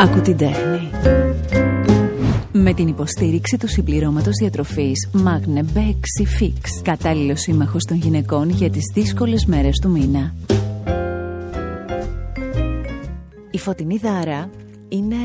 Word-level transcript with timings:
Ακού 0.00 0.20
την 0.20 0.36
τέχνη. 0.36 0.90
Με 2.52 2.74
την 2.74 2.88
υποστήριξη 2.88 3.56
του 3.58 3.68
συμπληρώματος 3.68 4.32
διατροφής 4.40 5.10
Magne 5.14 5.76
Bexy 5.76 6.42
Fix. 6.42 6.82
Κατάλληλο 6.82 7.36
σύμμαχος 7.36 7.84
των 7.84 7.96
γυναικών 7.96 8.50
για 8.50 8.70
τις 8.70 8.82
δύσκολες 8.94 9.44
μέρες 9.44 9.78
του 9.82 9.90
μήνα. 9.90 10.34
Η 13.50 13.58
Φωτεινή 13.58 13.96
Δάρα 13.96 14.50
είναι 14.88 15.16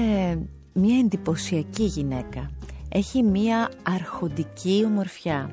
μια 0.73 0.97
εντυπωσιακή 0.97 1.83
γυναίκα. 1.83 2.51
Έχει 2.89 3.23
μια 3.23 3.69
αρχοντική 3.83 4.83
ομορφιά. 4.85 5.51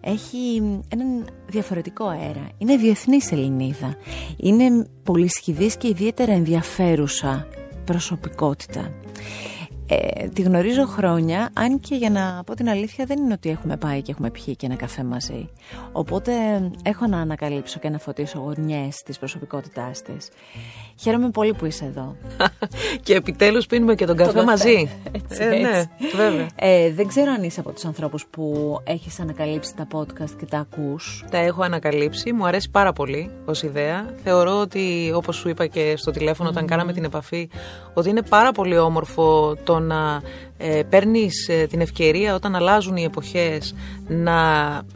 Έχει 0.00 0.62
έναν 0.88 1.24
διαφορετικό 1.48 2.06
αέρα. 2.06 2.48
Είναι 2.58 2.76
διεθνής 2.76 3.32
Ελληνίδα. 3.32 3.96
Είναι 4.36 4.86
πολυσχηδής 5.02 5.76
και 5.76 5.88
ιδιαίτερα 5.88 6.32
ενδιαφέρουσα 6.32 7.46
προσωπικότητα. 7.86 8.92
Ε, 9.88 10.28
τη 10.28 10.42
γνωρίζω 10.42 10.86
χρόνια, 10.86 11.50
αν 11.52 11.80
και 11.80 11.94
για 11.94 12.10
να 12.10 12.42
πω 12.46 12.54
την 12.54 12.68
αλήθεια 12.68 13.04
δεν 13.04 13.18
είναι 13.18 13.32
ότι 13.32 13.50
έχουμε 13.50 13.76
πάει 13.76 14.02
και 14.02 14.10
έχουμε 14.10 14.30
πιει 14.30 14.56
και 14.56 14.66
ένα 14.66 14.74
καφέ 14.74 15.04
μαζί. 15.04 15.48
Οπότε 15.92 16.32
έχω 16.82 17.06
να 17.06 17.20
ανακαλύψω 17.20 17.78
και 17.78 17.88
να 17.88 17.98
φωτίσω 17.98 18.38
γωνιές 18.38 19.02
της 19.02 19.18
προσωπικότητάς 19.18 20.02
της. 20.02 20.28
Χαίρομαι 21.00 21.30
πολύ 21.30 21.54
που 21.54 21.66
είσαι 21.66 21.84
εδώ. 21.84 22.16
και 23.04 23.14
επιτέλους 23.14 23.66
πίνουμε 23.66 23.94
και 23.94 24.06
τον 24.06 24.16
καφέ, 24.16 24.42
μαζί. 24.42 24.90
Έτσι, 25.12 25.42
ε, 25.42 25.48
ναι, 25.48 25.82
βέβαια. 26.14 26.46
Ε, 26.54 26.92
δεν 26.92 27.06
ξέρω 27.06 27.30
αν 27.30 27.42
είσαι 27.42 27.60
από 27.60 27.72
τους 27.72 27.84
ανθρώπους 27.84 28.26
που 28.26 28.76
έχεις 28.84 29.20
ανακαλύψει 29.20 29.74
τα 29.74 29.86
podcast 29.92 30.30
και 30.38 30.46
τα 30.46 30.58
ακούς. 30.58 31.24
Τα 31.30 31.38
έχω 31.38 31.62
ανακαλύψει. 31.62 32.32
Μου 32.32 32.46
αρέσει 32.46 32.70
πάρα 32.70 32.92
πολύ 32.92 33.30
ως 33.44 33.62
ιδέα. 33.62 34.14
Θεωρώ 34.22 34.60
ότι, 34.60 35.12
όπως 35.14 35.36
σου 35.36 35.48
είπα 35.48 35.66
και 35.66 35.94
στο 35.96 36.10
τηλέφωνο, 36.10 36.48
όταν 36.48 36.66
κάναμε 36.66 36.92
την 36.92 37.04
επαφή, 37.04 37.48
ότι 37.98 38.08
είναι 38.08 38.22
πάρα 38.22 38.52
πολύ 38.52 38.78
όμορφο 38.78 39.56
το 39.64 39.78
να 39.78 40.22
ε, 40.56 40.82
παίρνεις 40.88 41.48
ε, 41.48 41.66
την 41.66 41.80
ευκαιρία 41.80 42.34
όταν 42.34 42.54
αλλάζουν 42.54 42.96
οι 42.96 43.02
εποχές 43.02 43.74
να 44.08 44.38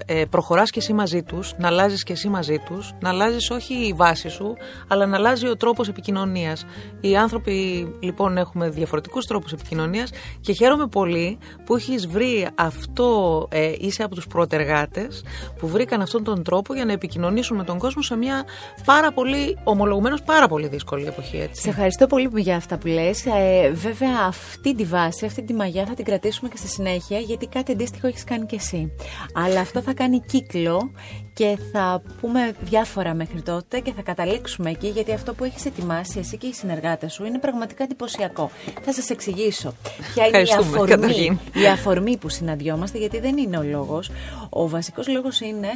ε, 0.06 0.24
προχωράς 0.30 0.70
και 0.70 0.78
εσύ 0.78 0.92
μαζί 0.92 1.22
τους, 1.22 1.54
να 1.58 1.68
αλλάζεις 1.68 2.02
και 2.02 2.12
εσύ 2.12 2.28
μαζί 2.28 2.58
τους, 2.58 2.94
να 3.00 3.08
αλλάζεις 3.08 3.50
όχι 3.50 3.74
η 3.74 3.92
βάση 3.92 4.28
σου, 4.28 4.56
αλλά 4.88 5.06
να 5.06 5.16
αλλάζει 5.16 5.48
ο 5.48 5.56
τρόπος 5.56 5.88
επικοινωνίας. 5.88 6.66
Οι 7.00 7.16
άνθρωποι 7.16 7.88
λοιπόν 8.00 8.36
έχουμε 8.36 8.68
διαφορετικούς 8.68 9.26
τρόπους 9.26 9.52
επικοινωνίας 9.52 10.10
και 10.40 10.52
χαίρομαι 10.52 10.86
πολύ 10.86 11.38
που 11.64 11.76
έχεις 11.76 12.06
βρει 12.06 12.48
αυτό, 12.54 13.46
ε, 13.50 13.72
είσαι 13.78 14.02
από 14.02 14.14
τους 14.14 14.26
προτεργάτες 14.26 15.24
που 15.58 15.68
βρήκαν 15.68 16.00
αυτόν 16.00 16.24
τον 16.24 16.42
τρόπο 16.42 16.74
για 16.74 16.84
να 16.84 16.92
επικοινωνήσουν 16.92 17.56
με 17.56 17.64
τον 17.64 17.78
κόσμο 17.78 18.02
σε 18.02 18.16
μια 18.16 18.44
πάρα 18.84 19.12
πολύ, 19.12 19.58
ομολογουμένως 19.64 20.22
πάρα 20.22 20.48
πολύ 20.48 20.68
δύσκολη 20.68 21.06
εποχή. 21.06 21.36
Έτσι. 21.36 21.62
Σε 21.62 21.68
ευχαριστώ 21.68 22.06
πολύ 22.06 22.30
για 22.34 22.56
αυτά 22.56 22.78
που 22.78 22.86
λες. 22.86 23.26
Ε, 23.26 23.70
βέβαια 23.70 24.26
αυτή 24.26 24.74
τη 24.74 24.84
βάση, 24.84 25.24
αυτή 25.26 25.42
τη 25.50 25.56
μαγιά 25.56 25.86
θα 25.86 25.94
την 25.94 26.04
κρατήσουμε 26.04 26.48
και 26.48 26.56
στη 26.56 26.68
συνέχεια 26.68 27.18
γιατί 27.18 27.46
κάτι 27.46 27.72
αντίστοιχο 27.72 28.06
έχεις 28.06 28.24
κάνει 28.24 28.46
και 28.46 28.56
εσύ. 28.56 28.92
Αλλά 29.34 29.60
αυτό 29.60 29.80
θα 29.80 29.92
κάνει 29.92 30.20
κύκλο 30.20 30.90
και 31.32 31.58
θα 31.72 32.02
πούμε 32.20 32.52
διάφορα 32.60 33.14
μέχρι 33.14 33.42
τότε 33.42 33.80
και 33.80 33.92
θα 33.92 34.02
καταλήξουμε 34.02 34.70
εκεί 34.70 34.88
γιατί 34.88 35.12
αυτό 35.12 35.34
που 35.34 35.44
έχεις 35.44 35.64
ετοιμάσει 35.64 36.18
εσύ 36.18 36.36
και 36.36 36.46
οι 36.46 36.52
συνεργάτες 36.52 37.12
σου 37.12 37.24
είναι 37.24 37.38
πραγματικά 37.38 37.84
εντυπωσιακό. 37.84 38.50
Θα 38.82 38.92
σας 38.92 39.10
εξηγήσω 39.10 39.74
ποια 40.14 40.26
είναι 40.26 40.38
η 40.38 40.52
αφορμή, 40.58 41.40
η 41.54 41.66
αφορμή 41.66 42.16
που 42.16 42.28
συναντιόμαστε 42.28 42.98
γιατί 42.98 43.20
δεν 43.20 43.36
είναι 43.36 43.58
ο 43.58 43.62
λόγος. 43.62 44.10
Ο 44.48 44.68
βασικός 44.68 45.08
λόγος 45.08 45.40
είναι 45.40 45.68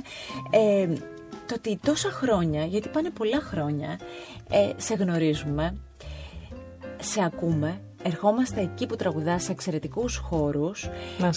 ε, 0.51 0.87
το 1.47 1.55
ότι 1.57 1.79
τόσα 1.83 2.11
χρόνια, 2.11 2.65
γιατί 2.65 2.89
πάνε 2.89 3.11
πολλά 3.11 3.41
χρόνια, 3.41 3.99
ε, 4.51 4.71
σε 4.77 4.95
γνωρίζουμε, 4.95 5.77
σε 7.01 7.25
ακούμε, 7.25 7.81
ερχόμαστε 8.07 8.61
εκεί 8.61 8.87
που 8.87 8.97
τραγουδάς 8.97 9.43
σε 9.43 9.53
εξαιρετικούς 9.53 10.17
χώρους 10.17 10.89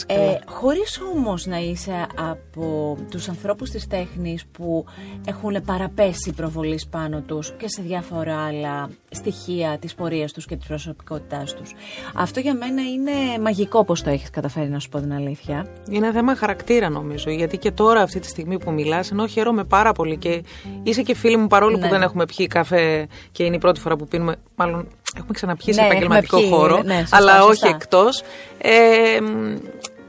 ε, 0.05 0.37
χωρίς 0.45 0.99
όμως 1.15 1.45
να 1.45 1.57
είσαι 1.57 2.07
από 2.15 2.97
τους 3.11 3.29
ανθρώπους 3.29 3.69
της 3.69 3.87
τέχνης 3.87 4.45
που 4.45 4.85
έχουν 5.25 5.63
παραπέσει 5.65 6.33
προβολής 6.33 6.87
πάνω 6.87 7.21
τους 7.21 7.53
και 7.57 7.67
σε 7.67 7.81
διάφορα 7.81 8.45
άλλα 8.45 8.89
στοιχεία 9.09 9.77
της 9.77 9.95
πορείας 9.95 10.33
τους 10.33 10.45
και 10.45 10.55
της 10.55 10.67
προσωπικότητάς 10.67 11.53
τους. 11.53 11.75
Αυτό 12.15 12.39
για 12.39 12.53
μένα 12.53 12.81
είναι 12.81 13.41
μαγικό 13.41 13.85
πως 13.85 14.01
το 14.01 14.09
έχεις 14.09 14.29
καταφέρει 14.29 14.69
να 14.69 14.79
σου 14.79 14.89
πω 14.89 14.99
την 14.99 15.13
αλήθεια. 15.13 15.67
Είναι 15.89 16.11
θέμα 16.11 16.35
χαρακτήρα 16.35 16.89
νομίζω, 16.89 17.29
γιατί 17.29 17.57
και 17.57 17.71
τώρα 17.71 18.01
αυτή 18.01 18.19
τη 18.19 18.27
στιγμή 18.27 18.59
που 18.59 18.71
μιλάς, 18.71 19.11
ενώ 19.11 19.27
χαίρομαι 19.27 19.63
πάρα 19.63 19.91
πολύ 19.91 20.17
και 20.17 20.43
είσαι 20.83 21.01
και 21.01 21.15
φίλη 21.15 21.37
μου 21.37 21.47
παρόλο 21.47 21.75
που 21.75 21.83
ναι. 21.83 21.89
δεν 21.89 22.01
έχουμε 22.01 22.25
πιει 22.25 22.47
καφέ 22.47 23.07
και 23.31 23.43
είναι 23.43 23.55
η 23.55 23.59
πρώτη 23.59 23.79
φορά 23.79 23.95
που 23.95 24.07
πίνουμε, 24.07 24.35
μάλλον 24.55 24.87
έχουμε 25.15 25.33
ξαναπιεί 25.33 25.73
σε 25.73 25.81
ναι, 25.81 25.87
επαγγελματικό 25.87 26.39
χώρο, 26.41 26.81
ναι, 26.83 27.03
αλλά 27.09 27.43
όχι 27.43 27.67
εκτός. 27.67 28.23
Ε, 28.57 29.19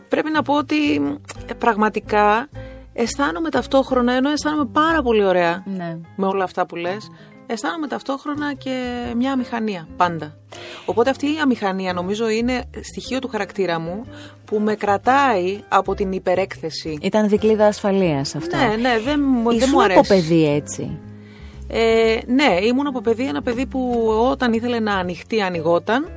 πρέπει 0.08 0.30
να 0.30 0.42
πω 0.42 0.54
ότι 0.54 0.94
ε, 1.46 1.54
πραγματικά 1.54 2.48
αισθάνομαι 2.92 3.48
ταυτόχρονα, 3.48 4.12
ενώ 4.12 4.30
αισθάνομαι 4.30 4.68
πάρα 4.72 5.02
πολύ 5.02 5.24
ωραία 5.24 5.62
ναι. 5.76 5.98
με 6.16 6.26
όλα 6.26 6.44
αυτά 6.44 6.66
που 6.66 6.76
λες, 6.76 7.10
αισθάνομαι 7.46 7.86
ταυτόχρονα 7.86 8.54
και 8.54 9.02
μια 9.16 9.32
αμηχανία 9.32 9.88
πάντα. 9.96 10.36
Οπότε 10.86 11.10
αυτή 11.10 11.26
η 11.26 11.38
αμηχανία 11.42 11.92
νομίζω 11.92 12.28
είναι 12.28 12.64
στοιχείο 12.80 13.18
του 13.18 13.28
χαρακτήρα 13.28 13.78
μου 13.78 14.04
που 14.44 14.58
με 14.58 14.74
κρατάει 14.74 15.60
από 15.68 15.94
την 15.94 16.12
υπερέκθεση. 16.12 16.98
Ήταν 17.00 17.28
δικλίδα 17.28 17.66
ασφαλείας 17.66 18.34
αυτό. 18.34 18.56
Ναι, 18.56 18.76
ναι, 18.76 18.98
δεν, 18.98 19.20
δεν 19.58 19.68
μου 19.72 19.82
αρέσει. 19.82 19.98
από 19.98 20.08
παιδί 20.08 20.48
έτσι. 20.54 20.98
Ε, 21.68 22.18
ναι, 22.26 22.58
ήμουν 22.62 22.86
από 22.86 23.00
παιδί 23.00 23.26
ένα 23.28 23.42
παιδί 23.42 23.66
που 23.66 24.08
όταν 24.30 24.52
ήθελε 24.52 24.80
να 24.80 24.94
ανοιχτεί 24.94 25.42
ανοιγόταν 25.42 26.08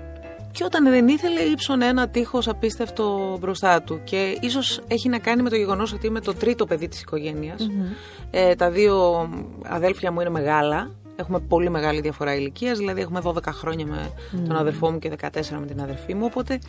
και 0.52 0.64
όταν 0.64 0.84
δεν 0.84 1.08
ήθελε 1.08 1.40
ύψωνε 1.40 1.86
ένα 1.86 2.08
τείχος 2.10 2.48
απίστευτο 2.48 3.38
μπροστά 3.40 3.82
του 3.82 4.02
και 4.04 4.38
ίσως 4.42 4.82
έχει 4.88 5.10
να 5.10 5.20
κάνει 5.20 5.42
με 5.42 5.50
το 5.50 5.56
γεγονός 5.56 5.94
ότι 5.94 6.08
είμαι 6.08 6.20
το 6.20 6.34
τρίτο 6.34 6.66
παιδί 6.66 6.88
της 6.88 7.02
οικογένειας 7.02 7.68
ε, 8.32 8.56
τα 8.56 8.70
δύο 8.70 9.30
αδέλφια 9.64 10.12
μου 10.12 10.22
είναι 10.22 10.30
μεγάλα 10.30 10.92
Έχουμε 11.22 11.40
πολύ 11.40 11.70
μεγάλη 11.70 12.02
διαφορά 12.02 12.36
ηλικίας, 12.36 12.78
δηλαδή 12.78 13.02
έχουμε 13.02 13.22
12 13.24 13.34
χρόνια 13.48 13.86
με 13.86 14.12
τον 14.48 14.56
αδερφό 14.56 14.92
μου 14.92 15.00
και 15.00 15.12
14 15.22 15.28
με 15.60 15.66
την 15.66 15.82
αδερφή 15.82 16.14
μου. 16.14 16.26
Οπότε 16.26 16.60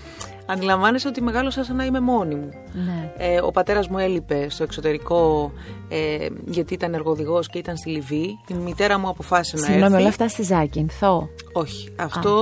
αντιλαμβάνεσαι 0.46 1.08
ότι 1.08 1.22
μεγάλωσα 1.22 1.64
σαν 1.64 1.76
να 1.76 1.84
είμαι 1.84 2.00
μόνη 2.00 2.34
μου. 2.34 2.48
Ναι. 2.72 3.12
Ε, 3.16 3.40
ο 3.40 3.50
πατέρας 3.50 3.88
μου 3.88 3.98
έλειπε 3.98 4.46
στο 4.48 4.62
εξωτερικό 4.62 5.52
ε, 5.92 6.26
γιατί 6.46 6.74
ήταν 6.74 6.94
εργοδηγός 6.94 7.48
και 7.48 7.58
ήταν 7.58 7.76
στη 7.76 7.90
Λιβύη. 7.90 8.38
Η 8.48 8.54
μητέρα 8.54 8.98
μου 8.98 9.08
αποφάσισε 9.08 9.56
να 9.56 9.62
έρθει. 9.62 9.72
Συγγνώμη, 9.72 10.00
όλα 10.00 10.08
αυτά 10.08 10.28
στη 10.28 10.42
Ζάκυνθο. 10.42 11.28
Όχι. 11.52 11.88
Αυτό 11.96 12.32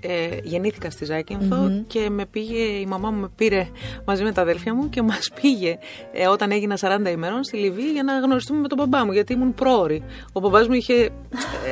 ε, 0.00 0.38
γεννήθηκα 0.42 0.90
στη 0.90 1.04
ζακυνθο 1.04 1.70
και 1.86 2.10
με 2.10 2.26
πήγε, 2.26 2.62
η 2.62 2.86
μαμά 2.86 3.10
μου 3.10 3.20
με 3.20 3.28
πήρε 3.36 3.68
μαζί 4.04 4.22
με 4.22 4.32
τα 4.32 4.42
αδέλφια 4.42 4.74
μου 4.74 4.88
και 4.88 5.02
μας 5.12 5.30
πήγε 5.40 5.78
ε, 6.12 6.26
όταν 6.26 6.50
έγινα 6.50 6.76
40 6.80 7.10
ημερών 7.10 7.44
στη 7.44 7.56
Λιβύη 7.56 7.90
για 7.92 8.02
να 8.02 8.18
γνωριστούμε 8.18 8.60
με 8.60 8.68
τον 8.68 8.78
μπαμπά 8.78 9.04
μου 9.04 9.12
γιατί 9.12 9.32
ήμουν 9.32 9.54
πρόωρη. 9.54 10.02
Ο 10.32 10.40
μπαμπά 10.40 10.66
μου 10.66 10.72
είχε 10.72 11.10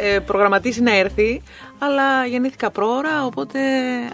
ε, 0.03 0.19
προγραμματίσει 0.19 0.83
να 0.83 0.97
έρθει, 0.97 1.43
αλλά 1.79 2.27
γεννήθηκα 2.27 2.71
πρόωρα, 2.71 3.25
οπότε 3.25 3.59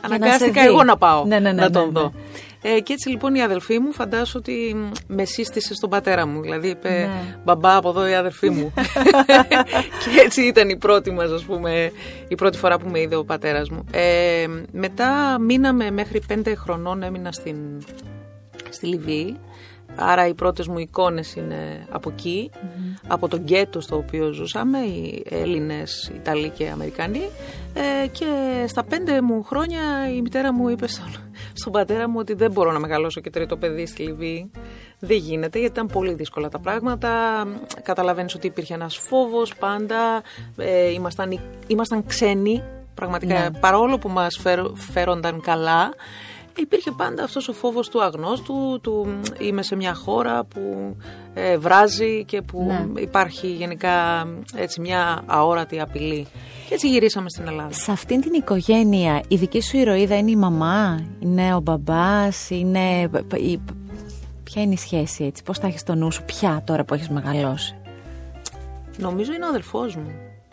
αναγκάστηκα 0.00 0.64
εγώ 0.64 0.84
να 0.84 0.96
πάω 0.96 1.24
ναι, 1.24 1.38
ναι, 1.38 1.52
ναι, 1.52 1.62
να 1.62 1.70
τον 1.70 1.90
δω. 1.92 2.12
Ε, 2.68 2.80
και 2.80 2.92
έτσι 2.92 3.08
λοιπόν 3.08 3.34
η 3.34 3.42
αδελφή 3.42 3.78
μου 3.78 3.92
φαντάσου 3.92 4.34
ότι 4.38 4.76
με 5.06 5.24
σύστησε 5.24 5.74
στον 5.74 5.90
πατέρα 5.90 6.26
μου. 6.26 6.40
Δηλαδή 6.40 6.68
είπε 6.68 7.10
μπαμπά 7.44 7.76
από 7.76 7.88
εδώ 7.88 8.08
η 8.08 8.14
αδελφή 8.14 8.50
μου. 8.50 8.72
και 10.02 10.20
έτσι 10.24 10.42
ήταν 10.42 10.68
η 10.68 10.76
πρώτη 10.76 11.10
μας 11.10 11.30
ας 11.30 11.42
πούμε, 11.42 11.92
η 12.28 12.34
πρώτη 12.34 12.58
φορά 12.58 12.78
που 12.78 12.88
με 12.88 13.00
είδε 13.00 13.16
ο 13.16 13.24
πατέρας 13.24 13.70
μου. 13.70 13.84
Ε, 13.90 14.46
μετά 14.72 15.38
μείναμε 15.40 15.90
μέχρι 15.90 16.20
πέντε 16.26 16.54
χρονών 16.54 17.02
έμεινα 17.02 17.32
στην, 17.32 17.56
στη 18.70 18.86
Λιβύη. 18.86 19.36
Άρα 19.96 20.26
οι 20.26 20.34
πρώτες 20.34 20.66
μου 20.66 20.78
εικόνες 20.78 21.34
είναι 21.34 21.86
από 21.90 22.12
από 23.06 23.28
τον 23.28 23.40
γκέτο 23.40 23.80
στο 23.80 23.96
οποίο 23.96 24.32
ζούσαμε, 24.32 24.78
οι 24.78 25.24
Έλληνες, 25.30 26.12
Ιταλοί 26.14 26.48
και 26.48 26.68
Αμερικανοί. 26.68 27.28
Ε, 27.74 28.06
και 28.06 28.26
στα 28.66 28.84
πέντε 28.84 29.20
μου 29.20 29.42
χρόνια 29.42 29.80
η 30.16 30.20
μητέρα 30.20 30.52
μου 30.52 30.68
είπε 30.68 30.88
στον, 30.88 31.16
στον 31.52 31.72
πατέρα 31.72 32.08
μου 32.08 32.16
ότι 32.18 32.34
δεν 32.34 32.50
μπορώ 32.50 32.72
να 32.72 32.78
μεγαλώσω 32.78 33.20
και 33.20 33.30
τρίτο 33.30 33.56
παιδί 33.56 33.86
στη 33.86 34.02
Λιβύη. 34.02 34.50
Δεν 34.98 35.16
γίνεται 35.16 35.58
γιατί 35.58 35.74
ήταν 35.74 35.86
πολύ 35.86 36.14
δύσκολα 36.14 36.48
τα 36.48 36.58
πράγματα. 36.58 37.10
Καταλαβαίνεις 37.82 38.34
ότι 38.34 38.46
υπήρχε 38.46 38.74
ένας 38.74 38.96
φόβος 38.96 39.54
πάντα. 39.54 40.22
Ε, 40.56 40.92
ήμασταν, 40.92 41.40
ήμασταν 41.66 42.06
ξένοι 42.06 42.62
πραγματικά 42.94 43.50
ναι. 43.50 43.58
παρόλο 43.58 43.98
που 43.98 44.08
μας 44.08 44.40
φέρονταν 44.74 45.40
καλά 45.40 45.90
υπήρχε 46.62 46.90
πάντα 46.90 47.24
αυτός 47.24 47.48
ο 47.48 47.52
φόβος 47.52 47.88
του 47.88 48.02
αγνώστου, 48.02 48.78
του 48.82 49.20
είμαι 49.38 49.62
σε 49.62 49.76
μια 49.76 49.94
χώρα 49.94 50.44
που 50.44 50.96
ε, 51.34 51.56
βράζει 51.58 52.24
και 52.24 52.42
που 52.42 52.64
ναι. 52.66 53.00
υπάρχει 53.00 53.46
γενικά 53.46 54.26
έτσι 54.54 54.80
μια 54.80 55.22
αόρατη 55.26 55.80
απειλή. 55.80 56.26
Και 56.68 56.74
έτσι 56.74 56.88
γυρίσαμε 56.88 57.28
στην 57.28 57.46
Ελλάδα. 57.46 57.72
Σε 57.72 57.92
αυτήν 57.92 58.20
την 58.20 58.32
οικογένεια 58.32 59.22
η 59.28 59.36
δική 59.36 59.62
σου 59.62 59.76
ηρωίδα 59.76 60.16
είναι 60.16 60.30
η 60.30 60.36
μαμά, 60.36 61.06
είναι 61.18 61.54
ο 61.54 61.60
μπαμπάς, 61.60 62.50
είναι... 62.50 63.10
Ποια 64.42 64.62
είναι 64.62 64.72
η 64.72 64.76
σχέση 64.76 65.24
έτσι, 65.24 65.42
πώς 65.42 65.58
θα 65.58 65.66
έχεις 65.66 65.82
το 65.82 65.94
νου 65.94 66.12
σου 66.12 66.22
πια 66.24 66.62
τώρα 66.66 66.84
που 66.84 66.94
έχεις 66.94 67.08
μεγαλώσει; 67.08 67.76
Νομίζω 68.98 69.32
είναι 69.32 69.44
ο 69.44 69.48
αδελφός 69.48 69.96
μου 69.96 70.10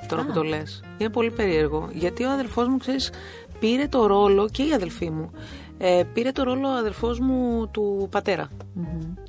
τώρα 0.08 0.26
που 0.26 0.32
το 0.32 0.44
λες. 0.44 0.84
Είναι 0.98 1.10
πολύ 1.10 1.32
περίεργο. 1.32 1.90
Γιατί 1.94 2.24
ο 2.24 2.32
αδελφός 2.32 2.68
μου, 2.68 2.78
ξέρεις, 2.78 3.12
πήρε 3.60 3.88
το 3.88 4.06
ρόλο 4.06 4.50
και 4.50 4.64
η 4.64 4.74
αδελφή 4.74 5.10
μου. 5.10 5.32
Ε, 5.86 6.04
πήρε 6.14 6.32
το 6.32 6.44
ρόλο 6.44 6.68
ο 6.68 6.72
αδελφός 6.72 7.20
μου 7.20 7.68
του 7.72 8.08
πατερα 8.12 8.50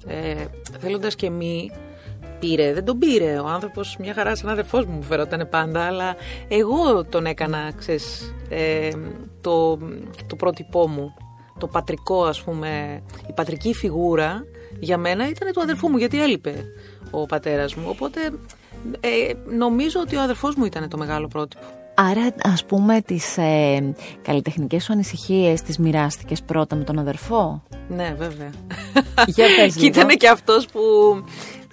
Ε, 0.07 0.45
θέλοντας 0.81 1.15
και 1.15 1.31
μη, 1.31 1.71
πήρε, 2.41 2.73
δεν 2.73 2.85
τον 2.85 2.99
πήρε. 2.99 3.39
Ο 3.39 3.47
άνθρωπος 3.47 3.97
μια 4.01 4.15
χαρά 4.15 4.37
σαν 4.37 4.49
αδελφός 4.49 4.85
μου 4.85 5.03
φερόταν 5.03 5.49
πάντα, 5.51 5.85
αλλά 5.85 6.17
εγώ 6.49 7.05
τον 7.05 7.27
έκανα, 7.27 7.73
ξέρεις, 7.77 8.35
ε, 8.49 8.91
το, 9.41 9.79
το 10.27 10.37
πρότυπό 10.37 10.89
μου. 10.89 11.15
Το 11.59 11.67
πατρικό, 11.67 12.25
ας 12.25 12.43
πούμε, 12.43 13.03
η 13.29 13.33
πατρική 13.33 13.75
φιγούρα 13.75 14.45
για 14.81 14.99
μένα 14.99 15.29
ήταν 15.29 15.53
του 15.53 15.61
αδελφού 15.61 15.89
μου, 15.89 15.97
γιατί 15.97 16.23
έλειπε 16.23 16.65
ο 17.11 17.27
πατέρας 17.27 17.75
μου. 17.75 17.87
Οπότε 17.89 18.21
ε, 19.01 19.33
νομίζω 19.57 20.01
ότι 20.01 20.17
ο 20.17 20.21
αδελφός 20.21 20.55
μου 20.55 20.65
ήταν 20.65 20.89
το 20.89 20.97
μεγάλο 20.97 21.29
πρότυπο. 21.29 21.84
Άρα, 21.95 22.35
ας 22.43 22.65
πούμε, 22.65 23.01
τις 23.01 23.39
ε, 23.39 23.95
καλλιτεχνικές 24.23 24.85
σου 24.85 24.93
ανησυχίες 24.93 25.63
τις 25.63 25.79
μοιράστηκες 25.79 26.43
πρώτα 26.43 26.77
με 26.77 26.85
τον 26.85 26.99
αδερφό; 26.99 27.63
Ναι, 27.89 28.15
βέβαια. 28.19 28.51
Για 29.27 29.47
πες 29.57 29.75
Και 29.81 29.87
ήταν 29.87 30.09
και 30.09 30.29
αυτός 30.29 30.67
που, 30.67 30.81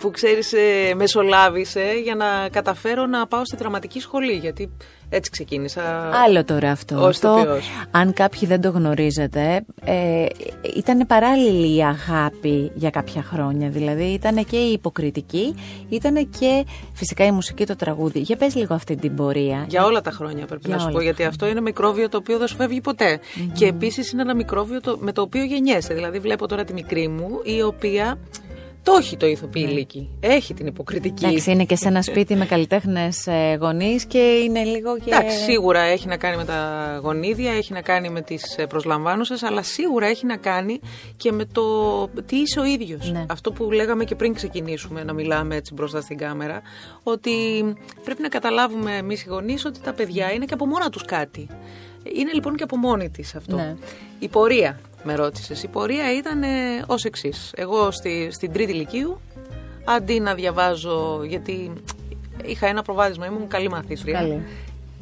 που 0.02 0.12
ξέρεις, 0.12 0.54
ε, 0.54 0.94
μεσολάβησε 0.96 2.00
για 2.04 2.16
να 2.16 2.50
καταφέρω 2.52 3.06
να 3.06 3.28
πάω 3.28 3.46
στη 3.46 3.56
δραματική 3.56 4.00
σχολή, 4.00 4.34
γιατί 4.34 4.72
έτσι 5.10 5.32
ξεκίνησα. 5.32 6.10
Άλλο 6.26 6.44
τώρα 6.44 6.72
αυτό. 6.72 6.96
Ως 6.96 7.08
αυτό 7.08 7.38
ηθοποιός. 7.38 7.70
αν 7.92 8.14
κάποιοι 8.14 8.48
δεν 8.48 8.62
το 8.62 8.70
γνωρίζετε, 8.70 9.66
ε, 9.86 10.26
ήταν 10.76 11.08
παράλληλη 11.08 11.76
η 11.76 11.84
αγάπη 11.84 12.72
για 12.74 12.90
κάποια 12.90 13.24
χρόνια. 13.24 13.70
Δηλαδή 13.70 14.04
ήταν 14.04 14.46
και 14.46 14.58
η 14.58 14.72
υποκριτική, 14.72 15.56
ήταν 15.90 16.30
και 16.40 16.66
φυσικά 16.94 17.26
η 17.26 17.32
μουσική, 17.32 17.66
το 17.66 17.76
τραγούδι. 17.76 18.20
Για 18.20 18.36
πες 18.36 18.56
λίγο 18.56 18.74
αυτή 18.74 18.96
την 18.96 19.16
πορεία. 19.16 19.66
Για 19.68 19.86
όλα 19.86 20.02
τα 20.02 20.12
χρόνια 20.12 20.46
πρέπει 20.46 20.62
Για 20.66 20.76
να 20.76 20.82
σου 20.82 20.86
όλα 20.86 20.94
πω, 20.94 20.98
τα 20.98 21.04
γιατί 21.04 21.24
αυτό 21.24 21.48
είναι 21.48 21.62
μικρόβιο 21.62 22.10
το 22.10 22.18
οποίο 22.18 22.38
δεν 22.38 22.48
σου 22.48 22.56
φεύγει 22.56 22.82
ποτέ. 22.82 23.20
Και 23.54 23.66
επίσης 23.66 24.12
είναι 24.12 24.22
ένα 24.22 24.36
μικρόβιο 24.36 24.82
το, 24.82 24.98
με 25.00 25.12
το 25.12 25.22
οποίο 25.22 25.44
γεννιέσαι. 25.44 25.94
Δηλαδή 25.94 26.20
βλέπω 26.20 26.48
τώρα 26.48 26.64
τη 26.64 26.74
μικρή 26.74 27.08
μου, 27.08 27.40
η 27.44 27.62
οποία 27.62 28.18
το 28.84 28.94
έχει 29.00 29.18
το 29.18 29.26
ηθοποιή 29.26 29.68
λύκη. 29.68 30.10
Έχει 30.20 30.54
την 30.54 30.66
υποκριτική. 30.66 31.26
Εντάξει, 31.26 31.52
είναι 31.52 31.66
και 31.66 31.76
σε 31.76 31.88
ένα 31.88 32.02
σπίτι 32.02 32.36
με 32.36 32.46
καλλιτέχνες 32.46 33.28
γονείς 33.60 34.06
και 34.06 34.18
είναι 34.18 34.64
λίγο 34.64 34.98
και. 34.98 35.04
Εντάξει, 35.06 35.38
σίγουρα 35.38 35.80
έχει 35.80 36.08
να 36.08 36.18
κάνει 36.18 36.38
με 36.38 36.46
τα 36.46 37.00
γονίδια, 37.04 37.52
έχει 37.52 37.74
να 37.74 37.82
κάνει 37.82 38.10
με 38.10 38.22
τις 38.22 38.58
ε, 38.58 38.66
προσλαμβάνουσες, 38.66 39.44
αλλά 39.44 39.64
σίγουρα 39.64 40.08
έχει 40.08 40.26
να 40.26 40.38
κάνει 40.38 40.80
και 41.18 41.32
με 41.32 41.46
το 41.46 41.64
τι 42.26 42.36
είσαι 42.36 42.60
ο 42.60 42.64
ίδιος. 42.64 43.12
Ναι. 43.12 43.26
Αυτό 43.30 43.52
που 43.52 43.72
λέγαμε 43.72 44.04
και 44.04 44.16
πριν 44.16 44.34
ξεκινήσουμε 44.34 45.04
να 45.04 45.14
μιλάμε 45.14 45.56
έτσι 45.56 45.74
μπροστά 45.74 46.02
στην 46.02 46.18
κάμερα, 46.18 46.62
ότι 47.04 47.32
πρέπει 48.04 48.22
να 48.22 48.30
καταλάβουμε 48.30 48.96
εμείς 48.96 49.22
οι 49.24 49.26
γονείς 49.30 49.66
ότι 49.66 49.80
τα 49.80 49.94
παιδιά 49.94 50.32
είναι 50.32 50.46
και 50.46 50.54
από 50.54 50.66
μόνα 50.66 50.90
τους 50.90 51.06
κάτι. 51.06 51.48
Είναι 52.04 52.32
λοιπόν 52.34 52.56
και 52.56 52.64
από 52.64 52.78
μόνη 52.78 53.10
της 53.10 53.36
αυτό. 53.36 53.56
Ναι. 53.56 53.76
Η 54.20 54.28
πορεία, 54.28 54.80
με 55.04 55.16
ρώτησες. 55.16 55.64
Η 55.64 55.68
πορεία 55.68 56.18
ήταν 56.18 56.44
ε, 56.44 56.48
ως 56.88 57.06
εξής. 57.06 57.52
Εγώ 57.56 57.92
στη, 57.92 58.30
στην 58.32 58.52
τρίτη 58.52 58.72
ηλικίου, 58.72 59.22
αντί 59.86 60.20
να 60.20 60.34
διαβάζω, 60.34 61.24
γιατί 61.24 61.74
είχα 62.46 62.68
ένα 62.68 62.82
προβάδισμα, 62.82 63.26
ήμουν 63.26 63.48
καλή 63.48 63.70
μαθήτρια. 63.70 64.20
Καλή. 64.20 64.44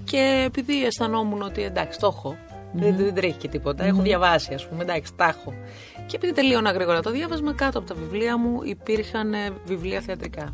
Και 0.04 0.44
επειδή 0.46 0.86
αισθανόμουν 0.86 1.42
ότι 1.42 1.64
εντάξει, 1.64 2.00
το 2.00 2.08
έχω. 2.08 2.38
Δεν, 2.74 2.96
δεν 2.96 3.14
τρέχει 3.14 3.38
και 3.38 3.48
τίποτα. 3.48 3.84
Έχω 3.84 4.02
διαβάσει, 4.02 4.54
ας 4.54 4.68
πούμε. 4.68 4.84
Εντάξει, 4.84 5.12
τα 5.16 5.26
έχω. 5.26 5.54
Και 6.10 6.16
επειδή 6.16 6.34
τελείωνα 6.34 6.72
γρήγορα 6.72 7.02
το 7.02 7.12
διάβασμα, 7.12 7.54
κάτω 7.54 7.80
από 7.80 7.88
τα 7.88 7.96
βιβλία 7.96 8.38
μου 8.38 8.60
υπήρχαν 8.64 9.34
ε, 9.34 9.52
βιβλία 9.66 10.02
θεατρικά. 10.02 10.54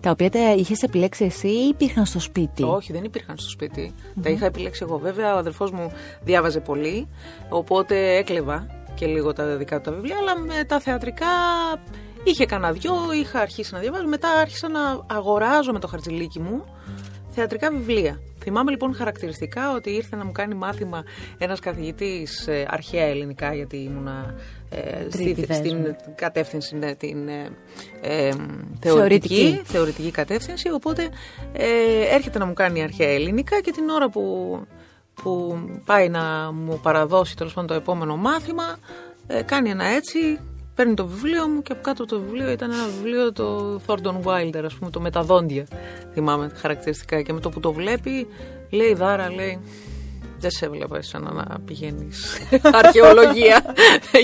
Τα 0.00 0.10
οποία 0.10 0.30
τα 0.30 0.52
είχες 0.52 0.82
επιλέξει 0.82 1.24
εσύ 1.24 1.48
ή 1.48 1.68
υπήρχαν 1.68 2.06
στο 2.06 2.20
σπίτι; 2.20 2.62
Όχι, 2.62 2.92
δεν 2.92 3.04
υπήρχαν 3.04 3.38
στο 3.38 3.50
σπιτι 3.50 3.94
Τα 4.22 4.30
είχα 4.30 4.46
επιλέξει 4.46 4.84
εγώ. 4.88 4.98
Βέβαια, 4.98 5.34
ο 5.34 5.38
αδερφός 5.38 5.70
μου 5.70 5.92
διάβαζε 6.22 6.60
πολύ, 6.60 7.08
οπότε 7.48 8.16
έκλεβα 8.16 8.66
και 8.94 9.06
λίγο 9.06 9.32
τα 9.32 9.56
δικά 9.56 9.80
του 9.80 9.90
τα 9.90 9.96
βιβλία, 9.96 10.16
αλλά 10.20 10.38
με 10.38 10.64
τα 10.64 10.80
θεατρικά 10.80 11.26
είχε 12.24 12.46
κανένα 12.46 12.72
δυο, 12.72 12.94
είχα 13.20 13.40
αρχίσει 13.40 13.74
να 13.74 13.80
διαβάζω. 13.80 14.06
Μετά 14.06 14.28
άρχισα 14.30 14.68
να 14.68 14.80
αγοράζω 15.06 15.72
με 15.72 15.78
το 15.78 15.86
χαρτζηλίκι 15.86 16.40
μου 16.40 16.64
θεατρικά 17.28 17.70
βιβλία. 17.70 18.20
Θυμάμαι 18.42 18.70
λοιπόν 18.70 18.94
χαρακτηριστικά 18.94 19.74
ότι 19.74 19.90
ήρθε 19.90 20.16
να 20.16 20.24
μου 20.24 20.32
κάνει 20.32 20.54
μάθημα 20.54 21.04
ένας 21.38 21.60
καθηγητής 21.60 22.46
ε, 22.46 22.66
αρχαία 22.70 23.04
ελληνικά, 23.04 23.54
γιατί 23.54 23.76
ήμουνα 23.76 24.34
ε, 24.70 25.04
Τρίτη 25.04 25.30
στη, 25.32 25.44
δέσμη. 25.44 25.66
στην 25.68 25.94
κατεύθυνση, 26.14 26.76
ναι, 26.76 26.94
την 26.94 27.28
ε, 27.28 27.50
ε, 28.00 28.30
Θεωρητική. 28.80 29.34
θεωρητική, 29.34 29.60
θεωρητική 29.64 30.10
κατεύθυνση, 30.10 30.70
οπότε 30.70 31.08
ε, 31.52 32.14
έρχεται 32.14 32.38
να 32.38 32.46
μου 32.46 32.52
κάνει 32.52 32.82
αρχαία 32.82 33.08
ελληνικά 33.08 33.60
και 33.60 33.70
την 33.70 33.88
ώρα 33.88 34.08
που, 34.08 34.56
που 35.22 35.58
πάει 35.84 36.08
να 36.08 36.52
μου 36.52 36.80
παραδώσει 36.82 37.36
τέλος 37.36 37.52
πάντων 37.52 37.68
το 37.68 37.74
επόμενο 37.74 38.16
μάθημα, 38.16 38.78
ε, 39.26 39.42
κάνει 39.42 39.70
ένα 39.70 39.84
έτσι, 39.84 40.18
παίρνει 40.80 40.94
το 40.94 41.06
βιβλίο 41.06 41.48
μου 41.48 41.62
και 41.62 41.72
από 41.72 41.80
κάτω 41.82 42.02
από 42.02 42.12
το 42.12 42.20
βιβλίο 42.20 42.50
ήταν 42.50 42.70
ένα 42.70 42.86
βιβλίο 42.86 43.32
το 43.32 43.80
Thornton 43.86 44.22
Wilder, 44.24 44.62
ας 44.64 44.74
πούμε, 44.74 44.90
το 44.90 45.00
με 45.00 45.10
τα 45.10 45.22
δόντια, 45.22 45.66
θυμάμαι 46.12 46.52
χαρακτηριστικά. 46.54 47.22
Και 47.22 47.32
με 47.32 47.40
το 47.40 47.48
που 47.48 47.60
το 47.60 47.72
βλέπει 47.72 48.26
λέει 48.70 48.94
Δάρα, 48.94 49.30
λέει 49.30 49.58
δεν 50.40 50.50
σε 50.50 50.64
έβλεπα 50.64 50.96
εσένα 50.96 51.32
να 51.32 51.58
πηγαίνεις. 51.64 52.40
Αρχαιολογία. 52.82 53.74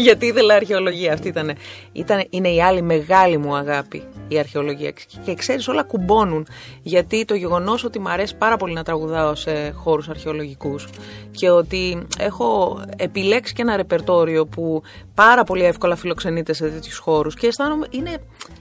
Γιατί 0.02 0.26
ήθελα 0.26 0.54
αρχαιολογία 0.54 1.12
αυτή 1.12 1.28
ήταν, 1.28 1.56
ήταν 1.92 2.26
είναι 2.30 2.48
η 2.48 2.62
άλλη 2.62 2.82
μεγάλη 2.82 3.38
μου 3.38 3.56
αγάπη 3.56 4.02
η 4.28 4.38
αρχαιολογία. 4.38 4.92
Και 5.24 5.34
ξέρεις 5.34 5.68
όλα 5.68 5.82
κουμπώνουν. 5.82 6.46
Γιατί 6.82 7.24
το 7.24 7.34
γεγονός 7.34 7.84
ότι 7.84 7.98
μου 7.98 8.08
αρέσει 8.08 8.36
πάρα 8.36 8.56
πολύ 8.56 8.72
να 8.72 8.82
τραγουδάω 8.82 9.34
σε 9.34 9.70
χώρους 9.70 10.08
αρχαιολογικούς 10.08 10.88
και 11.30 11.50
ότι 11.50 12.06
έχω 12.18 12.80
επιλέξει 12.96 13.52
και 13.52 13.62
ένα 13.62 13.76
ρεπερτόριο 13.76 14.46
που 14.46 14.82
πάρα 15.14 15.44
πολύ 15.44 15.64
εύκολα 15.64 15.96
φιλοξενείται 15.96 16.52
σε 16.52 16.68
τέτοιους 16.68 16.98
χώρους 16.98 17.34
και 17.34 17.46
αισθάνομαι, 17.46 17.86
είναι 17.90 18.18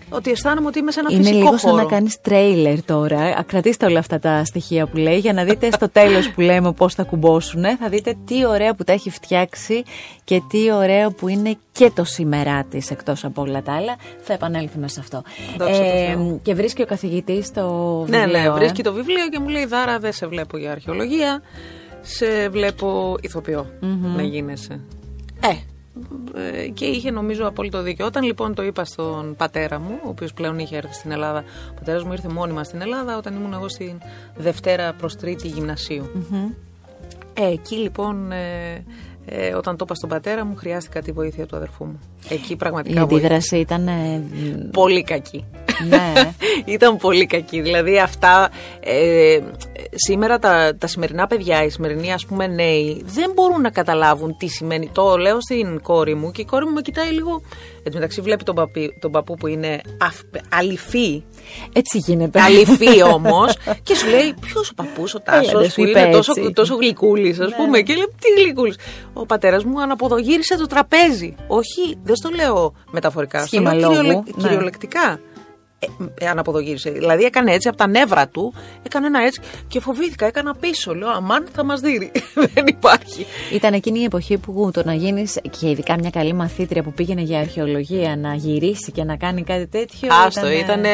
ότι 0.09 0.31
αισθάνομαι 0.31 0.67
ότι 0.67 0.79
είμαι 0.79 0.91
σε 0.91 0.99
ένα 0.99 1.09
Είναι 1.11 1.21
φυσικό 1.21 1.37
λίγο 1.39 1.57
σαν 1.57 1.71
χώρο. 1.71 1.83
να 1.83 1.89
κάνεις 1.89 2.21
τρέιλερ 2.21 2.83
τώρα. 2.83 3.19
Α, 3.21 3.43
Κρατήστε 3.43 3.85
όλα 3.85 3.99
αυτά 3.99 4.19
τα 4.19 4.45
στοιχεία 4.45 4.87
που 4.87 4.97
λέει 4.97 5.17
για 5.17 5.33
να 5.33 5.43
δείτε 5.43 5.71
στο 5.71 5.89
τέλος 5.89 6.29
που 6.31 6.41
λέμε 6.41 6.71
πώς 6.73 6.93
θα 6.93 7.03
κουμπώσουν. 7.03 7.63
Θα 7.79 7.89
δείτε 7.89 8.15
τι 8.25 8.45
ωραία 8.45 8.73
που 8.75 8.83
τα 8.83 8.93
έχει 8.93 9.09
φτιάξει 9.09 9.83
και 10.23 10.41
τι 10.49 10.71
ωραίο 10.71 11.11
που 11.11 11.27
είναι 11.27 11.57
και 11.71 11.91
το 11.95 12.03
σήμερά 12.03 12.63
της 12.63 12.91
εκτός 12.91 13.23
από 13.23 13.41
όλα 13.41 13.61
τα 13.61 13.73
άλλα. 13.73 13.95
Θα 14.21 14.33
επανέλθουμε 14.33 14.87
σε 14.87 14.99
αυτό. 14.99 15.21
Δόξα 15.57 15.77
τω 15.77 15.83
Θεώ. 15.83 16.39
και 16.43 16.53
βρίσκει 16.53 16.81
ο 16.81 16.85
καθηγητής 16.85 17.51
το 17.51 17.63
Ναι, 18.07 18.17
βιβλίο. 18.19 18.39
ναι, 18.41 18.47
ε. 18.47 18.51
βρίσκει 18.51 18.83
το 18.83 18.93
βιβλίο 18.93 19.27
και 19.31 19.39
μου 19.39 19.47
λέει 19.47 19.65
Δάρα, 19.65 19.99
δεν 19.99 20.13
σε 20.13 20.27
βλέπω 20.27 20.57
για 20.57 20.71
αρχαιολογία. 20.71 21.41
Σε 22.01 22.49
βλέπω 22.49 23.15
ηθοποιό 23.21 23.65
να 24.15 24.21
γίνεσαι. 24.21 24.79
Ε, 26.35 26.61
ε, 26.61 26.67
και 26.67 26.85
είχε 26.85 27.11
νομίζω 27.11 27.47
απόλυτο 27.47 27.81
δίκιο. 27.81 28.05
Όταν 28.05 28.23
λοιπόν 28.23 28.53
το 28.53 28.63
είπα 28.63 28.85
στον 28.85 29.35
πατέρα 29.35 29.79
μου, 29.79 29.99
ο 30.05 30.09
οποίος 30.09 30.33
πλέον 30.33 30.59
είχε 30.59 30.77
έρθει 30.77 30.93
στην 30.93 31.11
Ελλάδα, 31.11 31.43
ο 31.71 31.73
πατέρας 31.73 32.03
μου 32.03 32.11
ήρθε 32.11 32.27
μόνιμα 32.27 32.63
στην 32.63 32.81
Ελλάδα 32.81 33.17
όταν 33.17 33.35
ήμουν 33.35 33.53
εγώ 33.53 33.69
στην 33.69 34.01
Δευτέρα 34.35 34.93
προς 34.93 35.15
Τρίτη 35.15 35.47
γυμνασίου. 35.47 36.09
Ε, 37.33 37.47
εκεί 37.51 37.75
λοιπόν, 37.75 38.31
ε, 38.31 38.83
ε, 39.25 39.53
όταν 39.53 39.77
το 39.77 39.83
είπα 39.85 39.95
στον 39.95 40.09
πατέρα 40.09 40.45
μου, 40.45 40.55
χρειάστηκα 40.55 41.01
τη 41.01 41.11
βοήθεια 41.11 41.45
του 41.45 41.55
αδερφού 41.55 41.85
μου. 41.85 41.99
Εκεί 42.29 42.53
Η 42.53 42.55
πραγματικά 42.55 43.05
βοήθησε. 43.05 43.25
αντίδραση 43.25 43.57
ήταν. 43.57 43.87
ε, 43.87 44.21
Πολύ 44.71 45.03
κακή. 45.03 45.45
Ναι. 45.89 46.13
Ήταν 46.73 46.97
πολύ 46.97 47.25
κακή. 47.25 47.61
Δηλαδή 47.61 47.99
αυτά 47.99 48.49
ε, 48.79 49.39
σήμερα 49.95 50.39
τα, 50.39 50.75
τα 50.77 50.87
σημερινά 50.87 51.27
παιδιά, 51.27 51.63
οι 51.63 51.69
σημερινοί 51.69 52.13
ας 52.13 52.25
πούμε 52.25 52.47
νέοι 52.47 53.03
δεν 53.05 53.31
μπορούν 53.35 53.61
να 53.61 53.69
καταλάβουν 53.69 54.37
τι 54.37 54.47
σημαίνει. 54.47 54.89
Το 54.93 55.17
λέω 55.17 55.41
στην 55.41 55.81
κόρη 55.81 56.15
μου 56.15 56.31
και 56.31 56.41
η 56.41 56.45
κόρη 56.45 56.65
μου 56.65 56.71
με 56.73 56.81
κοιτάει 56.81 57.09
λίγο. 57.11 57.41
Εν 57.83 57.91
τω 57.91 57.97
μεταξύ 57.97 58.21
βλέπει 58.21 58.43
τον, 58.43 58.55
παπί, 58.55 58.97
τον 59.01 59.11
παππού 59.11 59.35
που 59.35 59.47
είναι 59.47 59.81
αφ, 60.01 60.15
αληφή. 60.51 61.23
Έτσι 61.73 61.97
γίνεται. 61.97 62.41
Αληφή 62.41 63.01
όμως. 63.15 63.57
και 63.83 63.95
σου 63.95 64.07
λέει, 64.09 64.33
Ποιος 64.41 64.69
ο 64.69 64.73
παππούς, 64.73 65.13
ο 65.13 65.19
Έλα, 65.25 65.39
Τάσος, 65.41 65.59
δεν 65.61 65.69
σου 65.69 65.75
που 65.75 65.85
είπε 65.87 65.99
είναι 65.99 66.11
τόσο, 66.11 66.33
έτσι. 66.37 66.51
τόσο 66.53 66.75
γλυκούλης, 66.75 67.39
ας 67.39 67.55
πούμε. 67.55 67.81
Και 67.81 67.93
λέει, 67.93 68.05
Τι 68.19 68.41
γλυκούλης. 68.41 68.77
Ο 69.13 69.25
πατέρας 69.25 69.63
μου 69.63 69.81
αναποδογύρισε 69.81 70.57
το 70.57 70.65
τραπέζι. 70.67 71.35
Όχι, 71.47 71.97
δεν 72.03 72.15
στο 72.15 72.29
λέω 72.29 72.73
μεταφορικά. 72.91 73.37
Στο 73.37 73.47
Σχήμα 73.47 73.73
λέω 73.73 73.89
λόγου, 73.91 74.23
κυριολε- 74.37 74.83
ναι. 74.95 75.17
Κυριολεκτικά. 75.85 76.21
Ε, 76.21 76.25
ε, 76.25 76.29
αναποδογύρισε. 76.29 76.89
Δηλαδή 76.89 77.23
έκανε 77.23 77.51
έτσι 77.51 77.67
από 77.67 77.77
τα 77.77 77.87
νεύρα 77.87 78.27
του, 78.27 78.53
έκανε 78.83 79.07
ένα 79.07 79.19
έτσι 79.23 79.41
και 79.67 79.79
φοβήθηκα, 79.79 80.25
έκανα 80.25 80.55
πίσω. 80.55 80.95
Λέω, 80.95 81.09
Αμάν 81.09 81.47
θα 81.53 81.63
μας 81.63 81.79
δει. 81.79 82.11
δεν 82.53 82.67
υπάρχει. 82.67 83.25
Ήταν 83.53 83.73
εκείνη 83.73 83.99
η 83.99 84.03
εποχή 84.03 84.37
που 84.37 84.69
το 84.73 84.81
να 84.85 84.93
γίνεις 84.93 85.39
και 85.59 85.69
ειδικά 85.69 85.97
μια 85.99 86.09
καλή 86.09 86.33
μαθήτρια 86.33 86.83
που 86.83 86.91
πήγαινε 86.91 87.21
για 87.21 87.39
αρχαιολογία 87.39 88.15
να 88.17 88.33
γυρίσει 88.33 88.91
και 88.91 89.03
να 89.03 89.15
κάνει 89.17 89.43
κάτι 89.43 89.67
τέτοιο. 89.67 90.09
Άστο, 90.25 90.51
ήτανε- 90.51 90.85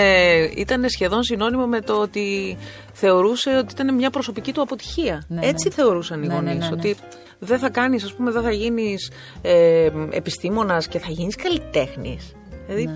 ήταν, 0.51 0.57
ήταν 0.57 0.89
σχεδόν 0.89 1.23
συνώνυμο 1.23 1.65
με 1.65 1.81
το 1.81 1.93
ότι 1.93 2.57
θεωρούσε 2.93 3.49
ότι 3.49 3.73
ήταν 3.73 3.95
μια 3.95 4.09
προσωπική 4.09 4.51
του 4.53 4.61
αποτυχία. 4.61 5.23
Ναι, 5.27 5.39
Έτσι 5.45 5.67
ναι. 5.67 5.73
θεωρούσαν 5.73 6.23
οι 6.23 6.27
Ναι, 6.27 6.33
ναι, 6.33 6.39
γονείς, 6.39 6.53
ναι, 6.53 6.75
ναι. 6.75 6.75
ότι 6.79 6.95
δεν 7.39 7.59
θα 7.59 7.69
κάνεις, 7.69 8.03
ας 8.03 8.13
πούμε, 8.13 8.31
δεν 8.31 8.41
θα 8.41 8.51
γίνεις 8.51 9.11
ε, 9.41 9.89
επιστήμονας 10.09 10.87
και 10.87 10.99
θα 10.99 11.07
γίνεις 11.09 11.35
καλλιτέχνης. 11.35 12.35
Δηλαδή, 12.67 12.89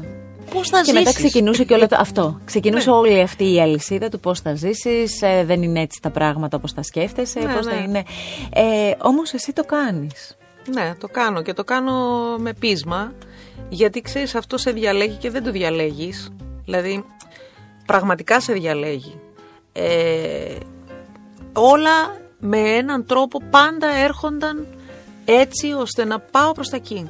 Πώς 0.54 0.70
θα 0.70 0.82
Και 0.82 0.94
μετά 0.94 1.14
ξεκινούσε 1.14 1.64
και 1.64 1.74
όλο 1.74 1.88
το, 1.88 1.96
αυτό. 2.00 2.40
Ξεκινούσε 2.46 2.90
Ναι. 2.90 2.96
όλη 2.96 3.22
αυτή 3.22 3.54
η 3.54 3.62
αλυσίδα 3.62 4.10
του 4.10 4.20
πώς 4.20 4.40
θα 4.40 4.56
ζήσεις. 4.56 5.20
δεν 5.20 5.62
είναι 5.64 5.82
έτσι 5.82 6.00
τα 6.02 6.10
πράγματα 6.10 6.58
όπως 6.58 6.74
τα 6.74 6.84
σκέφτεσαι. 6.84 7.40
Ναι, 7.40 7.54
πώς 7.54 7.66
θα 7.66 7.76
ναι. 7.76 7.82
είναι. 7.82 8.04
Ε, 8.54 8.92
Όμως 9.02 9.34
εσύ 9.34 9.54
το 9.54 9.64
κάνεις. 9.64 10.38
Ναι, 10.74 10.94
το 11.00 11.08
κάνω 11.08 11.42
και 11.42 11.54
το 11.54 11.64
κάνω 11.64 11.94
με 12.38 12.54
πείσμα 12.54 13.14
γιατί 13.70 14.02
ξέρεις 14.02 14.36
αυτό 14.36 14.58
σε 14.58 14.72
διαλέγει 14.72 15.16
και 15.16 15.30
δεν 15.30 15.44
το 15.44 15.52
διαλέγεις 15.52 16.32
δηλαδή 16.66 17.06
πραγματικά 17.86 18.40
σε 18.40 18.54
διαλέγει 18.54 19.20
ε, 19.74 20.56
όλα 21.54 22.18
με 22.40 22.58
έναν 22.60 23.06
τρόπο 23.06 23.42
πάντα 23.50 23.88
έρχονταν 23.88 24.68
έτσι 25.26 25.72
ώστε 25.72 26.06
να 26.06 26.20
πάω 26.20 26.52
προς 26.52 26.70
τα 26.70 26.76
εκεί 26.76 27.10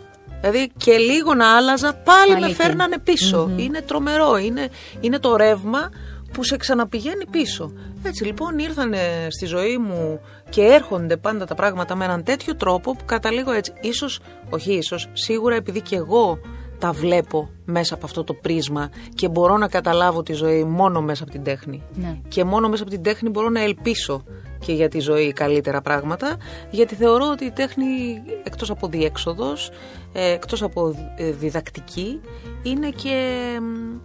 δηλαδή 0.52 0.72
και 0.78 0.98
λίγο 0.98 1.34
να 1.34 1.56
άλλαζα 1.56 1.94
πάλι, 1.94 2.30
Πάλι 2.30 2.40
με 2.42 2.46
εκεί. 2.46 2.56
φέρνανε 2.56 3.00
πίσω. 3.00 3.52
είναι 3.56 3.82
τρομερό 3.82 4.38
είναι, 4.38 4.70
είναι 5.00 5.20
το 5.20 5.36
ρεύμα 5.36 5.90
που 6.32 6.44
σε 6.44 6.58
ξαναπηγαίνει 6.58 7.26
πίσω. 7.32 7.72
Έτσι 8.04 8.24
λοιπόν 8.26 8.58
ήρθαν 8.60 8.94
στη 9.30 9.46
ζωή 9.46 9.78
μου 9.78 10.20
και 10.50 10.62
έρχονται 10.62 11.18
πάντα 11.18 11.46
τα 11.46 11.56
πράγματα 11.56 11.96
με 11.96 12.06
έναν 12.06 12.24
τέτοιο 12.24 12.56
τρόπο 12.56 12.96
που 12.96 13.06
καταλήγω 13.06 13.52
έτσι. 13.52 13.74
Ίσως, 13.82 14.20
όχι 14.50 14.74
ίσως, 14.74 15.08
σίγουρα 15.14 15.56
επειδή 15.56 15.82
και 15.82 15.96
εγώ 15.96 16.40
τα 16.80 16.92
βλέπω 16.92 17.50
μέσα 17.66 17.94
από 17.94 18.06
αυτό 18.06 18.24
το 18.24 18.34
πρίσμα 18.34 18.90
και 19.16 19.30
μπορώ 19.30 19.58
να 19.58 19.68
καταλάβω 19.68 20.24
τη 20.24 20.34
ζωή 20.34 20.64
μόνο 20.64 21.02
μέσα 21.02 21.24
από 21.24 21.32
την 21.32 21.44
τέχνη. 21.44 21.84
Ναι. 21.94 22.18
Και 22.28 22.44
μόνο 22.44 22.70
μέσα 22.70 22.84
από 22.84 22.92
την 22.92 23.04
τέχνη 23.04 23.30
μπορώ 23.30 23.50
να 23.50 23.62
ελπίσω 23.62 24.24
και 24.66 24.74
για 24.74 24.90
τη 24.90 25.00
ζωή 25.00 25.34
καλύτερα 25.34 25.82
πράγματα, 25.82 26.38
γιατί 26.70 26.96
θεωρώ 26.96 27.30
ότι 27.32 27.46
η 27.46 27.52
τέχνη 27.52 28.24
εκτός 28.44 28.70
από 28.70 28.88
διέξοδος, 28.88 29.72
ε, 30.14 30.32
εκτός 30.32 30.64
από 30.64 30.96
ε, 31.18 31.32
διδακτική, 31.32 32.22
είναι 32.64 32.90
και, 32.90 33.48
μ, 33.62 33.98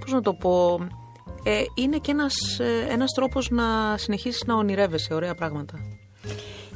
πώς 0.00 0.12
να 0.12 0.20
το 0.20 0.34
πω, 0.34 0.78
ε, 1.42 1.62
είναι 1.74 1.96
και 1.96 2.10
ένας, 2.10 2.34
ε, 2.58 2.86
ένας 2.92 3.12
τρόπος 3.12 3.50
να 3.50 3.96
συνεχίσεις 3.96 4.44
να 4.46 4.54
ονειρεύεσαι 4.54 5.14
ωραία 5.14 5.34
πράγματα. 5.34 6.01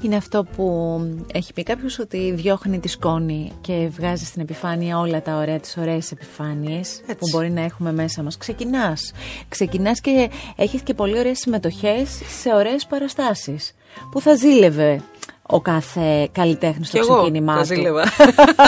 Είναι 0.03 0.17
αυτό 0.17 0.47
που 0.57 1.01
έχει 1.33 1.53
πει 1.53 1.63
κάποιος 1.63 1.99
ότι 1.99 2.33
διώχνει 2.37 2.79
τη 2.79 2.89
σκόνη 2.89 3.53
και 3.61 3.89
βγάζει 3.97 4.25
στην 4.25 4.43
επιφάνεια 4.43 4.99
όλα 4.99 5.23
τα 5.23 5.37
ωραία, 5.37 5.61
τις 5.61 5.77
ωραίες 5.77 6.11
επιφάνειες 6.13 7.01
Έτσι. 7.01 7.17
που 7.19 7.29
μπορεί 7.31 7.51
να 7.51 7.61
έχουμε 7.61 7.93
μέσα 7.93 8.23
μας. 8.23 8.37
Ξεκινάς. 8.37 9.13
Ξεκινάς 9.49 10.01
και 10.01 10.31
έχεις 10.57 10.81
και 10.81 10.95
πολύ 10.95 11.19
ωραίες 11.19 11.39
συμμετοχές 11.39 12.21
σε 12.41 12.55
ωραίες 12.55 12.87
παραστάσεις 12.87 13.75
που 14.11 14.21
θα 14.21 14.35
ζήλευε 14.35 15.01
ο 15.43 15.61
κάθε 15.61 16.29
καλλιτέχνης 16.33 16.89
στο 16.89 16.97
Και 16.97 17.03
εγώ 17.09 17.17
ξεκίνημά 17.17 17.55
τα 17.55 17.61
του. 17.61 17.67
ζήλευα. 17.67 18.03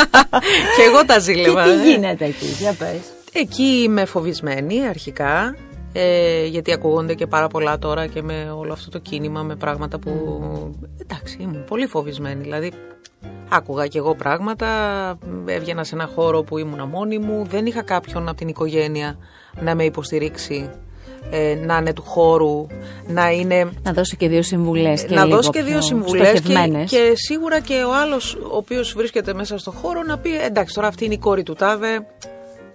και 0.76 0.82
εγώ 0.86 1.04
τα 1.06 1.18
ζήλευα. 1.18 1.64
Και 1.64 1.70
τι 1.70 1.88
ε. 1.88 1.90
γίνεται 1.90 2.24
εκεί, 2.24 2.46
για 2.58 2.72
πες. 2.72 3.00
Εκεί 3.32 3.82
είμαι 3.82 4.04
φοβισμένη 4.04 4.86
αρχικά, 4.86 5.56
ε, 5.92 6.44
γιατί 6.44 6.72
ακούγονται 6.72 7.14
και 7.14 7.26
πάρα 7.26 7.46
πολλά 7.46 7.78
τώρα 7.78 8.06
και 8.06 8.22
με 8.22 8.54
όλο 8.56 8.72
αυτό 8.72 8.90
το 8.90 8.98
κίνημα, 8.98 9.42
με 9.42 9.56
πράγματα 9.56 9.98
που... 9.98 10.10
Εντάξει, 11.02 11.38
ήμουν 11.40 11.64
πολύ 11.64 11.86
φοβισμένη, 11.86 12.42
δηλαδή 12.42 12.72
άκουγα 13.48 13.86
κι 13.86 13.96
εγώ 13.96 14.14
πράγματα, 14.14 14.68
έβγαινα 15.46 15.84
σε 15.84 15.94
ένα 15.94 16.10
χώρο 16.14 16.42
που 16.42 16.58
ήμουν 16.58 16.88
μόνη 16.88 17.18
μου, 17.18 17.44
δεν 17.44 17.66
είχα 17.66 17.82
κάποιον 17.82 18.28
από 18.28 18.36
την 18.36 18.48
οικογένεια 18.48 19.18
να 19.60 19.74
με 19.74 19.84
υποστηρίξει, 19.84 20.70
ε, 21.30 21.54
να 21.64 21.76
είναι 21.76 21.92
του 21.92 22.02
χώρου, 22.02 22.66
να 23.06 23.30
είναι 23.30 23.70
Να 23.82 23.92
δώσει 23.92 24.16
και 24.16 24.28
δύο 24.28 24.42
συμβουλές 24.42 25.04
και 25.04 25.14
να 25.14 25.24
λίγο 25.24 25.36
δώσει 25.36 25.50
και 25.50 25.62
δύο 25.62 25.72
πιο 25.72 25.82
συμβουλές 25.82 26.30
και, 26.30 26.36
στοχευμένες. 26.36 26.90
και 26.90 27.12
σίγουρα 27.14 27.60
και 27.60 27.82
ο 27.86 27.94
άλλος 27.94 28.34
ο 28.34 28.56
οποίος 28.56 28.92
βρίσκεται 28.92 29.34
μέσα 29.34 29.58
στο 29.58 29.70
χώρο 29.70 30.02
να 30.02 30.18
πει 30.18 30.40
εντάξει, 30.40 30.74
τώρα 30.74 30.86
αυτή 30.86 31.04
είναι 31.04 31.14
η 31.14 31.18
κόρη 31.18 31.42
του 31.42 31.54
Τάδε. 31.54 32.06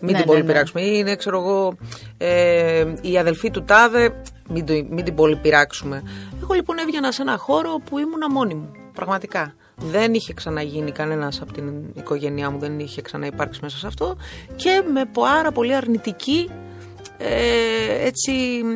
Μην 0.05 0.11
Ναι, 0.11 0.17
την 0.17 0.27
πολύ 0.27 0.39
ναι, 0.39 0.45
ναι. 0.45 0.51
πειράξουμε. 0.51 0.81
Ή 0.81 0.93
Είναι, 0.93 1.15
ξέρω 1.15 1.39
εγώ, 1.39 1.75
ε, 2.17 2.85
η 3.01 3.17
αδελφή 3.17 3.51
του 3.51 3.63
Τάδε. 3.63 4.21
Μην, 4.49 4.65
το, 4.65 4.73
μην 4.89 5.03
την 5.03 5.15
πολύ 5.15 5.35
πειράξουμε. 5.35 6.03
Εγώ 6.41 6.53
λοιπόν 6.53 6.77
έβγαινα 6.77 7.11
σε 7.11 7.21
ένα 7.21 7.37
χώρο 7.37 7.81
που 7.85 7.97
ήμουνα 7.97 8.31
μόνη 8.31 8.53
μου. 8.53 8.71
Πραγματικά. 8.93 9.53
Δεν 9.75 10.13
είχε 10.13 10.33
ξαναγίνει 10.33 10.91
κανένας 10.91 11.41
από 11.41 11.53
την 11.53 11.73
οικογένειά 11.93 12.49
μου, 12.49 12.59
δεν 12.59 12.79
είχε 12.79 13.01
ξαναυπάρξει 13.01 13.59
μέσα 13.63 13.77
σε 13.77 13.87
αυτό. 13.87 14.17
Και 14.55 14.83
με 14.93 15.05
πάρα 15.05 15.51
πολύ 15.51 15.75
αρνητική 15.75 16.49
ε, 17.17 18.05
έτσι, 18.05 18.31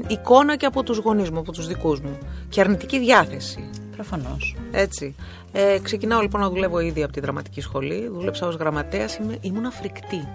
εικόνα 0.07 0.55
και 0.55 0.65
από 0.65 0.83
τους 0.83 0.97
γονείς 0.97 1.29
μου, 1.29 1.39
από 1.39 1.51
τους 1.51 1.67
δικούς 1.67 1.99
μου. 1.99 2.17
Και 2.49 2.61
αρνητική 2.61 2.99
διάθεση. 2.99 3.69
Προφανώς. 3.95 4.55
Έτσι. 4.71 5.15
Ε, 5.51 5.79
ξεκινάω 5.83 6.21
λοιπόν 6.21 6.41
να 6.41 6.49
δουλεύω 6.49 6.79
ήδη 6.79 7.03
από 7.03 7.13
τη 7.13 7.19
δραματική 7.19 7.61
σχολή. 7.61 8.07
Δούλεψα 8.07 8.47
ως 8.47 8.55
γραμματέας, 8.55 9.17
είμαι, 9.17 9.37
ήμουν 9.41 9.71
φρικτή. 9.71 10.27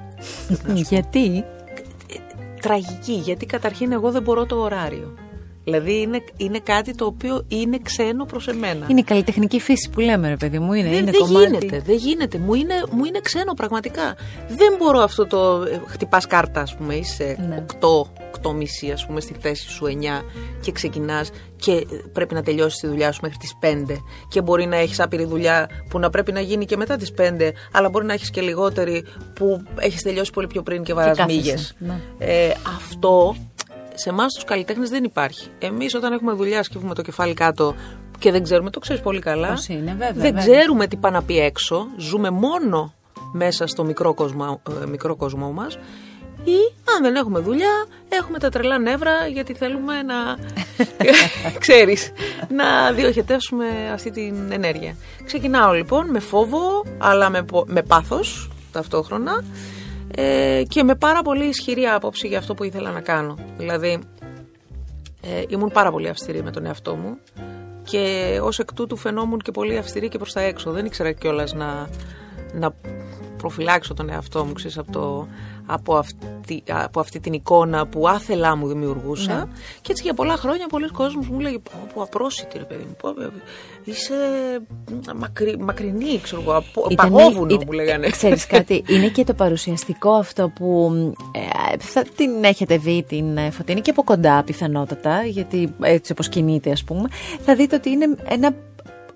Γιατί; 0.88 1.44
Τραγική, 2.60 3.12
γιατί 3.12 3.46
καταρχήν 3.46 3.92
εγώ 3.92 4.10
δεν 4.10 4.22
μπορώ 4.22 4.46
το 4.46 4.56
ωράριο. 4.56 5.14
Δηλαδή 5.64 6.00
είναι, 6.00 6.24
είναι 6.36 6.58
κάτι 6.58 6.94
το 6.94 7.04
οποίο 7.04 7.44
είναι 7.48 7.78
ξένο 7.82 8.24
προς 8.24 8.48
εμένα. 8.48 8.86
είναι 8.88 9.00
η 9.00 9.02
καλλιτεχνική 9.02 9.60
φύση 9.60 9.90
που 9.90 10.00
λέμε 10.00 10.28
ρε 10.28 10.36
παιδί 10.36 10.58
μου, 10.58 10.72
είναι, 10.72 10.88
Δεν, 10.88 10.98
είναι 10.98 11.10
δεν 11.10 11.20
κομμάτι. 11.20 11.44
γίνεται, 11.46 11.80
δεν 11.86 11.96
γίνεται. 11.96 12.38
Μου 12.38 12.54
είναι, 12.54 12.74
μου 12.90 13.04
είναι 13.04 13.20
ξένο 13.22 13.54
πραγματικά. 13.54 14.14
Δεν 14.48 14.74
μπορώ 14.78 14.98
αυτό 15.00 15.26
το. 15.26 15.62
ε, 15.62 15.80
Χτυπάς 15.86 16.26
κάρτα, 16.26 16.60
ας 16.60 16.76
πούμε, 16.76 16.94
είσαι 16.94 17.36
Ναι. 17.48 17.64
8, 17.80 17.88
8 18.48 18.52
μισή, 18.54 18.90
ας 18.90 19.06
πούμε, 19.06 19.20
στη 19.20 19.34
θέση 19.40 19.68
σου 19.70 19.86
9 19.86 20.24
και 20.60 20.72
ξεκινάς 20.72 21.30
και 21.56 21.72
ε, 21.72 21.84
πρέπει 22.12 22.34
να 22.34 22.42
τελειώσεις 22.42 22.80
τη 22.80 22.86
δουλειά 22.86 23.12
σου 23.12 23.18
μέχρι 23.22 23.36
τις 23.38 23.52
5. 23.60 23.96
Και 24.28 24.42
μπορεί 24.42 24.66
να 24.66 24.76
έχεις 24.76 25.00
άπειρη 25.00 25.24
δουλειά 25.24 25.68
που 25.88 25.98
να 25.98 26.10
πρέπει 26.10 26.32
να 26.32 26.40
γίνει 26.40 26.64
και 26.64 26.76
μετά 26.76 26.96
τις 26.96 27.12
5, 27.18 27.50
αλλά 27.72 27.88
μπορεί 27.88 28.04
να 28.04 28.12
έχεις 28.12 28.30
και 28.30 28.40
λιγότερη 28.40 29.04
που 29.34 29.62
έχεις 29.78 30.02
τελειώσει 30.02 30.30
πολύ 30.32 30.46
πιο 30.46 30.62
πριν 30.62 30.82
και 30.82 30.94
βαράς 30.94 31.16
κάθεσαι, 31.16 31.36
μύγες. 31.38 31.74
ναι. 31.78 32.00
Ε, 32.18 32.52
αυτό 32.76 33.36
σε 33.94 34.08
εμάς 34.08 34.32
τους 34.34 34.44
καλλιτέχνες 34.44 34.90
δεν 34.90 35.04
υπάρχει. 35.04 35.48
Εμείς 35.58 35.94
όταν 35.94 36.12
έχουμε 36.12 36.32
δουλειά, 36.32 36.62
σκύβουμε 36.62 36.94
το 36.94 37.02
κεφάλι 37.02 37.34
κάτω 37.34 37.74
και 38.18 38.30
δεν 38.30 38.42
ξέρουμε, 38.42 38.70
το 38.70 38.78
ξέρεις 38.80 39.02
πολύ 39.02 39.18
καλά. 39.20 39.48
Πώς 39.48 39.68
είναι, 39.68 39.90
βέβαια, 39.90 40.12
δεν 40.12 40.34
βέβαια. 40.34 40.40
ξέρουμε 40.56 40.86
τι 40.86 40.96
πάει 40.96 41.12
να 41.12 41.22
πει 41.22 41.38
έξω. 41.38 41.86
Ζούμε 41.96 42.30
μόνο 42.30 42.94
μέσα 43.32 43.66
στο 43.66 43.84
μικρό 43.84 44.14
κόσμο, 44.14 44.60
ε, 44.82 44.86
μικρό 44.86 45.16
κόσμο 45.16 45.50
μας 45.52 45.78
ή 46.44 46.56
αν 46.96 47.02
δεν 47.02 47.14
έχουμε 47.14 47.40
δουλειά 47.40 47.86
έχουμε 48.08 48.38
τα 48.38 48.48
τρελά 48.48 48.78
νεύρα 48.78 49.26
γιατί 49.26 49.54
θέλουμε 49.54 50.02
να 50.02 50.14
ξέρεις 51.58 52.12
να 52.48 52.92
διοχετεύσουμε 52.92 53.64
αυτή 53.92 54.10
την 54.10 54.34
ενέργεια 54.52 54.96
ξεκινάω 55.24 55.72
λοιπόν 55.72 56.10
με 56.10 56.18
φόβο 56.18 56.84
αλλά 56.98 57.30
με, 57.30 57.42
πο- 57.42 57.64
με 57.68 57.82
πάθος 57.82 58.50
ταυτόχρονα 58.72 59.44
ε, 60.14 60.62
και 60.68 60.82
με 60.82 60.94
πάρα 60.94 61.22
πολύ 61.22 61.44
ισχυρή 61.44 61.86
άποψη 61.86 62.26
για 62.26 62.38
αυτό 62.38 62.54
που 62.54 62.64
ήθελα 62.64 62.90
να 62.90 63.00
κάνω 63.00 63.38
δηλαδή 63.56 63.98
ε, 65.22 65.42
ήμουν 65.48 65.70
πάρα 65.72 65.90
πολύ 65.90 66.08
αυστηρή 66.08 66.42
με 66.42 66.50
τον 66.50 66.66
εαυτό 66.66 66.94
μου 66.94 67.18
και 67.84 68.38
ως 68.42 68.58
εκ 68.58 68.72
τούτου 68.72 68.96
φαινόμουν 68.96 69.38
και 69.38 69.50
πολύ 69.50 69.78
αυστηρή 69.78 70.08
και 70.08 70.18
προς 70.18 70.32
τα 70.32 70.40
έξω. 70.40 70.70
Δεν 70.70 70.84
ήξερα 70.84 71.12
κιόλας 71.12 71.52
να, 71.54 71.88
να 72.52 72.74
προφυλάξω 73.36 73.94
τον 73.94 74.10
εαυτό 74.10 74.44
μου, 74.44 74.52
ξέρεις, 74.52 74.78
από, 74.78 74.92
το, 74.92 75.28
από, 75.66 75.96
αυτή, 75.96 76.62
από 76.66 77.00
αυτή 77.00 77.20
την 77.20 77.32
εικόνα 77.32 77.86
που 77.86 78.08
άθελά 78.08 78.56
μου 78.56 78.66
δημιουργούσα. 78.66 79.34
Ναι. 79.34 79.44
Και 79.80 79.92
έτσι 79.92 80.02
για 80.02 80.14
πολλά 80.14 80.36
χρόνια 80.36 80.66
πολλοί 80.66 80.88
κόσμος 80.88 81.28
μου 81.28 81.40
λέγε 81.40 81.58
πω, 81.58 81.70
πω 81.94 82.02
απρόσιτη 82.02 82.58
ρε 82.58 82.64
παιδί 82.64 82.84
μου, 82.88 82.96
πω, 83.00 83.12
πω, 83.12 83.22
είσαι 83.84 84.14
μακρι, 85.16 85.58
μακρινή, 85.58 86.20
ξέρω 86.22 86.40
εγώ, 86.40 86.56
απο- 86.56 86.94
παγόβουνο 86.94 87.58
μου 87.66 87.72
λέγανε. 87.72 88.08
Ξέρεις 88.08 88.46
κάτι, 88.46 88.84
είναι 88.88 89.08
και 89.08 89.24
το 89.24 89.34
παρουσιαστικό 89.34 90.10
αυτό 90.10 90.48
που 90.48 90.92
ε, 91.32 91.78
θα 91.78 92.04
την 92.16 92.44
έχετε 92.44 92.76
δει 92.76 93.04
την 93.08 93.36
ε, 93.36 93.50
Φωτεινή 93.50 93.80
και 93.80 93.90
από 93.90 94.02
κοντά 94.02 94.42
πιθανότατα, 94.42 95.22
γιατί 95.24 95.74
έτσι 95.80 96.12
όπως 96.12 96.28
κινείται 96.28 96.70
ας 96.70 96.84
πούμε, 96.84 97.08
θα 97.40 97.54
δείτε 97.54 97.76
ότι 97.76 97.90
είναι 97.90 98.16
ένα 98.28 98.54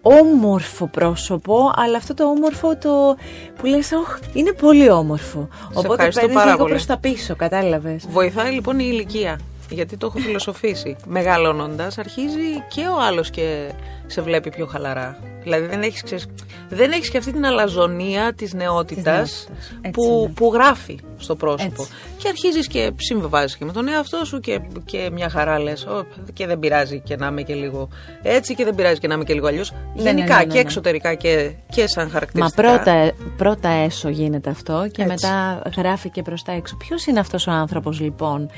όμορφο 0.06 0.86
πρόσωπο, 0.86 1.72
αλλά 1.76 1.96
αυτό 1.96 2.14
το 2.14 2.24
όμορφο 2.24 2.76
το 2.76 3.16
που 3.58 3.66
λες, 3.66 3.92
«Ωχ, 3.92 4.18
είναι 4.32 4.52
πολύ 4.52 4.90
όμορφο. 4.90 5.48
Οπότε 5.74 5.92
ευχαριστώ 5.92 6.20
παίρνεις 6.20 6.36
πάρα 6.36 6.50
λίγο 6.50 6.58
πολύ. 6.58 6.70
προς 6.70 6.86
τα 6.86 6.98
πίσω, 6.98 7.36
κατάλαβες. 7.36 8.06
Βοηθάει 8.10 8.52
λοιπόν 8.52 8.78
η 8.78 8.86
ηλικία. 8.88 9.38
Γιατί 9.70 9.96
το 9.96 10.06
έχω 10.06 10.18
φιλοσοφήσει. 10.18 10.96
Μεγαλώνοντας, 11.06 11.98
αρχίζει 11.98 12.64
και 12.68 12.80
ο 12.80 13.00
άλλος 13.00 13.30
και 13.30 13.70
σε 14.06 14.22
βλέπει 14.22 14.50
πιο 14.50 14.66
χαλαρά. 14.66 15.18
Δηλαδή 15.46 15.66
δεν 15.66 15.82
έχεις 15.82 16.02
ξέρεις, 16.02 16.26
δεν 16.68 16.90
έχεις 16.92 17.10
και 17.10 17.18
αυτή 17.18 17.32
την 17.32 17.44
αλαζονία 17.46 18.32
της 18.34 18.52
νεότητας 18.54 19.04
νεότητας. 19.04 19.48
Έτσι 19.80 19.90
που, 19.90 20.20
είναι. 20.24 20.32
που 20.34 20.50
γράφει 20.54 20.98
στο 21.16 21.34
πρόσωπο. 21.36 21.82
Έτσι. 21.82 21.92
Και 22.18 22.28
αρχίζεις 22.28 22.66
και 22.66 22.92
συμβιβάζεις 22.96 23.56
και 23.56 23.64
με 23.64 23.72
τον 23.72 23.88
εαυτό 23.88 24.24
σου 24.24 24.40
και, 24.40 24.60
και 24.84 25.08
μια 25.12 25.28
χαρά 25.28 25.58
λες. 25.60 25.86
Και 26.32 26.46
δεν 26.46 26.58
πειράζει 26.58 27.00
και 27.00 27.16
να 27.16 27.26
είμαι 27.26 27.42
και 27.42 27.54
λίγο 27.54 27.88
έτσι 28.22 28.54
και 28.54 28.64
δεν 28.64 28.74
πειράζει 28.74 28.98
και 28.98 29.06
να 29.06 29.14
είμαι 29.14 29.24
και 29.24 29.34
λίγο 29.34 29.46
αλλιώς. 29.46 29.70
ναι, 29.94 30.02
Γενικά 30.02 30.34
ναι, 30.34 30.40
ναι, 30.40 30.46
και 30.46 30.54
ναι. 30.54 30.60
εξωτερικά 30.60 31.14
και, 31.14 31.50
και 31.70 31.86
σαν 31.86 32.04
Μα 32.04 32.10
χαρακτηριστικά. 32.10 32.62
πρώτα, 32.62 33.12
πρώτα 33.36 33.68
έσω 33.68 34.08
γίνεται 34.08 34.50
αυτό 34.50 34.88
και 34.92 35.02
Έτσι. 35.02 35.26
μετά 35.26 35.62
γράφει 35.76 36.10
και 36.10 36.22
προς 36.22 36.42
τα 36.42 36.52
έξω. 36.52 36.76
Ποιος 36.76 37.06
είναι 37.06 37.20
αυτός 37.20 37.46
ο 37.46 37.50
άνθρωπος 37.50 38.00
λοιπόν 38.00 38.50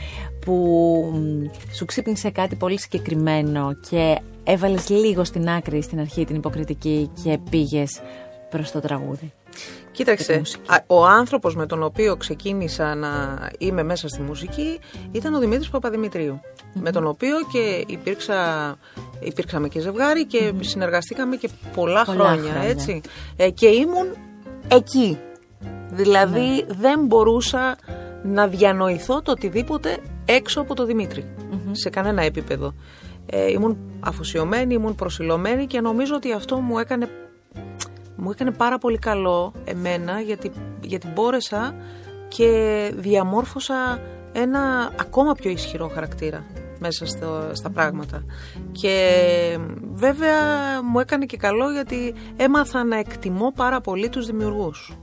που 0.49 1.11
μ, 1.15 1.45
σου 1.75 1.85
ξύπνησε 1.85 2.31
κάτι 2.31 2.55
πολύ 2.57 2.81
συγκεκριμένο 2.81 3.75
και 3.91 4.21
έβαλες 4.45 4.89
λίγο 4.89 5.25
στην 5.25 5.49
άκρη 5.49 5.83
στην 5.83 6.01
αρχή 6.01 6.25
την 6.25 6.37
υποκριτική 6.37 7.11
και 7.23 7.39
πήγες 7.51 8.01
προς 8.51 8.71
το 8.71 8.81
τραγούδι. 8.81 9.33
Κοίταξε, 9.93 10.43
ο 10.87 11.07
άνθρωπος 11.07 11.57
με 11.57 11.67
τον 11.67 11.83
οποίο 11.83 12.17
ξεκίνησα 12.17 12.95
να 12.95 13.09
είμαι 13.59 13.83
μέσα 13.83 14.09
στη 14.09 14.21
μουσική 14.21 14.79
ήταν 15.13 15.35
ο 15.35 15.39
Δημήτρης 15.39 15.71
με 16.73 16.91
τον 16.91 17.07
οποίο 17.07 17.37
και 17.53 17.85
υπήρξα, 17.87 18.77
υπήρξαμε 19.21 19.69
και 19.69 19.81
ζευγάρι 19.81 20.27
και 20.27 20.53
συνεργαστήκαμε 20.61 21.37
και 21.37 21.49
πολλά, 21.75 22.05
χρόνια, 22.05 22.55
έτσι. 22.63 23.01
Ε, 23.37 23.51
και 23.51 23.67
ήμουν 23.67 24.07
εκεί. 24.69 25.19
Δηλαδή 25.91 26.41
ναι. 26.41 26.75
δεν 26.81 27.05
μπορούσα 27.05 27.77
να 28.23 28.47
διανοηθώ 28.47 29.23
το 29.23 29.31
οτιδήποτε 29.31 29.99
έξω 30.29 30.61
από 30.61 30.75
το 30.75 30.85
δημητρη 30.85 31.25
σε 31.71 31.91
κανένα 31.91 32.23
επίπεδο. 32.23 32.75
Ε, 33.27 33.51
ήμουν 33.51 33.79
αφοσιωμένη, 34.01 34.75
ήμουν 34.75 34.95
προσιλωμένη 34.95 35.67
και 35.67 35.81
νομίζω 35.81 36.15
ότι 36.15 36.33
αυτό 36.33 36.57
μου 36.57 36.79
έκανε, 36.79 37.09
μου 38.17 38.31
έκανε 38.31 38.51
πάρα 38.51 38.79
πολύ 38.79 38.99
καλό 38.99 39.53
εμένα 39.65 40.21
γιατί, 40.21 40.51
γιατί 40.81 41.09
μπόρεσα 41.15 41.75
και 42.29 42.93
διαμόρφωσα 42.97 44.01
ένα 44.33 44.93
ακόμα 45.01 45.33
πιο 45.33 45.51
ισχυρό 45.51 45.89
χαρακτήρα 45.89 46.45
μέσα 46.79 47.07
στο, 47.07 47.51
στα 47.53 47.71
πράγματα. 47.71 48.25
Και 48.73 49.59
βέβαια 49.93 50.43
μου 50.83 50.99
έκανε 50.99 51.25
και 51.25 51.37
καλό 51.37 51.71
γιατί 51.71 52.15
έμαθα 52.37 52.85
να 52.85 52.99
εκτιμώ 52.99 53.53
πάρα 53.57 53.81
πολύ 53.81 54.09
τους 54.09 54.27
δημιουργούς 54.27 54.99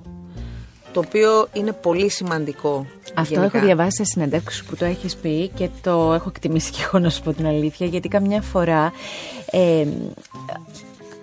το 0.95 1.01
οποίο 1.05 1.47
είναι 1.53 1.71
πολύ 1.71 2.09
σημαντικό. 2.09 2.85
Αυτό 3.13 3.41
έχω 3.41 3.59
διαβάσει 3.59 3.95
σε 3.95 4.03
συνεντεύξεις 4.03 4.63
που 4.63 4.75
το 4.75 4.85
έχεις 4.85 5.15
πει 5.15 5.47
και 5.47 5.69
το 5.81 6.13
έχω 6.13 6.29
εκτιμήσει 6.29 6.71
και 6.71 6.81
εγώ 6.87 6.99
να 6.99 7.09
σου 7.09 7.21
πω 7.21 7.33
την 7.33 7.45
αλήθεια 7.45 7.87
γιατί 7.87 8.07
καμιά 8.07 8.41
φορά 8.41 8.91
ε, 9.51 9.85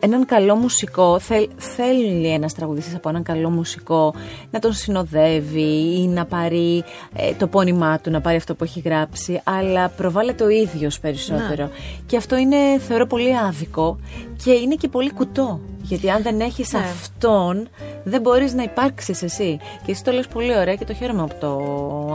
έναν 0.04 0.26
καλό 0.26 0.54
μουσικό, 0.54 1.18
θέλ, 1.18 1.48
θέλει 1.56 2.28
ένας 2.28 2.54
τραγουδιστής 2.54 2.94
από 2.94 3.08
έναν 3.08 3.22
καλό 3.22 3.50
μουσικό 3.50 4.14
να 4.50 4.58
τον 4.58 4.72
συνοδεύει 4.72 6.00
ή 6.00 6.08
να 6.08 6.24
πάρει 6.24 6.84
ε, 7.16 7.32
το 7.34 7.46
πόνημά 7.46 7.98
του, 7.98 8.10
να 8.10 8.20
πάρει 8.20 8.36
αυτό 8.36 8.54
που 8.54 8.64
έχει 8.64 8.80
γράψει, 8.80 9.40
αλλά 9.44 9.88
προβάλλεται 9.88 10.44
ο 10.44 10.48
ίδιος 10.48 11.00
περισσότερο. 11.00 11.70
Και 12.06 12.16
αυτό 12.16 12.36
είναι, 12.36 12.56
θεωρώ, 12.88 13.06
πολύ 13.06 13.36
άδικο 13.38 13.98
και 14.44 14.52
είναι 14.52 14.74
και 14.74 14.88
πολύ 14.88 15.12
κουτό. 15.12 15.60
Γιατί 15.82 16.10
αν 16.10 16.22
δεν 16.22 16.40
έχεις 16.40 16.72
ναι. 16.72 16.78
αυτόν, 16.78 17.68
δεν 18.04 18.20
μπορείς 18.20 18.54
να 18.54 18.62
υπάρξεις 18.62 19.22
εσύ. 19.22 19.58
Και 19.84 19.90
εσύ 19.92 20.04
το 20.04 20.12
λες 20.12 20.26
πολύ 20.26 20.56
ωραία 20.56 20.74
και 20.74 20.84
το 20.84 20.94
χαίρομαι 20.94 21.26
που 21.26 21.36
το 21.40 21.48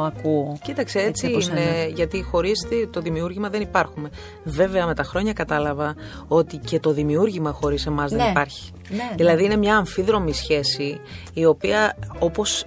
ακούω. 0.02 0.58
Κοίταξε, 0.64 1.00
έτσι, 1.00 1.28
έτσι 1.28 1.52
είναι. 1.52 1.88
Γιατί 1.96 2.24
χωρίς 2.24 2.68
το 2.92 3.02
δημιούργημα 3.02 3.50
δεν 3.50 3.62
υπάρχουμε. 3.62 4.10
Βέβαια, 4.44 4.86
με 4.86 4.94
τα 4.94 5.04
χρόνια 5.04 5.34
κατάλαβα 5.34 5.96
ότι 6.28 6.58
και 6.58 6.80
το 6.80 6.92
δημιούργημα 6.92 7.52
χωρίς 7.52 7.86
εμάς 7.86 8.12
δεν 8.12 8.24
ναι. 8.24 8.30
υπάρχει. 8.30 8.72
Ναι, 8.90 9.12
δηλαδή, 9.16 9.44
είναι 9.44 9.58
μια 9.58 9.76
αμφίδρομη 9.78 10.34
σχέση 10.34 11.00
η 11.34 11.46
οποία 11.46 11.98
όπως 12.20 12.66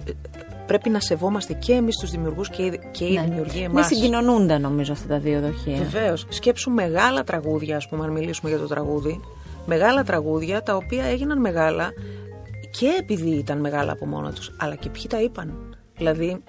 πρέπει 0.65 0.89
να 0.89 0.99
σεβόμαστε 0.99 1.53
και 1.53 1.73
εμείς 1.73 1.97
τους 1.97 2.11
δημιουργούς 2.11 2.49
και, 2.49 2.79
και 2.91 3.05
οι 3.05 3.19
δημιουργοί 3.25 3.61
εμάς. 3.61 3.87
Δεν 3.87 3.97
συγκοινωνούνται 3.97 4.57
νομίζω 4.57 4.91
αυτά 4.91 5.07
τα 5.07 5.19
δύο 5.19 5.39
δοχεία. 5.39 5.77
Βεβαίως. 5.77 6.25
Σκέψου 6.29 6.71
μεγάλα 6.71 7.23
τραγούδια, 7.23 7.75
ας 7.75 7.87
πούμε, 7.87 8.03
αν 8.03 8.11
μιλήσουμε 8.11 8.49
για 8.49 8.59
το 8.59 8.67
τραγούδι 8.67 9.19
μεγάλα 9.65 10.03
τραγούδια 10.03 10.63
τα 10.63 10.75
οποία 10.75 11.05
έγιναν 11.05 11.39
μεγάλα 11.39 11.91
και 12.79 12.95
επειδή 12.99 13.29
ήταν 13.29 13.59
μεγάλα 13.59 13.91
από 13.91 14.05
μόνα 14.05 14.31
τους, 14.33 14.51
αλλά 14.57 14.75
και 14.75 14.89
ποιοι 14.89 15.07
τα 15.09 15.21
είπαν. 15.21 15.77
Δηλαδή, 15.97 16.43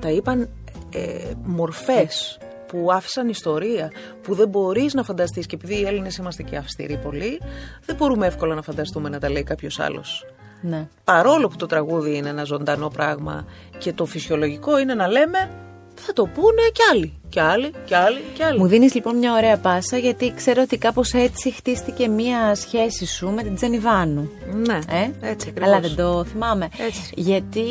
τα 0.00 0.10
είπαν 0.10 0.48
ε, 0.90 1.32
μορφές 1.42 2.38
που 2.66 2.92
άφησαν 2.92 3.28
ιστορία, 3.28 3.92
που 4.22 4.34
δεν 4.34 4.48
μπορείς 4.48 4.94
να 4.94 5.02
φανταστείς 5.02 5.46
και 5.46 5.54
επειδή 5.54 5.80
οι 5.80 5.84
Έλληνες 5.86 6.16
είμαστε 6.16 6.42
και 6.42 6.56
αυστηροί 6.56 6.96
πολύ, 6.96 7.40
δεν 7.84 7.96
μπορούμε 7.96 8.26
εύκολα 8.26 8.54
να 8.54 8.62
φανταστούμε 8.62 9.08
να 9.08 9.18
τα 9.18 9.30
λέει 9.30 9.42
κάποιος 9.42 9.80
άλλος. 9.80 10.26
Ναι. 10.60 10.88
Παρόλο 11.04 11.48
που 11.48 11.56
το 11.56 11.66
τραγούδι 11.66 12.16
είναι 12.16 12.28
ένα 12.28 12.44
ζωντανό 12.44 12.88
πράγμα 12.88 13.44
και 13.78 13.92
το 13.92 14.04
φυσιολογικό 14.04 14.78
είναι 14.78 14.94
να 14.94 15.08
λέμε 15.08 15.50
θα 15.94 16.12
το 16.12 16.26
πούνε 16.26 16.62
κι 16.72 16.80
άλλοι. 16.92 17.18
Κι 17.28 17.40
άλλοι, 17.40 17.72
κι 17.84 17.94
άλλοι, 17.94 18.24
κι 18.34 18.42
άλλοι. 18.42 18.58
Μου 18.58 18.66
δίνεις 18.66 18.94
λοιπόν 18.94 19.16
μια 19.16 19.32
ωραία 19.32 19.56
πάσα 19.56 19.96
γιατί 19.96 20.32
ξέρω 20.36 20.62
ότι 20.62 20.78
κάπως 20.78 21.12
έτσι 21.12 21.50
χτίστηκε 21.50 22.08
μια 22.08 22.54
σχέση 22.54 23.06
σου 23.06 23.30
με 23.30 23.42
την 23.42 23.54
Τζενιβάνου. 23.54 24.30
Ναι, 24.52 24.78
ε; 24.88 25.28
έτσι 25.28 25.48
ακριβώς. 25.48 25.72
Αλλά 25.72 25.80
δεν 25.80 25.96
το 25.96 26.24
θυμάμαι. 26.24 26.68
Έτσι. 26.86 27.12
Γιατί 27.14 27.62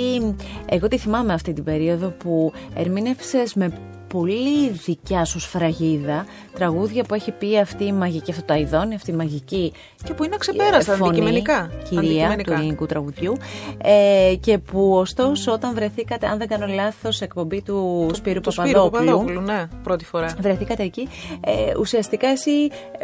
εγώ 0.65 0.87
τη 0.87 0.97
θυμάμαι 0.97 1.33
αυτή 1.33 1.53
την 1.53 1.63
περίοδο 1.63 2.07
που 2.09 2.53
ερμήνευσες 2.75 3.53
με 3.53 3.79
πολύ 4.13 4.69
δικιά 4.69 5.25
σου 5.25 5.39
σφραγίδα 5.39 6.25
τραγούδια 6.53 7.03
που 7.03 7.13
έχει 7.13 7.31
πει 7.31 7.59
αυτή 7.59 7.83
η 7.83 7.91
μαγική, 7.91 8.31
αυτό 8.31 8.43
το 8.43 8.53
αειδόνι, 8.53 8.95
αυτή 8.95 9.11
η 9.11 9.13
μαγική. 9.13 9.73
Και 10.03 10.13
που 10.13 10.23
είναι 10.23 10.35
ξεπέραστα 10.37 10.93
αντικειμενικά. 10.93 11.71
Κυρία 11.89 12.35
του 12.43 12.51
ελληνικού 12.51 12.85
τραγουδιού. 12.85 13.37
Ε, 13.83 14.35
και 14.39 14.57
που 14.57 14.93
ωστόσο 14.93 15.51
όταν 15.51 15.73
βρεθήκατε, 15.73 16.27
αν 16.27 16.37
δεν 16.37 16.47
κάνω 16.47 16.65
λάθος, 16.67 17.21
εκπομπή 17.21 17.61
του 17.61 18.05
το, 18.07 18.15
Σπύρου 18.15 18.39
το 18.39 18.51
Παπαδόπουλου. 18.55 19.41
ναι, 19.41 19.67
πρώτη 19.83 20.05
φορά. 20.05 20.35
Βρεθήκατε 20.39 20.83
εκεί. 20.83 21.07
Ε, 21.41 21.51
ουσιαστικά 21.79 22.27
εσύ 22.27 22.51
ε, 22.51 23.03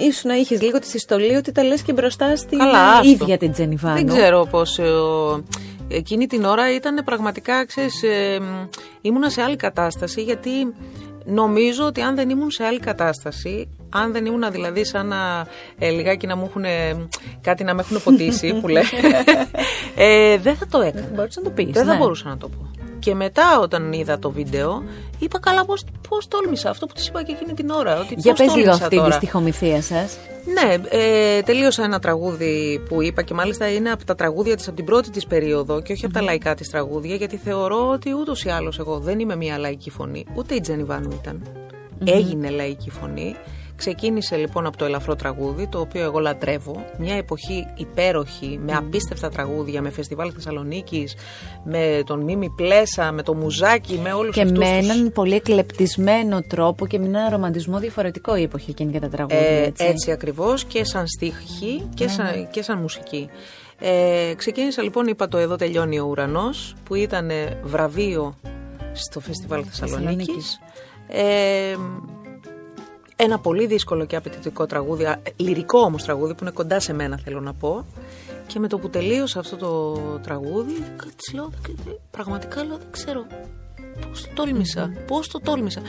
ε, 0.00 0.06
ήσουν 0.06 0.30
να 0.30 0.36
είχες 0.36 0.62
λίγο 0.62 0.78
τη 0.78 0.86
συστολή 0.86 1.34
ότι 1.34 1.52
τα 1.52 1.62
λες 1.62 1.82
και 1.82 1.92
μπροστά 1.92 2.36
στην 2.36 2.58
Καλά, 2.58 3.00
ίδια 3.02 3.38
την 3.38 3.52
Τζενιβάνου. 3.52 3.96
Δεν 3.96 4.06
ξέρω 4.06 4.46
πώς. 4.50 4.78
Ε, 5.88 5.96
εκείνη 5.96 6.26
την 6.26 6.44
ώρα 6.44 6.74
ήταν 6.74 7.04
πραγματικά, 7.04 7.66
ξέρεις, 7.66 8.02
ε, 8.02 8.40
ήμουνα 9.00 9.30
σε 9.30 9.42
άλλη 9.42 9.56
κατάσταση 9.56 10.22
γιατί 10.22 10.50
νομίζω 11.24 11.84
ότι 11.84 12.00
αν 12.00 12.14
δεν 12.14 12.30
ήμουν 12.30 12.50
σε 12.50 12.64
άλλη 12.64 12.78
κατάσταση, 12.78 13.68
αν 13.90 14.12
δεν 14.12 14.26
ήμουν 14.26 14.50
δηλαδή 14.50 14.84
σαν 14.84 15.06
να 15.06 15.46
ε, 15.78 15.90
λιγάκι 15.90 16.26
να 16.26 16.36
μου 16.36 16.44
έχουν 16.44 16.64
κάτι 17.40 17.64
να 17.64 17.74
με 17.74 17.80
έχουν 17.80 18.02
ποτίσει 18.04 18.60
που 18.60 18.68
λέει, 18.68 18.82
ε, 19.96 20.38
δεν 20.38 20.56
θα 20.56 20.66
το 20.66 20.80
έκανα. 20.80 21.06
Δεν 21.06 21.14
μπορούσα 21.14 21.40
να 21.40 21.46
το 21.46 21.50
πεις. 21.50 21.70
Δεν 21.70 21.86
ναι. 21.86 21.92
θα 21.92 21.98
μπορούσα 21.98 22.28
να 22.28 22.36
το 22.36 22.48
πω. 22.48 22.70
Και 22.98 23.14
μετά 23.14 23.60
όταν 23.60 23.92
είδα 23.92 24.18
το 24.18 24.30
βίντεο, 24.30 24.82
είπα 25.18 25.38
καλά 25.38 25.64
πώς, 25.64 25.84
πώς 26.08 26.28
τόλμησα 26.28 26.70
αυτό 26.70 26.86
που 26.86 26.92
της 26.94 27.06
είπα 27.06 27.22
και 27.22 27.32
εκείνη 27.32 27.52
την 27.52 27.70
ώρα. 27.70 28.00
Ότι 28.00 28.14
Για 28.16 28.34
πες 28.34 28.54
λίγο 28.54 28.70
αυτή 28.70 29.00
τη 29.00 29.12
στοιχομηθεία 29.12 29.82
σας. 29.82 30.18
Ναι, 30.44 30.74
ε, 30.88 31.42
τελείωσα 31.42 31.84
ένα 31.84 31.98
τραγούδι 31.98 32.82
που 32.88 33.02
είπα 33.02 33.22
και 33.22 33.34
μάλιστα 33.34 33.72
είναι 33.72 33.90
από 33.90 34.04
τα 34.04 34.14
τραγούδια 34.14 34.56
της 34.56 34.66
από 34.66 34.76
την 34.76 34.84
πρώτη 34.84 35.10
της 35.10 35.26
περίοδο 35.26 35.82
και 35.82 35.92
όχι 35.92 36.04
από 36.04 36.14
τα 36.14 36.22
λαϊκά 36.22 36.54
της 36.54 36.70
τραγούδια 36.70 37.14
γιατί 37.14 37.36
θεωρώ 37.36 37.88
ότι 37.90 38.14
ούτως 38.14 38.44
ή 38.44 38.48
άλλως 38.48 38.78
εγώ 38.78 38.98
δεν 38.98 39.18
είμαι 39.18 39.36
μια 39.36 39.58
λαϊκή 39.58 39.90
φωνή, 39.90 40.26
ούτε 40.34 40.54
η 40.54 40.60
Τζένι 40.60 40.84
Βάνου 40.84 41.20
ήταν. 41.20 41.42
Έγινε 42.04 42.50
λαϊκή 42.50 42.90
φωνή 42.90 43.36
Ξεκίνησε 43.78 44.36
λοιπόν 44.36 44.66
από 44.66 44.76
το 44.76 44.84
ελαφρό 44.84 45.16
τραγούδι, 45.16 45.66
το 45.66 45.80
οποίο 45.80 46.02
εγώ 46.02 46.18
λατρεύω. 46.18 46.84
Μια 46.98 47.14
εποχή 47.14 47.66
υπέροχη, 47.76 48.60
με 48.62 48.72
απίστευτα 48.72 49.28
τραγούδια, 49.28 49.82
με 49.82 49.90
φεστιβάλ 49.90 50.30
Θεσσαλονίκης, 50.34 51.14
με 51.64 52.02
τον 52.06 52.20
Μίμη 52.20 52.50
Πλέσα, 52.50 53.12
με 53.12 53.22
το 53.22 53.34
Μουζάκι, 53.34 54.00
με 54.02 54.12
όλους 54.12 54.38
αυτούς. 54.38 54.52
Και 54.52 54.58
με 54.58 54.76
έναν 54.76 55.12
πολύ 55.12 55.34
εκλεπτισμένο 55.34 56.42
τρόπο 56.42 56.86
και 56.86 56.98
με 56.98 57.06
έναν 57.06 57.30
ρομαντισμό 57.30 57.78
διαφορετικό 57.78 58.36
η 58.36 58.42
εποχή 58.42 58.70
εκείνη 58.70 58.90
για 58.90 59.00
τα 59.00 59.08
τραγούδια. 59.08 59.38
Ε, 59.38 59.62
έτσι, 59.62 59.84
έτσι 59.84 60.10
ακριβώς 60.10 60.64
και 60.64 60.84
σαν 60.84 61.06
στίχη 61.06 61.88
και, 61.94 62.04
ναι, 62.04 62.10
σαν, 62.10 62.26
ναι. 62.26 62.48
και 62.50 62.62
σαν 62.62 62.78
μουσική. 62.78 63.28
Ε, 63.78 64.32
ξεκίνησα 64.36 64.82
λοιπόν, 64.82 65.06
είπα 65.06 65.28
το 65.28 65.38
Εδώ 65.38 65.56
τελειώνει 65.56 65.98
ο 65.98 66.06
ουρανός, 66.10 66.74
που 66.84 66.94
ήταν 66.94 67.30
βραβείο 67.62 68.34
στο 68.92 69.20
φεστιβάλ 69.20 69.64
Θεσσαλονίκης. 69.70 70.60
Ε, 71.08 71.76
ένα 73.20 73.38
πολύ 73.38 73.66
δύσκολο 73.66 74.04
και 74.04 74.16
απαιτητικό 74.16 74.66
τραγούδι, 74.66 75.14
λυρικό 75.36 75.78
όμως 75.78 76.02
τραγούδι 76.02 76.34
που 76.34 76.38
είναι 76.42 76.50
κοντά 76.50 76.80
σε 76.80 76.92
μένα 76.92 77.18
θέλω 77.24 77.40
να 77.40 77.52
πω. 77.52 77.86
Και 78.46 78.58
με 78.58 78.68
το 78.68 78.78
που 78.78 78.90
τελείωσα 78.90 79.38
αυτό 79.38 79.56
το 79.56 79.92
τραγούδι, 80.22 80.72
κάτι 80.96 81.34
λέω, 81.34 81.50
πραγματικά 82.10 82.64
λέω, 82.64 82.76
δεν 82.76 82.86
ξέρω 82.90 83.26
πώς 84.08 84.22
το 84.22 84.28
τόλμησα, 84.34 84.92
πώς 85.06 85.28
το 85.28 85.40
τόλμησα. 85.40 85.80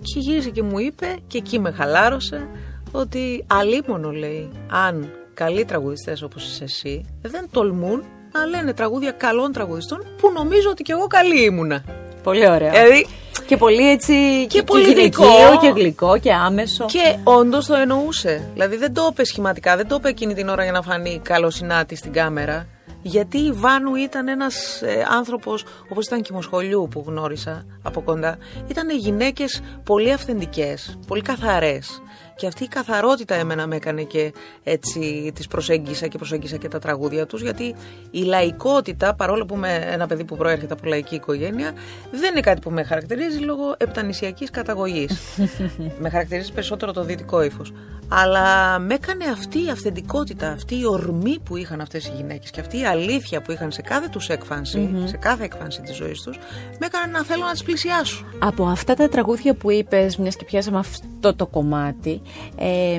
Και 0.00 0.18
γύρισε 0.18 0.50
και 0.50 0.62
μου 0.62 0.78
είπε, 0.78 1.16
και 1.26 1.38
εκεί 1.38 1.58
με 1.58 1.70
χαλάρωσε, 1.70 2.48
ότι 2.92 3.44
αλίμονο 3.46 4.10
λέει, 4.10 4.50
αν 4.70 5.10
καλοί 5.34 5.64
τραγουδιστές 5.64 6.22
όπως 6.22 6.44
είσαι 6.48 6.64
εσύ, 6.64 7.04
δεν 7.22 7.48
τολμούν 7.50 8.04
να 8.32 8.46
λένε 8.46 8.72
τραγούδια 8.72 9.10
καλών 9.10 9.52
τραγουδιστών 9.52 10.04
που 10.18 10.32
νομίζω 10.32 10.70
ότι 10.70 10.82
κι 10.82 10.92
εγώ 10.92 11.06
καλή 11.06 11.44
ήμουνα. 11.44 11.84
Πολύ 12.26 12.48
ωραία. 12.48 12.70
Δηλαδή, 12.70 13.06
και 13.46 13.56
πολύ 13.56 13.90
έτσι. 13.90 14.12
Και, 14.46 14.58
και 14.58 14.62
πολύ 14.62 14.92
γλυκό. 14.92 15.58
Και 15.60 15.72
γλυκό 15.74 16.18
και 16.18 16.32
άμεσο. 16.32 16.84
Και 16.84 17.16
όντως 17.24 17.66
το 17.66 17.74
εννοούσε. 17.74 18.50
Δηλαδή 18.52 18.76
δεν 18.76 18.94
το 18.94 19.08
είπε 19.10 19.24
σχηματικά, 19.24 19.76
δεν 19.76 19.88
το 19.88 19.94
είπε 19.94 20.08
εκείνη 20.08 20.34
την 20.34 20.48
ώρα 20.48 20.62
για 20.62 20.72
να 20.72 20.82
φανεί 20.82 21.20
καλοσυνάτη 21.22 21.96
στην 21.96 22.12
κάμερα. 22.12 22.66
Γιατί 23.02 23.38
η 23.38 23.52
Βάνου 23.52 23.94
ήταν 23.94 24.28
ένας 24.28 24.82
ε, 24.82 25.06
άνθρωπος, 25.16 25.64
όπως 25.88 26.06
ήταν 26.06 26.22
και 26.22 26.28
η 26.32 26.34
Μοσχολιού 26.34 26.88
που 26.90 27.04
γνώρισα 27.06 27.66
από 27.82 28.00
κοντά, 28.00 28.38
ήταν 28.68 28.90
γυναίκες 28.90 29.62
πολύ 29.84 30.12
αυθεντικές, 30.12 30.98
πολύ 31.06 31.22
καθαρές. 31.22 32.02
Και 32.36 32.46
αυτή 32.46 32.64
η 32.64 32.68
καθαρότητα 32.68 33.34
εμένα 33.34 33.66
με 33.66 33.76
έκανε 33.76 34.02
και 34.02 34.32
έτσι 34.62 35.32
τις 35.34 35.46
προσέγγισα 35.46 36.06
και 36.06 36.16
προσέγγισα 36.18 36.56
και 36.56 36.68
τα 36.68 36.78
τραγούδια 36.78 37.26
τους 37.26 37.42
γιατί 37.42 37.74
η 38.10 38.22
λαϊκότητα, 38.22 39.14
παρόλο 39.14 39.46
που 39.46 39.54
είμαι 39.54 39.86
ένα 39.90 40.06
παιδί 40.06 40.24
που 40.24 40.36
προέρχεται 40.36 40.72
από 40.72 40.86
λαϊκή 40.86 41.14
οικογένεια, 41.14 41.72
δεν 42.10 42.30
είναι 42.30 42.40
κάτι 42.40 42.60
που 42.60 42.70
με 42.70 42.82
χαρακτηρίζει 42.82 43.38
λόγω 43.38 43.74
επτανησιακής 43.76 44.50
καταγωγής. 44.50 45.38
με 46.02 46.10
χαρακτηρίζει 46.10 46.52
περισσότερο 46.52 46.92
το 46.92 47.04
δυτικό 47.04 47.42
ύφος. 47.42 47.72
Αλλά 48.08 48.78
με 48.78 48.94
έκανε 48.94 49.24
αυτή 49.24 49.64
η 49.64 49.68
αυθεντικότητα, 49.68 50.50
αυτή 50.50 50.78
η 50.78 50.86
ορμή 50.86 51.38
που 51.38 51.56
είχαν 51.56 51.80
αυτές 51.80 52.06
οι 52.06 52.12
γυναίκες 52.16 52.50
και 52.50 52.60
αυτή 52.60 52.78
η 52.78 52.84
αλήθεια 52.84 53.42
που 53.42 53.52
είχαν 53.52 53.72
σε 53.72 53.82
κάθε 53.82 54.08
τους 54.08 54.28
εκφανση 54.28 54.90
σε 55.04 55.16
κάθε 55.16 55.44
έκφανση 55.44 55.80
της 55.80 55.96
ζωής 55.96 56.22
τους, 56.22 56.38
με 56.78 56.86
έκανε 56.86 57.12
να 57.12 57.24
θέλω 57.24 57.44
να 57.44 57.52
τις 57.52 57.62
πλησιάσω. 57.62 58.24
Από 58.38 58.66
αυτά 58.66 58.94
τα 58.94 59.08
τραγούδια 59.08 59.54
που 59.54 59.70
είπες, 59.70 60.16
μιας 60.16 60.36
και 60.36 60.44
πιάσαμε 60.44 60.78
αυτό 60.78 61.34
το 61.34 61.46
κομμάτι, 61.46 62.22
ε, 62.56 62.98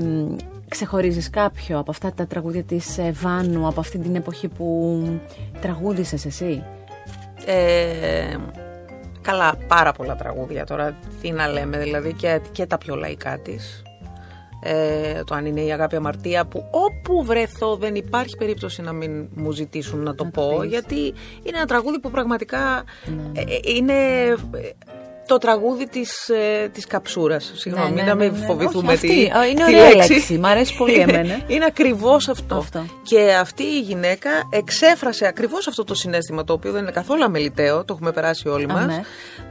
ξεχωρίζεις 0.67 1.29
κάποιο 1.29 1.79
από 1.79 1.91
αυτά 1.91 2.13
τα 2.13 2.27
τραγούδια 2.27 2.63
της 2.63 2.97
ε, 2.97 3.11
Βάνου, 3.11 3.67
από 3.67 3.79
αυτή 3.79 3.97
την 3.97 4.15
εποχή 4.15 4.47
που 4.47 5.01
τραγούδησες 5.61 6.25
εσύ; 6.25 6.63
Ε, 7.45 8.35
καλά, 9.21 9.55
πάρα 9.67 9.91
πολλά 9.91 10.15
τραγούδια 10.15 10.65
τώρα, 10.65 10.97
τι 11.21 11.31
να 11.31 11.47
λέμε, 11.47 11.77
δηλαδή 11.77 12.13
και, 12.13 12.41
και 12.51 12.65
τα 12.65 12.77
πιο 12.77 12.95
λαϊκά 12.95 13.39
της 13.39 13.81
ε, 14.59 15.23
το 15.23 15.35
αν 15.35 15.45
είναι 15.45 15.61
η 15.61 15.71
αγάπη 15.71 15.95
αμαρτία 15.95 16.45
που 16.45 16.65
όπου 16.71 17.23
βρεθώ 17.23 17.75
δεν 17.75 17.95
υπάρχει 17.95 18.37
περίπτωση 18.37 18.81
να 18.81 18.91
μην 18.91 19.29
μου 19.35 19.51
ζητήσουν 19.51 19.99
να 19.99 20.15
το 20.15 20.25
πω 20.25 20.63
γιατί 20.63 20.99
είναι 21.43 21.57
ένα 21.57 21.65
τραγούδι 21.65 21.99
που 21.99 22.11
πραγματικά 22.11 22.83
ναι. 23.05 23.41
ε, 23.41 23.41
ε, 23.41 23.59
είναι 23.75 23.93
το 25.27 25.37
τραγούδι 25.37 25.87
της, 25.87 26.29
ε, 26.29 26.69
της 26.73 26.87
καψούρας. 26.87 27.51
Συγγνώμη, 27.55 27.91
ναι, 27.91 28.01
ναι, 28.01 28.07
να 28.07 28.15
μην 28.15 28.31
ναι, 28.31 28.37
ναι. 28.37 28.45
φοβηθούμε 28.45 28.93
Όχι, 28.93 29.07
τη, 29.07 29.29
αυτή. 29.33 29.49
Είναι 29.49 29.65
τη 29.65 29.75
ωραία 29.75 29.95
λέξη. 29.95 30.37
Μ' 30.37 30.45
αρέσει 30.45 30.75
πολύ 30.77 30.99
εμένα. 30.99 31.41
είναι 31.47 31.65
ακριβώς 31.65 32.27
αυτό. 32.27 32.55
αυτό. 32.55 32.85
Και 33.03 33.33
αυτή 33.39 33.63
η 33.63 33.79
γυναίκα 33.79 34.29
εξέφρασε 34.49 35.27
ακριβώς 35.27 35.67
αυτό 35.67 35.83
το 35.83 35.95
συνέστημα 35.95 36.43
το 36.43 36.53
οποίο 36.53 36.71
δεν 36.71 36.81
είναι 36.81 36.91
καθόλου 36.91 37.23
αμεληταίο, 37.23 37.85
το 37.85 37.93
έχουμε 37.93 38.11
περάσει 38.11 38.47
όλοι 38.47 38.67
μας. 38.67 38.85
Ναι. 38.85 39.01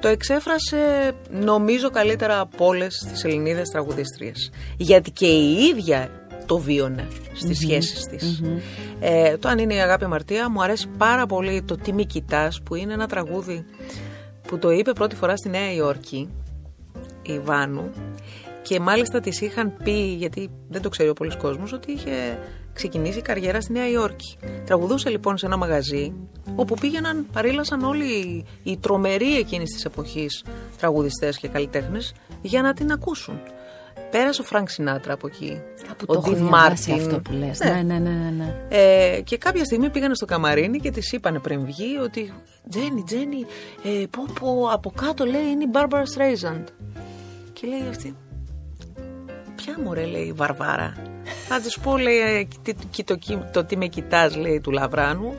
Το 0.01 0.09
εξέφρασε 0.09 1.13
νομίζω 1.31 1.91
καλύτερα 1.91 2.41
από 2.41 2.67
όλες 2.67 3.07
τις 3.13 3.25
Ελληνίδες 3.25 3.69
τραγουδίστριες. 3.69 4.51
Γιατί 4.77 5.11
και 5.11 5.27
η 5.27 5.53
ίδια 5.53 6.11
το 6.47 6.59
βίωνε 6.59 7.09
στις 7.35 7.59
mm 7.59 7.63
σχέσεις 7.63 8.05
της. 8.05 8.43
Ε, 9.01 9.37
το 9.37 9.49
αν 9.49 9.59
είναι 9.59 9.75
η 9.75 9.79
αγάπη 9.79 10.05
αμαρτία 10.05 10.51
μου 10.51 10.63
αρέσει 10.63 10.89
πάρα 10.99 11.27
πολύ 11.27 11.63
το 11.63 11.77
«Τι 11.77 11.93
μη 11.93 12.07
κοιτάς» 12.07 12.61
που 12.63 12.75
είναι 12.75 12.93
ένα 12.93 13.07
τραγούδι 13.07 13.65
που 14.47 14.59
το 14.59 14.71
είπε 14.71 14.93
πρώτη 14.93 15.15
φορά 15.15 15.37
στη 15.37 15.49
Νέα 15.49 15.73
Υόρκη 15.73 16.29
η 17.23 17.39
Βάνου 17.39 17.91
και 18.63 18.81
μάλιστα 18.81 19.21
της 19.21 19.41
είχαν 19.41 19.77
πει, 19.85 20.15
γιατί 20.19 20.51
δεν 20.69 20.83
το 20.83 20.89
ξέρει 20.89 21.09
ο 21.09 21.13
πολλής 21.13 21.37
κόσμος, 21.37 21.73
ότι 21.73 21.93
είχε 21.93 22.39
ξεκινήσει 22.73 23.19
η 23.19 23.23
καριέρα 23.23 23.61
στη 23.61 23.73
Νέα 23.73 23.89
Υόρκη. 23.89 24.37
Τραγουδούσε 24.65 25.09
λοιπόν 25.09 25.39
σε 25.39 25.47
ένα 25.47 25.57
μαγαζί 25.57 26.13
όπου 26.55 26.75
πήγαιναν, 26.75 27.27
παρήλασαν 27.33 27.83
όλοι 27.83 28.45
οι 28.63 28.77
τρομεροί 28.77 29.37
εκείνης 29.37 29.73
της 29.73 29.85
εποχής 29.85 30.45
τραγουδιστές 30.79 31.39
και 31.39 31.49
καλλιτέχνες 31.49 32.15
για 32.43 32.63
να 32.63 32.73
την 32.73 32.93
ακούσουν. 32.93 33.41
Πέρασε 34.11 34.41
ο 34.41 34.45
Φρανκ 34.45 34.69
Σινάτρα 34.69 35.13
από 35.13 35.27
εκεί. 35.27 35.61
Από 35.91 36.19
ο 36.19 36.21
Ντιν 36.21 36.41
Μάρτιν. 36.41 36.95
αυτό 36.95 37.21
που 37.21 37.33
λες. 37.33 37.59
Ναι, 37.59 37.71
ναι, 37.71 37.99
ναι. 37.99 37.99
ναι, 37.99 38.31
ναι. 38.31 38.55
Ε, 38.69 39.21
και 39.21 39.39
κάποια 39.39 39.65
στιγμή 39.65 39.91
πήγανε 39.91 40.15
στο 40.15 40.25
καμαρίνι 40.25 40.79
και 40.79 40.91
της 40.91 41.13
είπανε 41.13 41.39
πριν 41.39 41.65
βγει 41.65 41.99
ότι 42.03 42.33
Τζένι, 42.69 43.03
Τζένι, 43.03 43.47
ε, 43.85 44.05
πω, 44.11 44.27
πω, 44.41 44.69
από 44.73 44.91
κάτω 44.91 45.25
λέει 45.25 45.51
είναι 45.51 45.65
η 45.65 45.71
Barbara 45.73 46.05
Streisand. 46.17 46.65
Και 47.53 47.67
λέει 47.67 47.89
αυτή, 47.89 48.17
ποια 49.57 49.77
μωρέ 49.85 50.05
λέει 50.05 50.25
η 50.25 50.33
Βαρβάρα. 50.33 50.93
Θα 51.49 51.61
της 51.61 51.79
πω 51.79 51.97
λέει 51.97 52.49
το, 52.63 52.73
το, 53.05 53.19
το, 53.53 53.65
τι 53.65 53.77
με 53.77 53.87
κοιτάς 53.87 54.37
λέει 54.37 54.61
του 54.61 54.71
Λαβράνου 54.71 55.35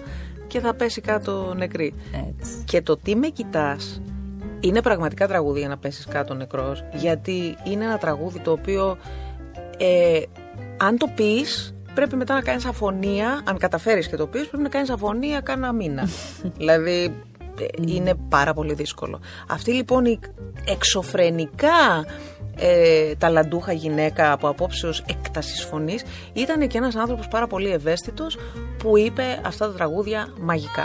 και 0.47 0.59
θα 0.59 0.73
πέσει 0.73 1.01
κάτω 1.01 1.53
νεκρή. 1.57 1.93
Έτσι. 2.11 2.63
Και 2.65 2.81
το 2.81 2.97
τι 2.97 3.15
με 3.15 3.27
κοιτάς 3.27 4.01
είναι 4.59 4.81
πραγματικά 4.81 5.27
τραγούδι 5.27 5.59
για 5.59 5.67
να 5.67 5.77
πέσεις 5.77 6.05
κάτω 6.05 6.33
νεκρός 6.33 6.83
γιατί 6.93 7.57
είναι 7.63 7.83
ένα 7.83 7.97
τραγούδι 7.97 8.39
το 8.39 8.51
οποίο 8.51 8.97
ε, 9.77 10.21
αν 10.77 10.97
το 10.97 11.07
πεις, 11.15 11.75
πρέπει 11.93 12.15
μετά 12.15 12.33
να 12.33 12.41
κάνεις 12.41 12.65
αφωνία 12.65 13.41
αν 13.45 13.57
καταφέρεις 13.57 14.07
και 14.07 14.15
το 14.15 14.27
πεις, 14.27 14.47
πρέπει 14.47 14.63
να 14.63 14.69
κάνεις 14.69 14.89
αφωνία 14.89 15.39
κάνα 15.39 15.73
μήνα. 15.73 16.07
Δηλαδή 16.57 17.23
ε, 17.59 17.65
είναι 17.87 18.13
πάρα 18.29 18.53
πολύ 18.53 18.73
δύσκολο. 18.73 19.19
Αυτή 19.47 19.71
λοιπόν 19.71 20.05
η 20.05 20.19
εξωφρενικά 20.67 22.05
ε, 22.55 23.15
ταλαντούχα 23.15 23.71
γυναίκα 23.71 24.31
από 24.31 24.47
απόψεως 24.47 25.03
έκτασης 25.07 25.63
φωνής 25.63 26.03
ήταν 26.33 26.67
και 26.67 26.77
ένας 26.77 26.95
άνθρωπος 26.95 27.27
πάρα 27.27 27.47
πολύ 27.47 27.71
ευαίσθητος 27.71 28.37
που 28.77 28.97
είπε 28.97 29.41
αυτά 29.45 29.67
τα 29.67 29.73
τραγούδια 29.73 30.27
μαγικά 30.39 30.83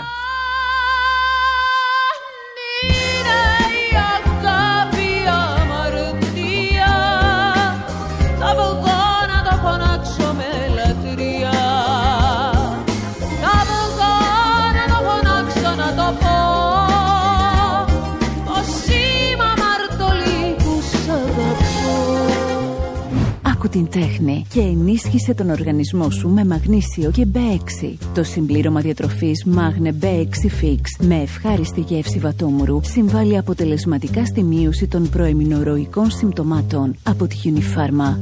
την 23.67 23.89
τέχνη 23.89 24.45
και 24.49 24.59
ενίσχυσε 24.59 25.33
τον 25.33 25.49
οργανισμό 25.49 26.09
σου 26.09 26.29
με 26.29 26.45
μαγνήσιο 26.45 27.11
και 27.11 27.27
B6. 27.33 27.93
Το 28.13 28.23
συμπλήρωμα 28.23 28.79
διατροφής 28.79 29.45
Magne 29.55 30.03
B6 30.03 30.63
Fix 30.63 31.05
με 31.05 31.21
ευχάριστη 31.21 31.81
γεύση 31.81 32.19
βατόμουρου 32.19 32.79
συμβάλλει 32.83 33.37
αποτελεσματικά 33.37 34.25
στη 34.25 34.43
μείωση 34.43 34.87
των 34.87 35.09
προεμινορροϊκών 35.09 36.11
συμπτωμάτων 36.11 36.95
από 37.03 37.27
τη 37.27 37.37
Unifarma. 37.43 38.17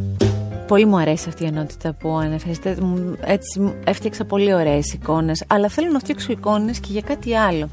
Πολύ 0.68 0.86
μου 0.86 0.98
αρέσει 0.98 1.30
αυτή 1.30 1.44
η 1.44 1.48
ενότητα 1.48 1.94
που 1.94 2.10
αναφέρεστε. 2.10 2.78
Έτσι 3.26 3.74
έφτιαξα 3.84 4.26
πολύ 4.26 4.54
ωραίες 4.54 4.94
εικόνες, 4.94 5.44
αλλά 5.48 5.68
θέλω 5.68 5.92
να 5.92 6.00
φτιάξω 6.00 6.32
εικόνες 6.32 6.80
και 6.80 6.88
για 6.92 7.02
κάτι 7.02 7.36
άλλο. 7.36 7.70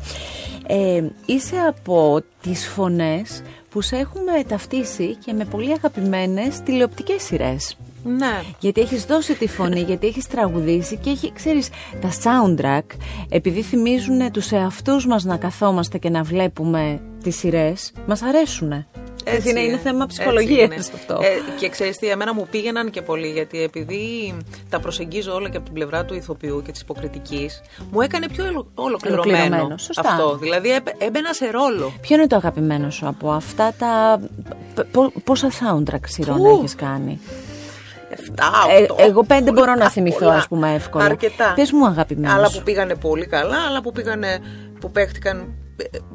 Ε, 0.67 1.05
είσαι 1.27 1.57
από 1.57 2.21
τις 2.41 2.67
φωνές 2.67 3.43
που 3.71 3.81
σε 3.81 3.97
έχουμε 3.97 4.45
ταυτίσει 4.49 5.17
και 5.25 5.33
με 5.33 5.45
πολύ 5.45 5.73
αγαπημένες 5.73 6.61
τηλεοπτικές 6.61 7.23
σειρές. 7.23 7.77
Ναι. 8.05 8.43
Γιατί 8.61 8.81
έχεις 8.81 9.05
δώσει 9.05 9.35
τη 9.35 9.49
φωνή, 9.49 9.81
γιατί 9.81 10.07
έχεις 10.07 10.27
τραγουδήσει 10.27 10.97
και 10.97 11.11
έχει, 11.11 11.33
ξέρεις, 11.33 11.69
τα 12.01 12.09
soundtrack, 12.23 12.97
επειδή 13.29 13.63
θυμίζουν 13.63 14.33
τους 14.33 14.53
εαυτούς 14.53 15.07
μας 15.07 15.25
να 15.25 15.37
καθόμαστε 15.37 15.99
και 15.99 16.11
να 16.11 16.23
βλέπουμε 16.23 17.01
τις 17.23 17.37
σειρές, 17.37 17.93
μας 18.07 18.23
αρέσουν. 18.23 18.87
Έτσι 19.35 19.51
είναι, 19.51 19.61
είναι 19.61 19.79
θέμα 19.79 20.07
ψυχολογίας 20.07 20.91
αυτό. 20.95 21.19
Ε, 21.23 21.29
και 21.59 21.69
ξέρεις 21.69 21.97
τι, 21.97 22.09
εμένα 22.09 22.35
μου 22.35 22.47
πήγαιναν 22.51 22.91
και 22.91 23.03
πολύ 23.03 23.29
γιατί 23.29 23.63
επειδή 23.63 24.37
τα 24.69 24.81
προσεγγίζω 24.81 25.35
όλα 25.35 25.49
και 25.49 25.57
από 25.57 25.65
την 25.65 25.75
πλευρά 25.75 26.05
του 26.05 26.15
ηθοποιού 26.15 26.63
και 26.65 26.73
της 26.73 26.81
υποκριτικής, 26.81 27.63
μου 27.91 28.01
έκανε 28.01 28.29
πιο 28.29 28.67
ολοκληρωμένο, 28.75 29.75
αυτό. 29.97 30.37
Δηλαδή 30.37 30.69
έμπαινα 30.99 31.33
σε 31.33 31.51
ρόλο. 31.51 31.93
Ποιο 32.01 32.17
είναι 32.17 32.27
το 32.27 32.37
αγαπημένο 32.37 32.91
σου 32.91 33.07
από 33.07 33.31
αυτά 33.31 33.73
τα. 33.79 34.21
Πόσα 35.25 35.51
soundtrack 35.51 36.07
σειρών 36.07 36.47
έχεις 36.47 36.75
κάνει; 36.75 37.21
7, 38.11 38.15
8, 38.15 38.97
ε, 38.99 39.05
εγώ 39.07 39.25
πέντε 39.25 39.53
μπορώ 39.53 39.75
να 39.75 39.91
θυμηθώ, 39.91 40.29
ας 40.29 40.49
πούμε, 40.49 40.75
εύκολα. 40.75 41.05
Αρκετά. 41.05 41.53
Πες 41.57 41.73
μου, 41.73 41.87
αγαπημένο. 41.87 42.35
Άλλα 42.35 42.51
που 42.51 42.63
πήγανε 42.65 42.95
πολύ 42.95 43.27
καλά, 43.27 43.57
άλλα 43.69 43.81
που 43.81 43.93
πήγανε 43.93 44.39
που 44.81 44.91
παίχτηκαν 44.91 45.55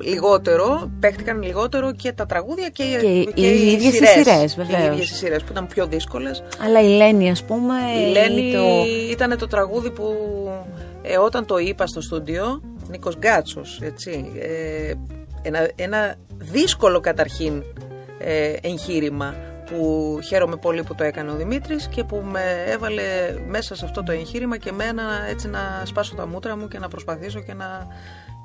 λιγότερο, 0.02 0.91
παίχτηκαν 0.99 1.41
λιγότερο 1.41 1.93
και 1.93 2.12
τα 2.12 2.26
τραγούδια 2.26 2.69
και, 2.69 2.84
και, 2.84 3.32
και 3.34 3.47
οι, 3.47 3.67
οι 3.67 3.71
ίδιες 3.71 3.93
οι 3.93 4.06
σειρές, 4.06 4.56
βεβαίω. 4.56 4.82
Οι 4.82 4.93
ίδιες 4.93 5.10
οι 5.10 5.13
σειρές 5.13 5.43
που 5.43 5.52
ήταν 5.52 5.67
πιο 5.67 5.88
δύσκολες. 5.88 6.43
Αλλά 6.65 6.82
η 6.82 6.88
Λένη, 6.88 7.32
ας 7.32 7.43
πούμε. 7.43 7.73
Η 8.08 8.12
Λένη 8.12 8.54
το... 8.54 8.63
ήταν 9.12 9.38
το 9.38 9.47
τραγούδι 9.47 9.89
που 9.91 10.13
ε, 11.02 11.17
όταν 11.17 11.45
το 11.45 11.58
είπα 11.58 11.88
στο 11.88 12.02
στούντιο, 12.02 12.62
Νίκος 12.89 13.15
Γκάτσος, 13.17 13.80
έτσι. 13.84 14.32
Ε, 14.39 14.93
ένα, 15.41 15.69
ένα 15.76 16.15
δύσκολο 16.38 16.99
καταρχήν 16.99 17.63
ε, 18.19 18.54
εγχείρημα 18.62 19.36
που 19.65 20.19
χαίρομαι 20.23 20.56
πολύ 20.56 20.84
που 20.84 20.95
το 20.95 21.04
έκανε 21.04 21.32
ο 21.32 21.36
Δημήτρης 21.36 21.88
και 21.88 22.04
που 22.04 22.23
με 22.32 22.63
έβαλε 22.65 23.04
μέσα 23.47 23.76
σε 23.76 23.86
αυτό 23.86 24.04
το 24.04 24.12
εγχείρημα 24.12 24.58
και 24.58 24.71
μένα 24.71 25.04
έτσι 25.30 25.47
να 25.47 25.60
σπάσω 25.86 26.15
τα 26.15 26.28
μούτρα 26.28 26.58
μου 26.58 26.67
και 26.67 26.80
να 26.80 26.88
προσπαθήσω 26.88 27.39
και 27.39 27.54
να 27.54 27.88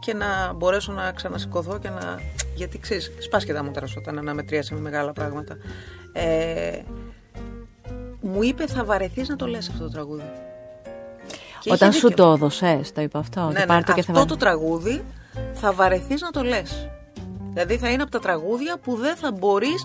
και 0.01 0.15
να 0.15 0.53
μπορέσω 0.53 0.93
να 0.93 1.13
ξανασηκωθώ 1.13 1.79
και 1.79 1.89
να. 1.89 2.21
Γιατί 2.55 2.79
ξέρεις, 2.79 3.13
σπάς 3.19 3.45
και 3.45 3.53
τα 3.53 3.65
μούτρα 3.65 3.87
σου 3.87 3.95
όταν 3.99 4.19
αναμετρίασε 4.19 4.75
με 4.75 4.81
μεγάλα 4.81 5.13
πράγματα. 5.13 5.57
Ε, 6.13 6.79
μου 8.21 8.43
είπε 8.43 8.67
θα 8.67 8.85
βαρεθείς 8.85 9.29
να 9.29 9.37
το 9.37 9.47
λες 9.47 9.69
αυτό 9.69 9.85
το 9.85 9.91
τραγούδι. 9.91 10.31
όταν 11.71 11.93
σου 11.93 12.09
το 12.09 12.33
έδωσες, 12.33 12.93
το 12.93 13.01
είπα 13.01 13.19
αυτό. 13.19 13.51
Ναι, 13.53 13.65
ναι, 13.65 13.83
και 13.83 13.93
αυτό 14.01 14.25
το 14.25 14.37
τραγούδι 14.37 15.05
θα 15.53 15.73
βαρεθείς 15.73 16.21
να 16.21 16.31
το 16.31 16.43
λες. 16.43 16.89
Δηλαδή 17.53 17.79
θα 17.79 17.91
είναι 17.91 18.03
από 18.03 18.11
τα 18.11 18.19
τραγούδια 18.19 18.79
που 18.79 18.97
δεν 18.97 19.17
θα 19.17 19.33
μπορείς 19.33 19.85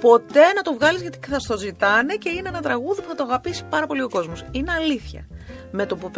ποτέ 0.00 0.52
να 0.56 0.62
το 0.62 0.74
βγάλεις 0.74 1.02
γιατί 1.02 1.18
θα 1.28 1.38
στο 1.38 1.56
ζητάνε 1.58 2.14
και 2.14 2.28
είναι 2.28 2.48
ένα 2.48 2.60
τραγούδι 2.60 3.00
που 3.00 3.08
θα 3.08 3.14
το 3.14 3.22
αγαπήσει 3.22 3.64
πάρα 3.64 3.86
πολύ 3.86 4.02
ο 4.02 4.08
κόσμος. 4.08 4.44
Είναι 4.50 4.72
αλήθεια. 4.72 5.26
Με 5.70 5.86
το 5.86 5.96
που 5.96 6.10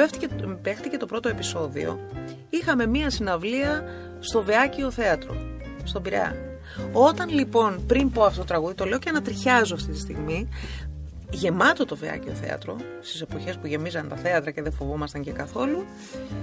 παίχτηκε 0.62 0.96
το 0.96 1.06
πρώτο 1.06 1.28
επεισόδιο, 1.28 2.00
είχαμε 2.50 2.86
μία 2.86 3.10
συναυλία 3.10 3.84
στο 4.20 4.42
Βεάκιο 4.42 4.90
Θέατρο, 4.90 5.36
στον 5.84 6.02
Πειραιά. 6.02 6.36
Όταν 6.92 7.28
λοιπόν, 7.28 7.86
πριν 7.86 8.10
πω 8.10 8.24
αυτό 8.24 8.40
το 8.40 8.46
τραγούδι, 8.46 8.74
το 8.74 8.84
λέω 8.84 8.98
και 8.98 9.08
ανατριχιάζω 9.08 9.74
αυτή 9.74 9.90
τη 9.90 9.98
στιγμή, 9.98 10.48
γεμάτο 11.30 11.84
το 11.84 11.96
Βεάκιο 11.96 12.32
θέατρο, 12.32 12.76
στις 13.00 13.20
εποχές 13.20 13.56
που 13.56 13.66
γεμίζαν 13.66 14.08
τα 14.08 14.16
θέατρα 14.16 14.50
και 14.50 14.62
δεν 14.62 14.72
φοβόμασταν 14.72 15.22
και 15.22 15.32
καθόλου 15.32 15.84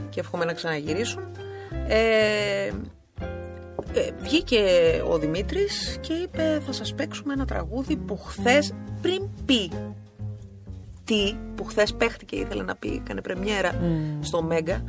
και 0.10 0.20
εύχομαι 0.20 0.46
να 0.46 0.54
ξαναγυρίσουν. 0.54 1.24
Ε, 1.88 2.72
ε, 3.94 4.10
βγήκε 4.22 4.64
ο 5.08 5.18
Δημήτρης 5.18 5.98
και 6.02 6.14
είπε 6.14 6.62
θα 6.66 6.72
σας 6.72 6.94
παίξουμε 6.94 7.34
ένα 7.34 7.46
τραγούδι 7.46 7.96
που 7.96 8.18
χθες 8.18 8.74
πριν 9.02 9.22
πει 9.46 9.72
τι 11.10 11.24
που 11.56 11.64
χθες 11.70 11.94
παίχτηκε 11.94 12.36
ήθελε 12.36 12.64
να 12.64 12.76
πει, 12.76 13.02
έκανε 13.04 13.22
πρεμιέρα 13.22 13.72
στο 14.22 14.42
Μέγκα. 14.42 14.84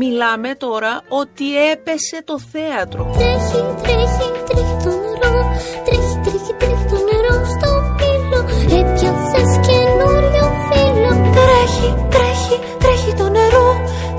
Μιλάμε 0.00 0.50
τώρα 0.64 0.92
ότι 1.08 1.46
έπεσε 1.72 2.18
το 2.24 2.36
θέατρο. 2.52 3.02
Τρέχει, 3.18 3.60
τρέχει, 3.84 4.28
τρέχει 4.48 4.76
το 4.84 4.92
νερό 5.04 5.38
Τρέχει, 5.86 6.16
τρέχει, 6.24 6.52
τρέχει 6.60 6.86
το 6.92 6.98
νερό 7.08 7.36
στο 7.54 7.70
μήλο 7.98 8.40
Έπιασες 8.78 9.50
καινούριο 9.66 10.46
φίλο. 10.68 11.10
Τρέχει, 11.36 11.88
τρέχει, 12.14 12.56
τρέχει 12.82 13.12
το 13.20 13.26
νερό 13.36 13.68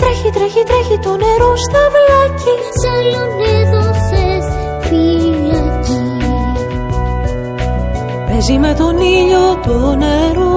Τρέχει, 0.01 0.29
τρέχει, 0.37 0.63
τρέχει 0.69 0.97
το 1.05 1.13
νερό 1.23 1.51
στα 1.65 1.83
βλάκι 1.93 2.53
Σ' 2.79 2.87
άλλον 2.95 3.29
έδωσες 3.57 4.45
φυλακή. 4.87 6.05
Παίζει 8.27 8.57
με 8.57 8.73
τον 8.79 8.95
ήλιο 8.97 9.45
το 9.65 9.95
νερό 9.95 10.56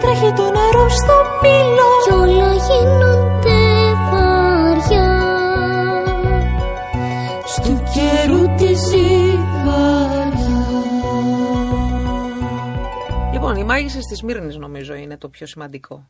Τρέχει, 0.00 0.18
τρέχει, 0.18 0.20
τρέχει 0.20 0.36
το 0.36 0.42
νερό 0.42 0.88
στο 0.88 1.14
μήλο 1.42 1.88
Κι 2.04 2.12
όλα 2.12 2.52
γίνονται 2.52 3.58
βαριά 4.10 5.10
Στου 7.46 7.82
καιρού 7.94 8.54
τη 8.56 8.74
ζυγαριά 8.74 10.34
Λοιπόν, 13.32 13.56
οι 13.56 13.64
μάγισσες 13.64 14.04
της 14.04 14.22
Μύρνης 14.22 14.56
νομίζω 14.56 14.94
είναι 14.94 15.16
το 15.16 15.28
πιο 15.28 15.46
σημαντικό. 15.46 16.08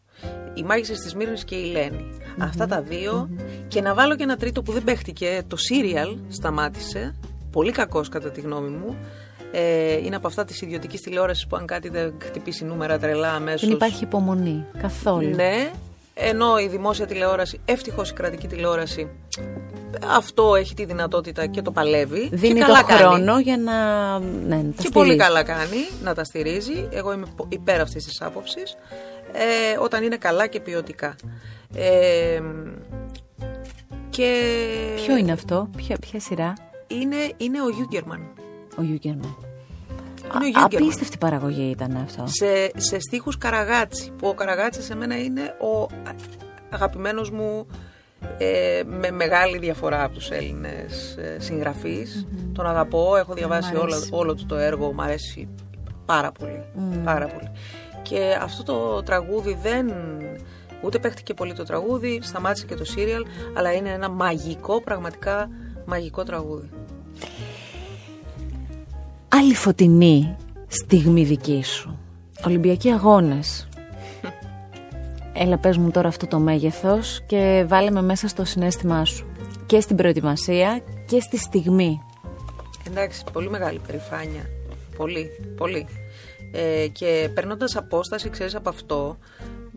Οι 0.54 0.62
μάγισσες 0.62 0.98
της 0.98 1.14
Μύρνης 1.14 1.44
και 1.44 1.54
η 1.54 1.70
λενη 1.70 2.08
Αυτά 2.38 2.66
τα 2.66 2.80
δυο 2.80 3.28
Και 3.68 3.80
να 3.80 3.94
βάλω 3.94 4.16
και 4.16 4.22
ένα 4.22 4.36
τρίτο 4.36 4.62
που 4.62 4.72
δεν 4.72 4.84
παίχτηκε. 4.84 5.42
Το 5.46 5.56
Serial 5.70 6.16
σταμάτησε. 6.28 7.14
Πολύ 7.50 7.72
κακός 7.72 8.08
κατά 8.08 8.30
τη 8.30 8.40
γνώμη 8.40 8.68
μου. 8.68 8.96
Ε, 9.58 9.96
είναι 10.04 10.16
από 10.16 10.26
αυτά 10.26 10.44
της 10.44 10.60
ιδιωτικής 10.60 11.00
τηλεόρασης 11.00 11.46
που 11.46 11.56
αν 11.56 11.66
κάτι 11.66 11.88
δεν 11.88 12.14
χτυπήσει 12.22 12.64
νούμερα 12.64 12.98
τρελά 12.98 13.32
αμέσως. 13.32 13.60
Δεν 13.60 13.70
υπάρχει 13.70 14.04
υπομονή 14.04 14.64
καθόλου. 14.80 15.34
Ναι, 15.34 15.70
ενώ 16.14 16.58
η 16.58 16.68
δημόσια 16.68 17.06
τηλεόραση, 17.06 17.60
ευτυχώς 17.64 18.10
η 18.10 18.12
κρατική 18.12 18.46
τηλεόραση, 18.46 19.08
αυτό 20.16 20.54
έχει 20.54 20.74
τη 20.74 20.84
δυνατότητα 20.84 21.46
και 21.46 21.62
το 21.62 21.70
παλεύει. 21.70 22.28
Δίνει 22.32 22.54
και 22.54 22.60
το 22.60 22.66
καλά 22.66 22.82
κάνει. 22.82 23.00
χρόνο 23.00 23.38
για 23.40 23.56
να. 23.56 24.18
Ναι, 24.18 24.56
να 24.56 24.62
τα 24.62 24.82
Και 24.82 24.88
πολύ 24.92 25.06
στηρίζει. 25.10 25.16
καλά 25.16 25.42
κάνει 25.42 25.76
να 26.02 26.14
τα 26.14 26.24
στηρίζει. 26.24 26.88
Εγώ 26.92 27.12
είμαι 27.12 27.26
πο- 27.36 27.46
υπέρ 27.48 27.80
αυτής 27.80 28.04
της 28.04 28.22
άποψης. 28.22 28.76
Ε, 29.32 29.78
όταν 29.82 30.02
είναι 30.02 30.16
καλά 30.16 30.46
και 30.46 30.60
ποιοτικά. 30.60 31.14
Ε, 31.74 32.40
και 34.10 34.42
Ποιο 35.04 35.16
είναι 35.16 35.32
αυτό, 35.32 35.68
ποια, 35.76 35.96
ποια 36.00 36.20
σειρά, 36.20 36.52
είναι, 36.86 37.16
είναι 37.36 37.62
ο 37.62 37.68
Γιούγκερμαν. 37.68 38.20
ο 38.78 38.82
Γιούγκερμαν. 38.82 39.36
Είναι 40.34 40.44
ο 40.44 40.48
Γιούγκερμαν. 40.48 40.88
Απίστευτη 40.88 41.18
παραγωγή 41.18 41.70
ήταν 41.70 41.96
αυτό. 41.96 42.24
Σε, 42.26 42.70
σε 42.76 42.98
στίχους 42.98 43.38
Καραγάτσι, 43.38 44.12
που 44.18 44.28
ο 44.28 44.34
Καραγάτσι 44.34 44.82
σε 44.82 44.94
μένα 44.94 45.18
είναι 45.18 45.42
ο 45.42 45.86
αγαπημένος 46.70 47.30
μου 47.30 47.66
ε, 48.38 48.82
με 48.86 49.10
μεγάλη 49.10 49.58
διαφορά 49.58 50.04
από 50.04 50.14
τους 50.14 50.30
Έλληνες 50.30 51.16
ε, 51.16 51.40
συγγραφείς. 51.40 52.26
Τον 52.52 52.66
αγαπώ, 52.66 53.16
έχω 53.16 53.34
διαβάσει 53.34 53.72
μ' 53.72 53.76
όλο, 53.76 53.94
αρέσει. 53.94 54.08
όλο 54.12 54.34
του 54.34 54.46
το 54.46 54.56
έργο, 54.56 54.92
μου 54.92 55.02
αρέσει 55.02 55.48
πάρα 56.06 56.32
πολύ, 56.32 56.64
πάρα 57.04 57.26
πολύ. 57.26 57.50
Και 58.02 58.38
αυτό 58.42 58.62
το 58.62 59.02
τραγούδι 59.02 59.58
δεν... 59.62 59.92
Ούτε 60.82 60.98
παίχτηκε 60.98 61.34
πολύ 61.34 61.52
το 61.52 61.64
τραγούδι, 61.64 62.20
σταμάτησε 62.22 62.66
και 62.66 62.74
το 62.74 62.84
σύριαλ, 62.84 63.24
αλλά 63.54 63.72
είναι 63.72 63.90
ένα 63.90 64.08
μαγικό, 64.08 64.80
πραγματικά 64.80 65.48
μαγικό 65.84 66.22
τραγούδι. 66.22 66.70
Άλλη 69.38 69.54
φωτεινή 69.54 70.36
στιγμή 70.66 71.24
δική 71.24 71.62
σου. 71.64 71.98
Ολυμπιακοί 72.46 72.90
αγώνες. 72.90 73.68
Έλα 75.32 75.58
πες 75.58 75.76
μου 75.76 75.90
τώρα 75.90 76.08
αυτό 76.08 76.26
το 76.26 76.38
μέγεθος 76.38 77.22
και 77.26 77.64
βάλε 77.68 77.90
με 77.90 78.02
μέσα 78.02 78.28
στο 78.28 78.44
συνέστημά 78.44 79.04
σου. 79.04 79.26
Και 79.66 79.80
στην 79.80 79.96
προετοιμασία 79.96 80.80
και 81.06 81.20
στη 81.20 81.36
στιγμή. 81.36 82.02
Εντάξει, 82.86 83.24
πολύ 83.32 83.50
μεγάλη 83.50 83.80
περηφάνεια. 83.86 84.42
Πολύ, 84.96 85.30
πολύ. 85.56 85.86
Ε, 86.52 86.86
και 86.88 87.30
παίρνοντας 87.34 87.76
απόσταση, 87.76 88.30
ξέρεις 88.30 88.54
από 88.54 88.68
αυτό, 88.68 89.18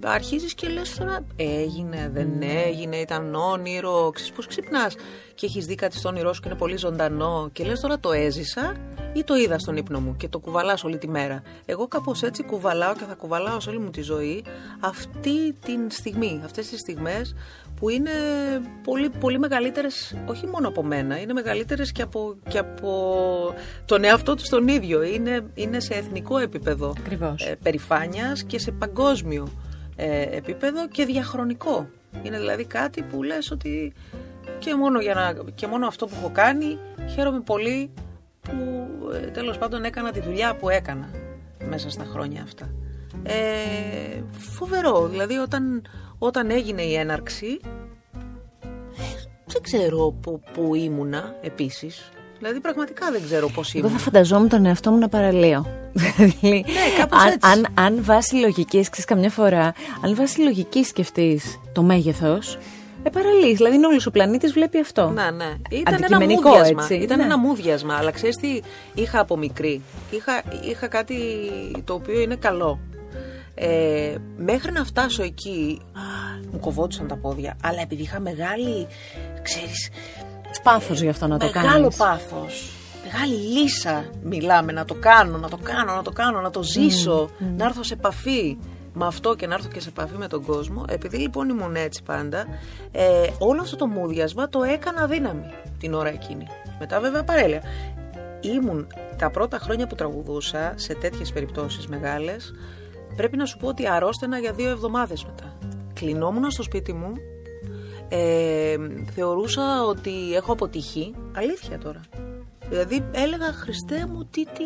αρχίζεις 0.03 0.53
και 0.53 0.67
λες 0.67 0.95
τώρα 0.95 1.25
έγινε, 1.35 2.09
δεν 2.13 2.29
έγινε, 2.41 2.95
ήταν 2.95 3.35
όνειρο. 3.35 4.11
Ξέρεις 4.13 4.31
πώς 4.33 4.47
ξυπνάς 4.47 4.95
και 5.35 5.45
έχεις 5.45 5.65
δει 5.65 5.75
κάτι 5.75 5.97
στο 5.97 6.09
όνειρό 6.09 6.33
σου 6.33 6.41
και 6.41 6.47
είναι 6.47 6.57
πολύ 6.57 6.77
ζωντανό 6.77 7.49
και 7.51 7.63
λες 7.63 7.79
τώρα 7.79 7.99
το 7.99 8.11
έζησα 8.11 8.75
ή 9.13 9.23
το 9.23 9.35
είδα 9.35 9.59
στον 9.59 9.77
ύπνο 9.77 9.99
μου 9.99 10.15
και 10.17 10.27
το 10.27 10.39
κουβαλάς 10.39 10.83
όλη 10.83 10.97
τη 10.97 11.07
μέρα. 11.07 11.41
Εγώ 11.65 11.87
κάπως 11.87 12.23
έτσι 12.23 12.43
κουβαλάω 12.43 12.93
και 12.93 13.03
θα 13.07 13.13
κουβαλάω 13.13 13.59
σε 13.59 13.69
όλη 13.69 13.79
μου 13.79 13.89
τη 13.89 14.01
ζωή 14.01 14.43
αυτή 14.79 15.53
την 15.65 15.91
στιγμή, 15.91 16.41
αυτές 16.43 16.67
τις 16.69 16.79
στιγμές 16.79 17.35
που 17.79 17.89
είναι 17.89 18.11
πολύ, 18.83 19.09
πολύ 19.09 19.39
μεγαλύτερες 19.39 20.15
όχι 20.25 20.47
μόνο 20.47 20.67
από 20.67 20.83
μένα, 20.83 21.19
είναι 21.19 21.33
μεγαλύτερες 21.33 21.91
και 21.91 22.01
από, 22.01 22.35
και 22.47 22.57
από 22.57 23.53
τον 23.85 24.03
εαυτό 24.03 24.35
τους 24.35 24.49
τον 24.49 24.67
ίδιο. 24.67 25.03
Είναι, 25.03 25.45
είναι 25.53 25.79
σε 25.79 25.93
εθνικό 25.93 26.37
επίπεδο 26.37 26.93
Ακριβώς. 26.97 27.45
ε, 27.45 27.57
περηφάνειας 27.63 28.43
και 28.43 28.59
σε 28.59 28.71
παγκόσμιο 28.71 29.47
ε, 29.99 30.21
επίπεδο 30.21 30.87
και 30.87 31.05
διαχρονικό. 31.05 31.89
Είναι 32.23 32.37
δηλαδή 32.37 32.65
κάτι 32.65 33.01
που 33.01 33.23
λες 33.23 33.51
ότι 33.51 33.93
και 34.59 34.75
μόνο, 34.75 34.99
για 34.99 35.13
να, 35.13 35.33
και 35.55 35.67
μόνο 35.67 35.87
αυτό 35.87 36.05
που 36.05 36.13
έχω 36.17 36.29
κάνει 36.33 36.77
χαίρομαι 37.09 37.39
πολύ 37.39 37.91
που 38.41 38.87
ε, 39.13 39.17
τέλος 39.17 39.57
πάντων 39.57 39.83
έκανα 39.83 40.11
τη 40.11 40.19
δουλειά 40.19 40.55
που 40.55 40.69
έκανα 40.69 41.09
μέσα 41.69 41.89
στα 41.89 42.03
χρόνια 42.03 42.41
αυτά. 42.41 42.73
Ε, 43.23 44.21
φοβερό, 44.31 45.07
δηλαδή 45.07 45.37
όταν, 45.37 45.87
όταν 46.17 46.51
έγινε 46.51 46.81
η 46.81 46.95
έναρξη 46.95 47.59
ε, 48.97 49.03
δεν 49.45 49.61
ξέρω 49.61 50.11
που, 50.21 50.41
που 50.53 50.75
ήμουνα 50.75 51.35
επίσης. 51.41 52.09
Δηλαδή 52.39 52.59
πραγματικά 52.59 53.11
δεν 53.11 53.21
ξέρω 53.25 53.49
πώς 53.49 53.73
Εγώ 53.73 53.87
ήμουν. 53.87 53.97
θα 53.99 54.03
φανταζόμουν 54.03 54.49
τον 54.49 54.65
εαυτό 54.65 54.91
μου 54.91 54.97
να 54.97 55.09
παραλύω. 55.09 55.65
Δηλαδή, 56.17 56.63
κάπως 56.97 57.19
αν, 57.21 57.27
έτσι. 57.27 57.39
αν, 57.51 57.65
αν 57.73 58.03
βάσει 58.03 58.35
λογική, 58.35 58.79
ξέρεις 58.81 59.05
καμιά 59.05 59.29
φορά, 59.29 59.73
αν 60.05 60.15
βάσει 60.15 60.41
λογική 60.41 60.83
σκεφτεί 60.83 61.41
το 61.73 61.81
μέγεθος, 61.81 62.57
ε, 63.03 63.09
παραλύεις. 63.09 63.57
Δηλαδή, 63.57 63.75
είναι 63.75 63.85
όλος 63.87 64.05
ο 64.05 64.11
πλανήτης 64.11 64.51
βλέπει 64.53 64.79
αυτό. 64.79 65.09
Ναι, 65.09 65.31
ναι. 65.31 65.53
Ήταν 65.69 65.93
ένα 65.93 66.05
Αντικειμενικό, 66.05 66.49
μούδιασμα. 66.49 66.81
έτσι. 66.81 66.95
Ήταν 66.95 67.17
Ναι. 67.17 67.23
ένα 67.23 67.37
μούδιασμα. 67.37 67.95
Αλλά 67.95 68.11
ξέρεις 68.11 68.35
τι 68.35 68.59
είχα 68.93 69.19
από 69.19 69.37
μικρή. 69.37 69.81
Είχα, 70.11 70.41
είχα 70.69 70.87
κάτι 70.87 71.17
το 71.83 71.93
οποίο 71.93 72.19
είναι 72.21 72.35
καλό. 72.35 72.79
Ε, 73.55 74.15
μέχρι 74.37 74.71
να 74.71 74.83
φτάσω 74.83 75.23
εκεί, 75.23 75.81
μου 76.51 76.59
κοβόντουσαν 76.59 77.07
τα 77.07 77.15
πόδια. 77.17 77.57
Αλλά 77.63 77.81
επειδή 77.81 78.01
είχα 78.01 78.19
μεγάλη, 78.19 78.87
ξέρεις, 79.41 79.89
Πάθος 80.63 81.01
γι' 81.01 81.09
αυτό 81.09 81.27
να 81.27 81.37
το 81.37 81.45
μεγάλο 81.45 81.71
κάνεις. 81.71 81.95
πάθος. 81.95 82.71
Μεγάλη 83.03 83.33
λύσα 83.33 84.05
μιλάμε 84.23 84.71
να 84.71 84.85
το 84.85 84.93
κάνω, 84.93 85.37
να 85.37 85.49
το 85.49 85.57
κάνω, 85.63 85.95
να 85.95 86.01
το 86.01 86.11
κάνω, 86.11 86.41
να 86.41 86.49
το 86.49 86.63
ζήσω, 86.63 87.29
να 87.57 87.65
έρθω 87.65 87.83
σε 87.83 87.93
επαφή 87.93 88.57
με 88.93 89.05
αυτό 89.05 89.35
και 89.35 89.47
να 89.47 89.53
έρθω 89.53 89.67
και 89.67 89.79
σε 89.79 89.89
επαφή 89.89 90.17
με 90.17 90.27
τον 90.27 90.45
κόσμο. 90.45 90.85
Επειδή 90.89 91.17
λοιπόν 91.17 91.49
ήμουν 91.49 91.75
έτσι 91.75 92.03
πάντα, 92.03 92.45
ε, 92.91 93.27
όλο 93.39 93.61
αυτό 93.61 93.75
το 93.75 93.87
μούδιασμα 93.87 94.49
το 94.49 94.63
έκανα 94.63 95.07
δύναμη 95.07 95.53
την 95.79 95.93
ώρα 95.93 96.09
εκείνη. 96.09 96.47
Μετά 96.79 96.99
βέβαια 96.99 97.23
παρέλεια. 97.23 97.61
Ήμουν 98.41 98.87
τα 99.17 99.29
πρώτα 99.29 99.57
χρόνια 99.57 99.87
που 99.87 99.95
τραγουδούσα 99.95 100.73
σε 100.75 100.93
τέτοιες 100.93 101.31
περιπτώσεις 101.31 101.87
μεγάλες, 101.87 102.53
πρέπει 103.15 103.37
να 103.37 103.45
σου 103.45 103.57
πω 103.57 103.67
ότι 103.67 103.87
αρρώστενα 103.87 104.37
για 104.37 104.51
δύο 104.51 104.69
εβδομάδες 104.69 105.25
μετά. 105.25 105.57
Κλεινόμουν 105.93 106.51
στο 106.51 106.63
σπίτι 106.63 106.93
μου, 106.93 107.13
ε, 108.09 108.75
θεωρούσα 109.15 109.83
ότι 109.83 110.35
έχω 110.35 110.51
αποτύχει. 110.51 111.15
Αλήθεια 111.35 111.77
τώρα. 111.77 112.01
Δηλαδή 112.69 113.05
έλεγα 113.11 113.53
Χριστέ 113.53 114.07
μου 114.09 114.27
τι, 114.31 114.45
τι, 114.45 114.63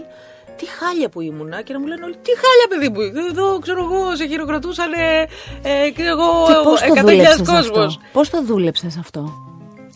τι 0.58 0.66
χάλια 0.66 1.10
που 1.10 1.22
ήμουνα 1.22 1.62
και 1.62 1.74
να 1.74 1.80
μου 1.80 1.86
λένε 1.88 2.04
όλοι 2.06 2.16
τι 2.22 2.32
χάλια 2.36 2.68
παιδί 2.70 2.90
μου. 2.90 3.22
Εδώ 3.30 3.60
ξέρω 3.60 3.84
εγώ 3.84 4.16
σε 4.16 4.28
χειροκρατούσαν 4.28 4.92
ε, 4.94 5.90
και 5.90 6.04
εγώ 6.04 6.46
Και 6.48 6.54
πώς 6.64 6.80
το 6.80 6.86
εκατό 6.86 7.02
δούλεψες 7.08 7.36
χιλιάδες 7.36 7.48
κόσμος. 7.70 7.86
αυτό. 7.96 8.08
Πώς 8.14 8.30
το 8.30 8.44
δούλεψες 8.44 8.98
αυτό; 8.98 9.34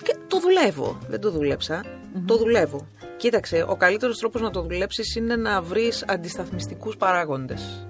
Και 0.04 0.16
το 0.28 0.40
δουλεύω. 0.40 0.98
Δεν 1.08 1.22
το 1.22 1.32
δουλεψα 1.32 1.84
Το 2.26 2.38
δουλεύω. 2.38 2.88
Κοίταξε, 3.18 3.66
ο 3.68 3.76
καλύτερος 3.76 4.20
τρόπος 4.20 4.42
να 4.42 4.50
το 4.50 4.62
δουλέψεις 4.62 5.16
είναι 5.16 5.36
να 5.36 5.62
βρεις 5.62 6.06
αντισταθμιστικούς 6.08 6.98
παράγοντες. 6.98 7.88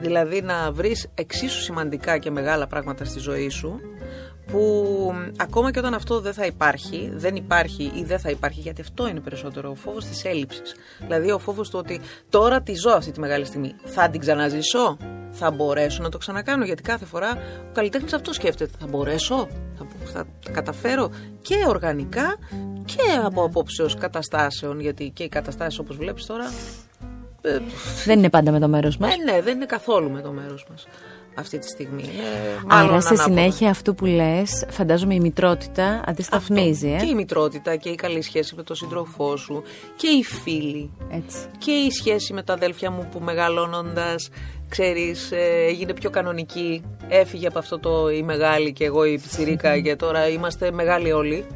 Δηλαδή 0.00 0.42
να 0.42 0.72
βρεις 0.72 1.08
εξίσου 1.14 1.60
σημαντικά 1.60 2.18
και 2.18 2.30
μεγάλα 2.30 2.66
πράγματα 2.66 3.04
στη 3.04 3.18
ζωή 3.18 3.48
σου 3.48 3.80
που 4.46 5.12
ακόμα 5.36 5.70
και 5.70 5.78
όταν 5.78 5.94
αυτό 5.94 6.20
δεν 6.20 6.32
θα 6.32 6.46
υπάρχει, 6.46 7.12
δεν 7.14 7.36
υπάρχει 7.36 7.92
ή 7.94 8.02
δεν 8.04 8.18
θα 8.18 8.30
υπάρχει, 8.30 8.60
γιατί 8.60 8.80
αυτό 8.80 9.08
είναι 9.08 9.20
περισσότερο 9.20 9.70
ο 9.70 9.74
φόβος 9.74 10.04
της 10.04 10.24
έλλειψης. 10.24 10.74
Δηλαδή 11.00 11.30
ο 11.30 11.38
φόβος 11.38 11.70
του 11.70 11.78
ότι 11.78 12.00
τώρα 12.28 12.62
τη 12.62 12.74
ζω 12.74 12.90
αυτή 12.90 13.10
τη 13.10 13.20
μεγάλη 13.20 13.44
στιγμή, 13.44 13.74
θα 13.84 14.08
την 14.08 14.20
ξαναζήσω, 14.20 14.96
θα 15.30 15.50
μπορέσω 15.50 16.02
να 16.02 16.08
το 16.08 16.18
ξανακάνω, 16.18 16.64
γιατί 16.64 16.82
κάθε 16.82 17.04
φορά 17.04 17.30
ο 17.68 17.72
καλλιτέχνης 17.72 18.12
αυτό 18.12 18.32
σκέφτεται, 18.32 18.72
θα 18.80 18.86
μπορέσω, 18.86 19.48
θα, 19.78 19.86
θα 20.04 20.26
τα 20.44 20.50
καταφέρω; 20.50 21.10
Και 21.42 21.54
οργανικά 21.68 22.36
και 22.84 23.02
από 23.24 23.44
απόψεως 23.44 23.94
καταστάσεων, 23.94 24.80
γιατί 24.80 25.10
και 25.10 25.22
οι 25.22 25.28
καταστάσεις 25.28 25.78
όπως 25.78 25.96
βλέπεις 25.96 26.26
τώρα 26.26 26.44
ε, 27.40 27.58
Δεν 28.04 28.18
είναι 28.18 28.30
πάντα 28.30 28.50
με 28.50 28.60
το 28.60 28.68
μέρος 28.68 28.96
μας. 28.96 29.12
ε, 29.14 29.32
ναι, 29.32 29.42
δεν 29.42 29.54
είναι 29.56 29.66
καθόλου 29.66 30.10
με 30.10 30.20
το 30.20 30.30
μέρος 30.30 30.66
μας 30.70 30.86
αυτή 31.34 31.58
τη 31.58 31.68
στιγμή. 31.68 32.02
Είναι 32.02 32.64
μάλλον 32.66 32.90
Άρα, 32.90 33.00
σε 33.00 33.08
ανάποδα. 33.08 33.22
συνέχεια 33.22 33.70
αυτού 33.70 33.94
που 33.94 34.04
λες, 34.06 34.66
φαντάζομαι 34.70 35.14
η 35.14 35.20
μητρότητα 35.20 36.02
αντισταθμίζει. 36.06 36.92
Αυτό. 36.92 37.02
Ε; 37.04 37.06
Και 37.06 37.12
η 37.12 37.14
μητρότητα 37.14 37.76
και 37.76 37.88
η 37.88 37.94
καλή 37.94 38.22
σχέση 38.22 38.54
με 38.54 38.62
τον 38.62 38.76
σύντροφό 38.76 39.36
σου 39.36 39.62
και 39.96 40.06
οι 40.06 40.22
φίλοι 40.24 40.90
Έτσι. 41.10 41.38
και 41.58 41.70
η 41.70 41.90
σχέση 41.90 42.32
με 42.32 42.42
τα 42.42 42.52
αδέλφια 42.52 42.90
μου 42.90 43.08
που 43.12 43.20
μεγαλώνοντας 43.20 44.28
ξέρεις 44.68 45.32
ε, 45.32 45.64
έγινε 45.68 45.94
πιο 45.94 46.10
κανονική 46.10 46.82
έφυγε 47.08 47.46
από 47.46 47.58
αυτό 47.58 47.78
το 47.78 48.10
η 48.10 48.22
μεγάλη 48.22 48.72
και 48.72 48.84
εγώ 48.84 49.04
η 49.04 49.18
πιτσιρίκα 49.18 49.78
και 49.84 49.96
τώρα 49.96 50.28
είμαστε 50.28 50.72
μεγάλοι 50.72 51.12
όλοι 51.12 51.46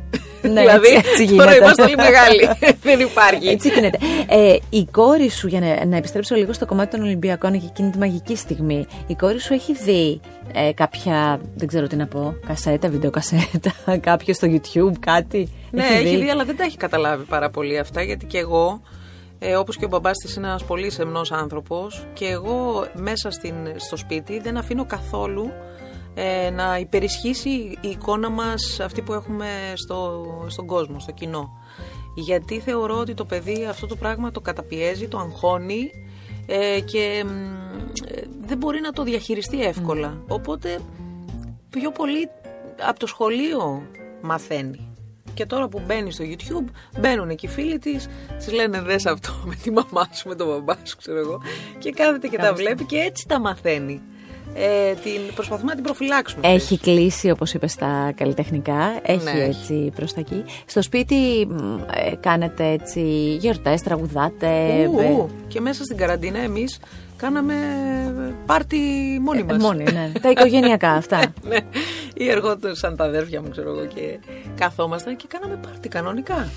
Ναι, 0.43 0.61
δηλαδή 0.61 0.89
έτσι- 0.89 1.11
έτσι 1.23 1.35
τώρα 1.37 1.51
γίνεται. 1.51 1.57
είμαστε 1.57 1.83
όλοι 1.83 1.95
μεγάλοι 1.97 2.49
δεν 2.83 3.01
υπάρχει 3.01 3.49
Έτσι 3.49 3.69
γίνεται. 3.69 3.99
Ε, 4.29 4.57
η 4.71 4.85
κόρη 4.91 5.31
σου, 5.31 5.47
για 5.47 5.61
να, 5.61 5.85
να 5.85 5.97
επιστρέψω 5.97 6.35
λίγο 6.35 6.53
στο 6.53 6.67
κομμάτι 6.67 6.97
των 6.97 7.07
Ολυμπιακών 7.07 7.53
και 7.53 7.67
εκείνη 7.67 7.91
τη 7.91 7.99
μαγική 7.99 8.37
στιγμή, 8.37 8.87
η 9.07 9.15
κόρη 9.15 9.41
σου 9.41 9.53
έχει 9.53 9.75
δει 9.75 10.21
ε, 10.53 10.73
κάποια, 10.73 11.41
δεν 11.55 11.69
ξέρω 11.69 11.87
τι 11.87 11.97
να 11.97 12.07
πω, 12.07 12.35
κασέτα, 12.47 12.89
βιντεοκασέτα, 12.89 13.73
κάποιο 14.11 14.35
στο 14.35 14.49
YouTube, 14.51 14.93
κάτι; 15.01 15.49
Ναι, 15.71 15.87
έχει 15.95 16.17
δει, 16.17 16.31
αλλά 16.31 16.45
δεν 16.45 16.57
τα 16.57 16.65
έχει 16.65 16.77
καταλάβει 16.77 17.25
πάρα 17.25 17.51
πολύ 17.51 17.79
αυτά, 17.79 18.03
γιατί 18.03 18.27
και 18.27 18.39
εγώ, 18.39 18.83
ε, 19.39 19.57
όπως 19.57 19.77
και 19.77 19.85
ο 19.85 19.89
μπαμπάς 19.89 20.17
της 20.17 20.35
είναι 20.35 20.47
ένας 20.47 20.65
πολύ 20.65 20.91
σεμνός 20.91 21.33
άνθρωπος 21.33 22.07
και 22.13 22.27
εγώ 22.27 22.87
μέσα 22.95 23.31
στην, 23.31 23.55
στο 23.77 23.97
σπίτι 23.97 24.41
δεν 24.41 24.57
αφήνω 24.57 24.85
καθόλου 24.87 25.53
ε, 26.21 26.51
να 26.51 26.79
υπερισχύσει 26.79 27.51
η 27.81 27.89
εικόνα 27.89 28.31
μας 28.31 28.81
αυτή 28.81 29.03
που 29.03 29.13
έχουμε 29.13 29.47
στο, 29.75 30.25
στον 30.49 30.67
κόσμο, 30.67 31.01
στο 31.01 31.13
κοινό. 31.13 31.51
Γιατί 32.15 32.61
θεωρώ 32.61 32.99
ότι 32.99 33.15
το 33.15 33.25
παιδί 33.25 33.67
αυτό 33.67 33.87
το 33.87 33.97
πράγμα 33.97 34.31
το 34.31 34.41
καταπιέζει, 34.41 35.09
το 35.09 35.19
αγχώνει 35.19 35.91
ε, 36.47 36.81
και 36.81 37.25
μ, 37.27 37.31
ε, 38.09 38.23
δεν 38.41 38.59
μπορεί 38.59 38.81
να 38.81 38.93
το 38.93 39.03
διαχειριστεί 39.03 39.63
εύκολα. 39.63 40.23
Οπότε 40.29 40.79
πιο 41.71 41.91
πολύ 41.91 42.29
από 42.89 42.99
το 42.99 43.07
σχολείο 43.07 43.83
μαθαίνει. 44.21 44.93
Και 45.35 45.47
τώρα 45.47 45.69
που 45.69 45.83
μπαίνει 45.87 46.13
στο 46.13 46.25
YouTube, 46.25 46.73
μπαίνουν 47.01 47.29
εκεί 47.29 47.47
οι 47.47 47.49
φίλοι 47.49 47.79
της, 47.79 48.09
της 48.39 48.53
λένε 48.53 48.81
δες 48.81 49.07
αυτό 49.07 49.33
με 49.45 49.55
τη 49.55 49.71
μαμά 49.71 50.09
σου, 50.13 50.29
με 50.29 50.35
τον 50.35 50.47
μπαμπά 50.47 50.75
σου, 50.85 50.97
ξέρω 50.97 51.19
εγώ. 51.19 51.41
Και 51.79 51.91
κάθεται 51.91 52.29
και 52.29 52.37
τα 52.37 52.55
βλέπει 52.55 52.85
και 52.85 52.97
έτσι 52.97 53.27
τα 53.29 53.41
μαθαίνει. 53.41 54.03
Ε, 54.55 54.93
την, 54.93 55.35
προσπαθούμε 55.35 55.69
να 55.69 55.75
την 55.75 55.85
προφυλάξουμε. 55.85 56.49
Έχει 56.49 56.79
κλείσει, 56.79 57.31
όπως 57.31 57.55
είπες, 57.55 57.73
στα 57.73 58.13
καλλιτεχνικά. 58.17 58.99
Έχει 59.03 59.25
Ναι, 59.25 59.31
έχει. 59.31 59.41
έτσι 59.41 59.93
προς 59.95 60.13
τα 60.15 60.21
εκεί. 60.21 60.45
Στο 60.67 60.83
σπίτι 60.83 61.47
μ, 61.51 61.79
ε, 61.95 62.15
κάνετε 62.21 62.67
έτσι 62.71 63.01
γιορτές, 63.41 63.83
τραγουδάτε. 63.83 64.47
Ου, 64.93 64.99
ε, 65.01 65.11
ου. 65.11 65.31
Και 65.49 65.61
μέσα 65.61 65.85
στην 65.85 65.97
καραντίνα 65.97 66.39
εμείς 66.39 66.79
κάναμε 67.19 67.55
πάρτι 68.47 68.79
μόνοι 69.23 69.41
ε, 69.41 69.45
μας. 69.45 69.63
μόνοι, 69.63 69.83
ναι. 69.83 70.13
τα 70.23 70.31
οικογενειακά 70.31 70.91
αυτά. 70.91 71.21
ναι. 71.49 71.57
Ή 72.15 72.29
ερχόταν 72.31 72.75
σαν 72.75 72.97
τα 72.97 73.05
αδέρφια 73.05 73.43
μου, 73.43 73.49
ξέρω 73.49 73.71
εγώ, 73.71 73.87
και 73.87 74.19
καθόμασταν 74.55 75.17
και 75.17 75.25
κάναμε 75.29 75.57
πάρτι 75.63 75.89
κανονικά. 75.89 76.49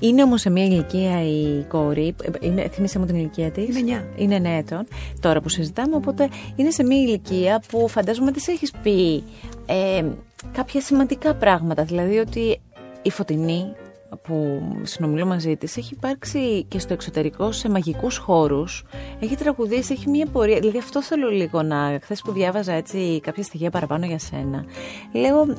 Είναι 0.00 0.22
όμως 0.22 0.40
σε 0.40 0.50
μια 0.50 0.64
ηλικία 0.64 1.22
η 1.22 1.64
κόρη. 1.68 2.14
ε, 2.22 2.46
Είναι, 2.46 2.68
θύμισε 2.68 2.98
μου 2.98 3.06
την 3.06 3.16
ηλικία 3.16 3.50
της; 3.50 3.64
Είναι 3.68 3.78
εννιά. 3.78 4.04
Είναι 4.16 4.34
εννέα 4.34 4.56
ετών. 4.56 4.86
Τώρα 5.20 5.40
που 5.40 5.48
συζητάμε, 5.48 5.96
οπότε 5.96 6.28
είναι 6.56 6.70
σε 6.70 6.84
μια 6.84 6.96
ηλικία 7.00 7.62
που 7.68 7.88
φαντάζομαι 7.88 8.32
τη 8.32 8.52
έχεις 8.52 8.70
πει 8.82 9.22
ε, 9.66 10.04
κάποια 10.52 10.80
σημαντικά 10.80 11.34
πράγματα. 11.34 11.82
Δηλαδή 11.84 12.18
ότι 12.18 12.60
η 13.02 13.10
φωτεινή 13.10 13.72
που 14.16 14.62
συνομιλώ 14.82 15.26
μαζί 15.26 15.56
της 15.56 15.76
έχει 15.76 15.94
υπάρξει 15.94 16.64
και 16.68 16.78
στο 16.78 16.92
εξωτερικό 16.92 17.52
σε 17.52 17.68
μαγικούς 17.68 18.16
χώρους 18.16 18.84
έχει 19.20 19.36
τραγουδήσει, 19.36 19.92
έχει 19.92 20.08
μια 20.08 20.26
πορεία 20.26 20.58
δηλαδή 20.58 20.78
αυτό 20.78 21.02
θέλω 21.02 21.28
λίγο 21.28 21.62
να 21.62 21.98
χθες 22.02 22.20
που 22.22 22.32
διάβαζα 22.32 22.72
έτσι 22.72 23.20
κάποια 23.22 23.42
στοιχεία 23.42 23.70
παραπάνω 23.70 24.06
για 24.06 24.18
σένα 24.18 24.64
λέω 25.12 25.56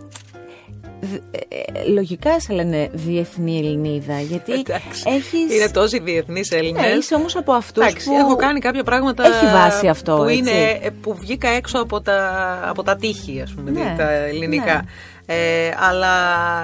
Δ- 1.01 1.35
ε, 1.35 1.39
ε, 1.79 1.89
λογικά 1.89 2.39
σε 2.39 2.53
λένε 2.53 2.89
διεθνή 2.93 3.57
Ελληνίδα 3.57 4.19
γιατί 4.19 4.53
Εντάξει. 4.53 5.03
έχεις... 5.05 5.55
Είναι 5.55 5.69
τόσοι 5.69 5.99
διεθνείς 5.99 6.51
Έλληνες. 6.51 6.81
Ναι, 6.81 6.87
είσαι 6.87 7.15
όμως 7.15 7.35
από 7.35 7.53
αυτούς 7.53 7.83
Εντάξει, 7.85 8.07
που... 8.09 8.15
έχω 8.15 8.35
κάνει 8.35 8.59
κάποια 8.59 8.83
πράγματα. 8.83 9.25
Έχει 9.25 9.45
βάση 9.45 9.87
αυτό, 9.87 10.15
που, 10.15 10.23
έτσι. 10.23 10.37
είναι, 10.37 10.79
ε, 10.81 10.89
που 11.01 11.15
βγήκα 11.15 11.49
έξω 11.49 11.79
από 11.79 12.01
τα, 12.01 12.59
από 12.67 12.83
τα 12.83 12.95
τείχη, 12.95 13.41
ας 13.41 13.53
πούμε, 13.53 13.71
Ναι, 13.71 13.79
δηλαδή, 13.79 13.97
τα 13.97 14.09
ελληνικά. 14.11 14.85
Ε, 15.25 15.69
αλλά 15.89 16.07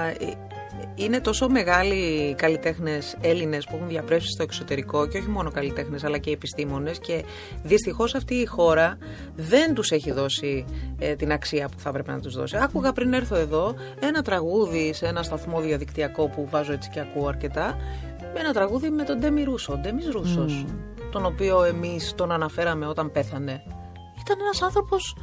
ε, 0.07 0.25
είναι 0.95 1.19
τόσο 1.19 1.49
μεγάλοι 1.49 2.33
καλλιτέχνες 2.37 3.17
Έλληνες 3.21 3.65
που 3.65 3.75
έχουν 3.75 3.87
διαπρέψει 3.87 4.27
στο 4.27 4.43
εξωτερικό 4.43 5.07
και 5.07 5.17
όχι 5.17 5.27
μόνο 5.29 5.51
καλλιτέχνες 5.51 6.03
αλλά 6.03 6.17
και 6.17 6.31
επιστήμονες. 6.31 6.99
Και 6.99 7.23
δυστυχώς 7.63 8.15
αυτή 8.15 8.35
η 8.35 8.45
χώρα 8.45 8.97
δεν 9.35 9.73
τους 9.73 9.91
έχει 9.91 10.11
δώσει 10.11 10.65
ε, 10.99 11.15
την 11.15 11.31
αξία 11.31 11.69
που 11.69 11.79
θα 11.79 11.89
έπρεπε 11.89 12.11
να 12.11 12.19
τους 12.19 12.35
δώσει. 12.35 12.57
Άκουγα 12.61 12.91
πριν 12.91 13.13
έρθω 13.13 13.35
εδώ 13.35 13.75
ένα 13.99 14.21
τραγούδι 14.21 14.93
σε 14.93 15.05
ένα 15.05 15.23
σταθμό 15.23 15.61
διαδικτυακό 15.61 16.27
που 16.27 16.47
βάζω 16.49 16.73
έτσι 16.73 16.89
και 16.89 16.99
ακούω 16.99 17.27
αρκετά. 17.27 17.77
Ένα 18.35 18.53
τραγούδι 18.53 18.89
με 18.89 19.03
τον 19.03 19.19
Ντέμι 19.19 19.43
Ρούσο. 19.43 19.77
Ντέμις 19.77 20.09
Ρούσος, 20.09 20.65
τον 21.11 21.25
οποίο 21.25 21.63
εμείς 21.63 22.13
τον 22.15 22.31
αναφέραμε 22.31 22.87
όταν 22.87 23.11
πέθανε. 23.11 23.63
Ήταν 24.21 24.37
ένας 24.39 24.61
άνθρωπος 24.61 25.15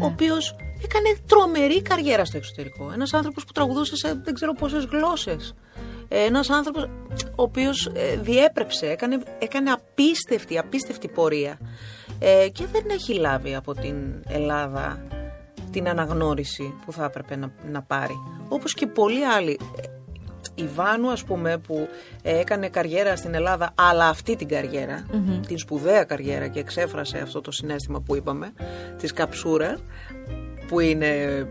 ο 0.00 0.06
οποίος 0.06 0.56
έκανε 0.84 1.16
τρομερή 1.26 1.82
καριέρα 1.82 2.24
στο 2.24 2.36
εξωτερικό. 2.36 2.90
Ένας 2.94 3.12
άνθρωπος 3.12 3.44
που 3.44 3.52
τραγουδούσε 3.52 3.96
σε 3.96 4.20
δεν 4.24 4.34
ξέρω 4.34 4.52
πόσες 4.52 4.84
γλώσσες. 4.84 5.54
Ένας 6.08 6.50
άνθρωπος 6.50 6.82
ο 7.36 7.42
οποίος 7.42 7.90
διέπρεψε, 8.20 8.86
έκανε, 8.86 9.22
έκανε 9.38 9.70
απίστευτη, 9.70 10.58
απίστευτη 10.58 11.08
πορεία. 11.08 11.58
Ε, 12.18 12.48
και 12.48 12.66
δεν 12.72 12.84
έχει 12.90 13.14
λάβει 13.14 13.54
από 13.54 13.74
την 13.74 13.96
Ελλάδα 14.28 15.06
την 15.70 15.88
αναγνώριση 15.88 16.74
που 16.84 16.92
θα 16.92 17.04
έπρεπε 17.04 17.36
να, 17.36 17.52
να 17.70 17.82
πάρει. 17.82 18.14
Όπως 18.48 18.74
και 18.74 18.86
πολλοί 18.86 19.24
άλλοι. 19.24 19.58
Ε, 19.76 19.88
Η 20.54 20.66
Βάνου, 20.66 21.10
ας 21.10 21.24
πούμε, 21.24 21.58
που 21.58 21.88
ε, 22.22 22.38
έκανε 22.38 22.68
καριέρα 22.68 23.16
στην 23.16 23.34
Ελλάδα, 23.34 23.72
αλλά 23.74 24.08
αυτή 24.08 24.36
την 24.36 24.48
καριερα 24.48 25.06
την 25.46 25.58
σπουδαία 25.58 26.04
καριέρα 26.04 26.48
και 26.48 26.58
εξέφρασε 26.58 27.18
αυτό 27.18 27.40
το 27.40 27.50
συνέστημα 27.50 28.00
που 28.00 28.16
είπαμε, 28.16 28.52
της 28.98 29.12
καψούρας, 29.12 29.82
που 30.70 30.80
είναι 30.80 31.46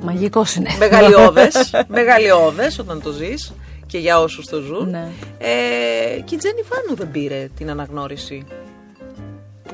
Μαγικός 0.00 0.54
είναι. 0.54 0.70
μεγαλειώδες, 0.78 1.70
μεγαλειώδες 1.88 2.78
όταν 2.78 3.02
το 3.02 3.10
ζεις 3.10 3.52
και 3.86 3.98
για 3.98 4.20
όσους 4.20 4.46
το 4.46 4.60
ζουν. 4.60 4.90
Ναι. 4.90 5.08
Ε, 5.38 6.20
και 6.24 6.34
η 6.34 6.38
Τζένι 6.38 6.62
Βάνου 6.68 6.96
δεν 6.96 7.10
πήρε 7.10 7.48
την 7.56 7.70
αναγνώριση 7.70 8.44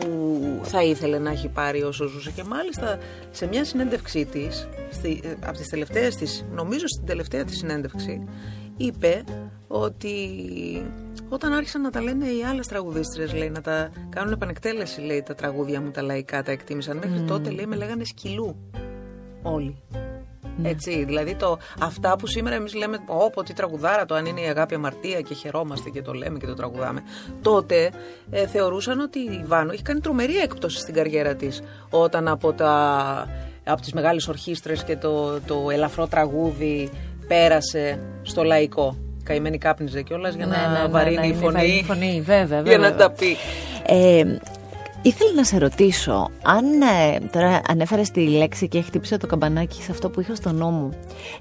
που 0.01 0.41
θα 0.63 0.83
ήθελε 0.83 1.19
να 1.19 1.31
έχει 1.31 1.49
πάρει 1.49 1.83
όσο 1.83 2.07
ζούσε 2.07 2.31
και 2.31 2.45
μάλιστα 2.45 2.99
σε 3.31 3.47
μια 3.47 3.65
συνέντευξή 3.65 4.25
της 4.25 4.69
στη, 4.91 5.21
ε, 5.25 5.31
από 5.47 5.57
τις 5.57 5.69
τελευταίες 5.69 6.17
της, 6.17 6.45
νομίζω 6.53 6.87
στην 6.87 7.07
τελευταία 7.07 7.45
της 7.45 7.59
συνέντευξη 7.59 8.25
είπε 8.77 9.25
ότι 9.69 10.17
όταν 11.29 11.53
άρχισαν 11.53 11.81
να 11.81 11.91
τα 11.91 12.03
λένε 12.03 12.27
οι 12.27 12.45
άλλες 12.45 12.67
τραγουδίστρες 12.67 13.33
λέει 13.33 13.51
να 13.51 13.61
τα 13.61 13.91
κάνουν 14.09 14.33
επανεκτέλεση 14.33 15.01
λέει 15.01 15.23
τα 15.23 15.35
τραγούδια 15.35 15.81
μου 15.81 15.91
τα 15.91 16.03
λαϊκά 16.03 16.43
τα 16.43 16.51
εκτίμησαν. 16.51 16.97
Μέχρι 16.97 17.21
τότε 17.21 17.51
λέει 17.51 17.67
με 17.67 17.77
λέγανε 17.77 18.05
σκυλού 18.05 18.57
όλοι 19.43 19.83
έτσι, 20.63 21.05
δηλαδή 21.05 21.35
το, 21.35 21.59
αυτά 21.81 22.17
που 22.17 22.27
σήμερα 22.27 22.57
εμείς 22.57 22.75
λέμε 22.75 22.99
Όπο 23.07 23.43
τι 23.43 23.53
τραγουδάρα 23.53 24.05
το 24.05 24.15
αν 24.15 24.27
είναι 24.27 24.41
η 24.41 24.47
αγάπη 24.47 24.75
αμαρτία 24.75 25.21
και 25.21 25.35
χαιρόμαστε 25.35 25.91
και 25.91 26.03
το 26.03 26.13
λέμε 26.13 26.39
και 26.39 26.47
το 26.47 26.55
τραγουδάμε 26.55 27.03
τότε 27.43 27.91
ε, 28.31 28.47
θεωρούσαν 28.47 29.01
ότι 29.01 29.19
η 29.19 29.45
Βάνο 29.47 29.73
έχει 29.73 29.83
κάνει 29.83 30.01
τρομερή 30.01 30.37
έκπτωση 30.37 30.79
στην 30.79 30.95
καριέρα 30.95 31.35
της 31.35 31.63
όταν 31.91 32.29
από, 32.29 32.53
τα, 32.53 33.29
από 33.65 33.81
τις 33.81 33.93
μεγάλες 33.93 34.29
ορχήστρες 34.29 34.85
και 34.85 34.97
το, 34.97 35.41
το 35.41 35.67
ελαφρό 35.73 36.07
τραγούδι 36.07 36.91
πέρασε 37.27 38.01
στο 38.23 38.43
λαϊκό. 38.43 38.97
Καημένη 39.23 39.59
κάπνιζε 39.59 40.03
κιόλας 40.03 40.35
για 40.35 40.47
Ναι, 40.47 40.57
να 40.57 40.71
ναι, 40.73 40.79
ναι, 40.79 40.89
βαρύνει 40.89 41.17
ναι, 41.17 41.27
η 41.27 41.29
είναι 41.29 41.39
φωνή, 41.39 41.53
βαρύνει 41.53 41.79
η 41.79 41.83
φωνή, 41.83 42.23
βέβαια, 42.25 42.61
για 42.61 42.79
να 42.79 42.89
βέβαια. 42.89 43.09
τα 43.09 43.11
πει. 43.11 43.37
Ε, 43.87 44.25
ήθελα 45.07 45.33
να 45.35 45.45
σε 45.45 45.59
ρωτήσω, 45.59 46.31
αν 46.43 46.65
ε, 46.83 47.19
τώρα 47.33 47.61
ανέφερες 47.69 48.11
τη 48.11 48.29
λέξη 48.29 48.69
και 48.69 48.81
χτύπησε 48.81 49.17
το 49.17 49.27
καμπανάκι 49.27 49.83
σε 49.83 49.91
αυτό 49.91 50.11
που 50.11 50.21
είχα 50.21 50.35
στο 50.35 50.53
νου 50.53 50.71
μου, 50.71 50.91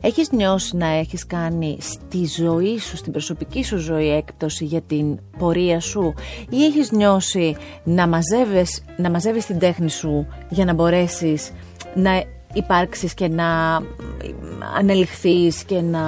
έχεις 0.02 0.32
νιώσει 0.32 0.76
να 0.76 0.88
έχεις 0.88 1.26
κάνει 1.28 1.78
στη 1.80 2.26
ζωή 2.42 2.80
σου, 2.80 2.98
στην 2.98 3.12
προσωπική 3.12 3.64
σου 3.64 3.78
ζωή 3.78 4.10
έκπτωση 4.12 4.66
για 4.66 4.82
την 4.82 5.20
πορεία 5.38 5.80
σου; 5.80 6.14
Ή 6.50 6.64
έχεις 6.64 6.92
νιώσει 6.92 7.56
να 7.84 8.08
μαζεύεις, 8.08 8.84
να 8.98 9.10
μαζεύεις 9.10 9.46
την 9.46 9.60
τέχνη 9.60 9.90
σου 9.90 10.28
για 10.50 10.66
να 10.66 10.74
μπορέσεις 10.74 11.52
να 11.96 12.24
υπάρξεις 12.54 13.14
και 13.14 13.28
να 13.28 13.82
ανελιχθείς 14.78 15.64
και 15.64 15.82
να 15.82 16.02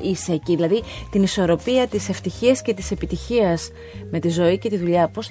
είσαι 0.00 0.32
εκεί; 0.32 0.54
Δηλαδή 0.54 0.82
την 1.10 1.22
ισορροπία 1.22 1.86
της 1.86 2.08
ευτυχίας 2.08 2.62
και 2.62 2.74
της 2.74 2.90
επιτυχίας 2.90 3.70
με 4.10 4.18
τη 4.18 4.28
ζωή 4.28 4.58
και 4.58 4.68
τη 4.68 4.76
δουλειά. 4.76 5.08
Πώς, 5.08 5.30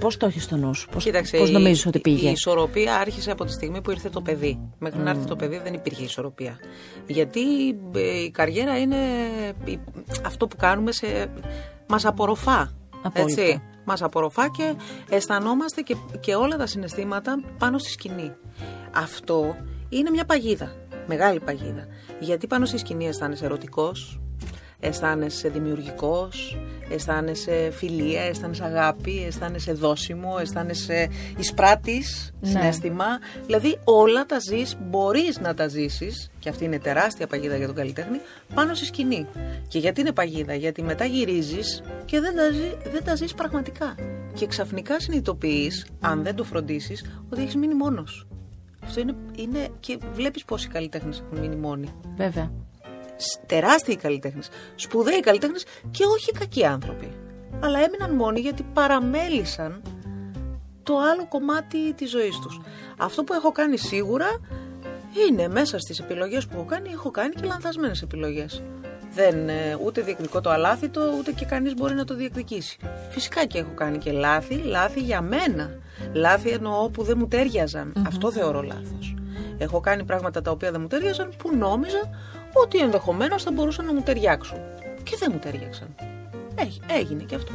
πώς 0.00 0.16
το 0.16 0.26
έχεις 0.26 0.42
στο 0.44 0.56
νου 0.56 0.74
σου, 0.74 0.88
πώς, 0.88 1.04
Κοίταξε, 1.04 1.36
πώς 1.36 1.48
η- 1.48 1.52
νομίζεις 1.52 1.86
ότι 1.86 2.00
πήγε; 2.00 2.28
Η 2.28 2.32
ισορροπία 2.32 2.96
άρχισε 2.96 3.30
από 3.30 3.44
τη 3.44 3.52
στιγμή 3.52 3.80
που 3.80 3.90
ήρθε 3.90 4.08
το 4.08 4.20
παιδί. 4.20 4.60
Μέχρι 4.78 5.00
να 5.00 5.10
έρθει 5.10 5.24
το 5.24 5.36
παιδί 5.36 5.60
δεν 5.64 5.74
υπήρχε 5.74 6.02
ισορροπία. 6.04 6.58
Γιατί 7.06 7.40
ε, 7.94 8.22
η 8.24 8.30
καριέρα 8.30 8.78
είναι 8.78 8.96
η- 9.64 9.78
αυτό 10.26 10.46
που 10.46 10.56
κάνουμε 10.56 10.92
σε... 10.92 11.06
μας 11.88 12.04
απορροφά. 12.04 12.72
Απόλυτα. 13.02 13.42
Έτσι. 13.42 13.62
Μας 13.84 14.02
απορροφά 14.02 14.50
και 14.50 14.74
αισθανόμαστε 15.08 15.80
και, 15.80 15.96
και 16.20 16.34
όλα 16.34 16.56
τα 16.56 16.66
συναισθήματα 16.66 17.40
πάνω 17.58 17.78
στη 17.78 17.90
σκηνή. 17.90 18.32
Αυτό 18.94 19.56
είναι 19.88 20.10
μια 20.10 20.24
παγίδα. 20.24 20.72
Μεγάλη 21.06 21.40
παγίδα. 21.40 21.86
Γιατί 22.20 22.46
πάνω 22.46 22.64
στη 22.66 22.78
σκηνή 22.78 23.06
αισθάνεσαι 23.08 23.44
ερωτικός, 23.44 24.20
αισθάνεσαι 24.82 25.48
δημιουργικός, 25.48 26.58
αισθάνεσαι 26.90 27.70
φιλία, 27.72 28.22
αισθάνεσαι 28.22 28.64
αγάπη, 28.64 29.24
αισθάνεσαι 29.26 29.72
δόσιμο, 29.72 30.36
αισθάνεσαι 30.40 31.08
εισπράτης, 31.36 32.32
Ναι. 32.40 32.48
συνέστημα. 32.48 33.04
Δηλαδή 33.46 33.78
όλα 33.84 34.26
τα 34.26 34.38
ζεις, 34.38 34.76
μπορείς 34.80 35.40
να 35.40 35.54
τα 35.54 35.68
ζήσεις, 35.68 36.30
και 36.38 36.48
αυτή 36.48 36.64
είναι 36.64 36.78
τεράστια 36.78 37.26
παγίδα 37.26 37.56
για 37.56 37.66
τον 37.66 37.74
καλλιτέχνη, 37.76 38.20
πάνω 38.54 38.74
στη 38.74 38.84
σκηνή. 38.86 39.26
Και 39.68 39.78
γιατί 39.78 40.00
είναι 40.00 40.12
παγίδα, 40.12 40.54
γιατί 40.54 40.82
μετά 40.82 41.04
γυρίζεις 41.04 41.82
και 42.04 42.20
δεν 42.20 42.36
τα, 42.36 42.50
ζει, 42.52 42.90
δεν 42.92 43.04
τα 43.04 43.14
ζεις 43.14 43.34
πραγματικά. 43.34 43.94
Και 44.34 44.46
ξαφνικά 44.46 45.00
συνειδητοποιείς, 45.00 45.86
αν 46.00 46.22
δεν 46.22 46.34
το 46.34 46.44
φροντίσεις, 46.44 47.04
ότι 47.32 47.42
έχεις 47.42 47.56
μείνει 47.56 47.74
μόνος. 47.74 48.26
Αυτό 48.84 49.00
είναι, 49.00 49.14
είναι 49.36 49.68
και 49.80 49.98
βλέπεις 50.14 50.44
πόσοι 50.44 50.68
καλλιτέχνες 50.68 51.18
έχουν 51.26 51.38
μείνει 51.38 51.56
μόνοι 51.56 51.88
Βέβαια. 52.16 52.50
Σ- 53.22 53.40
τεράστιοι 53.46 53.96
καλλιτέχνες, 53.96 54.48
σπουδαίοι 54.74 55.20
καλλιτέχνες 55.20 55.64
και 55.90 56.04
όχι 56.04 56.32
κακοί 56.32 56.64
άνθρωποι. 56.64 57.12
Αλλά 57.60 57.78
έμειναν 57.78 58.14
μόνοι 58.14 58.40
γιατί 58.40 58.62
παραμέλησαν 58.72 59.82
το 60.82 60.98
άλλο 60.98 61.26
κομμάτι 61.28 61.92
της 61.92 62.10
ζωής 62.10 62.38
τους. 62.38 62.60
Αυτό 62.98 63.24
που 63.24 63.32
έχω 63.32 63.52
κάνει 63.52 63.76
σίγουρα 63.76 64.26
είναι 65.28 65.48
μέσα 65.48 65.78
στις 65.78 65.98
επιλογές 65.98 66.46
που 66.46 66.52
έχω 66.56 66.64
κάνει, 66.64 66.90
έχω 66.92 67.10
κάνει 67.10 67.34
και 67.34 67.44
λανθασμένες 67.46 68.02
επιλογές. 68.02 68.62
Δεν, 69.14 69.48
ε, 69.48 69.78
ούτε 69.84 70.00
διεκδικώ 70.00 70.40
το 70.40 70.50
αλάθητο, 70.50 71.00
ούτε 71.18 71.32
και 71.32 71.44
κανείς 71.44 71.74
μπορεί 71.74 71.94
να 71.94 72.04
το 72.04 72.14
διεκδικήσει. 72.14 72.76
Φυσικά 73.10 73.44
και 73.44 73.58
έχω 73.58 73.70
κάνει 73.74 73.98
και 73.98 74.12
λάθη, 74.12 74.54
λάθη 74.54 75.00
για 75.00 75.20
μένα. 75.20 75.70
Λάθη 76.12 76.48
εννοώ 76.50 76.88
που 76.90 77.02
δεν 77.02 77.18
μου 77.18 77.28
ταιριαζαν 77.28 77.92
Αυτό 78.06 78.32
θεωρώ 78.32 78.62
λάθος. 78.62 79.14
Έχω 79.58 79.80
κάνει 79.80 80.04
πράγματα 80.04 80.42
τα 80.42 80.50
οποία 80.50 80.70
δεν 80.70 80.80
μου 80.80 80.86
ταιριάζαν 80.86 81.32
που 81.38 81.56
νόμιζα 81.56 82.10
ότι 82.52 82.78
ενδεχομένως 82.78 83.42
θα 83.42 83.52
μπορούσαν 83.52 83.84
να 83.84 83.94
μου 83.94 84.00
ταιριάξουν. 84.00 84.58
Και 85.02 85.16
δεν 85.18 85.30
μου 85.32 85.38
ταιριάξαν. 85.38 85.88
Έχει, 86.54 86.80
έγινε 86.98 87.22
και 87.22 87.34
αυτό. 87.34 87.52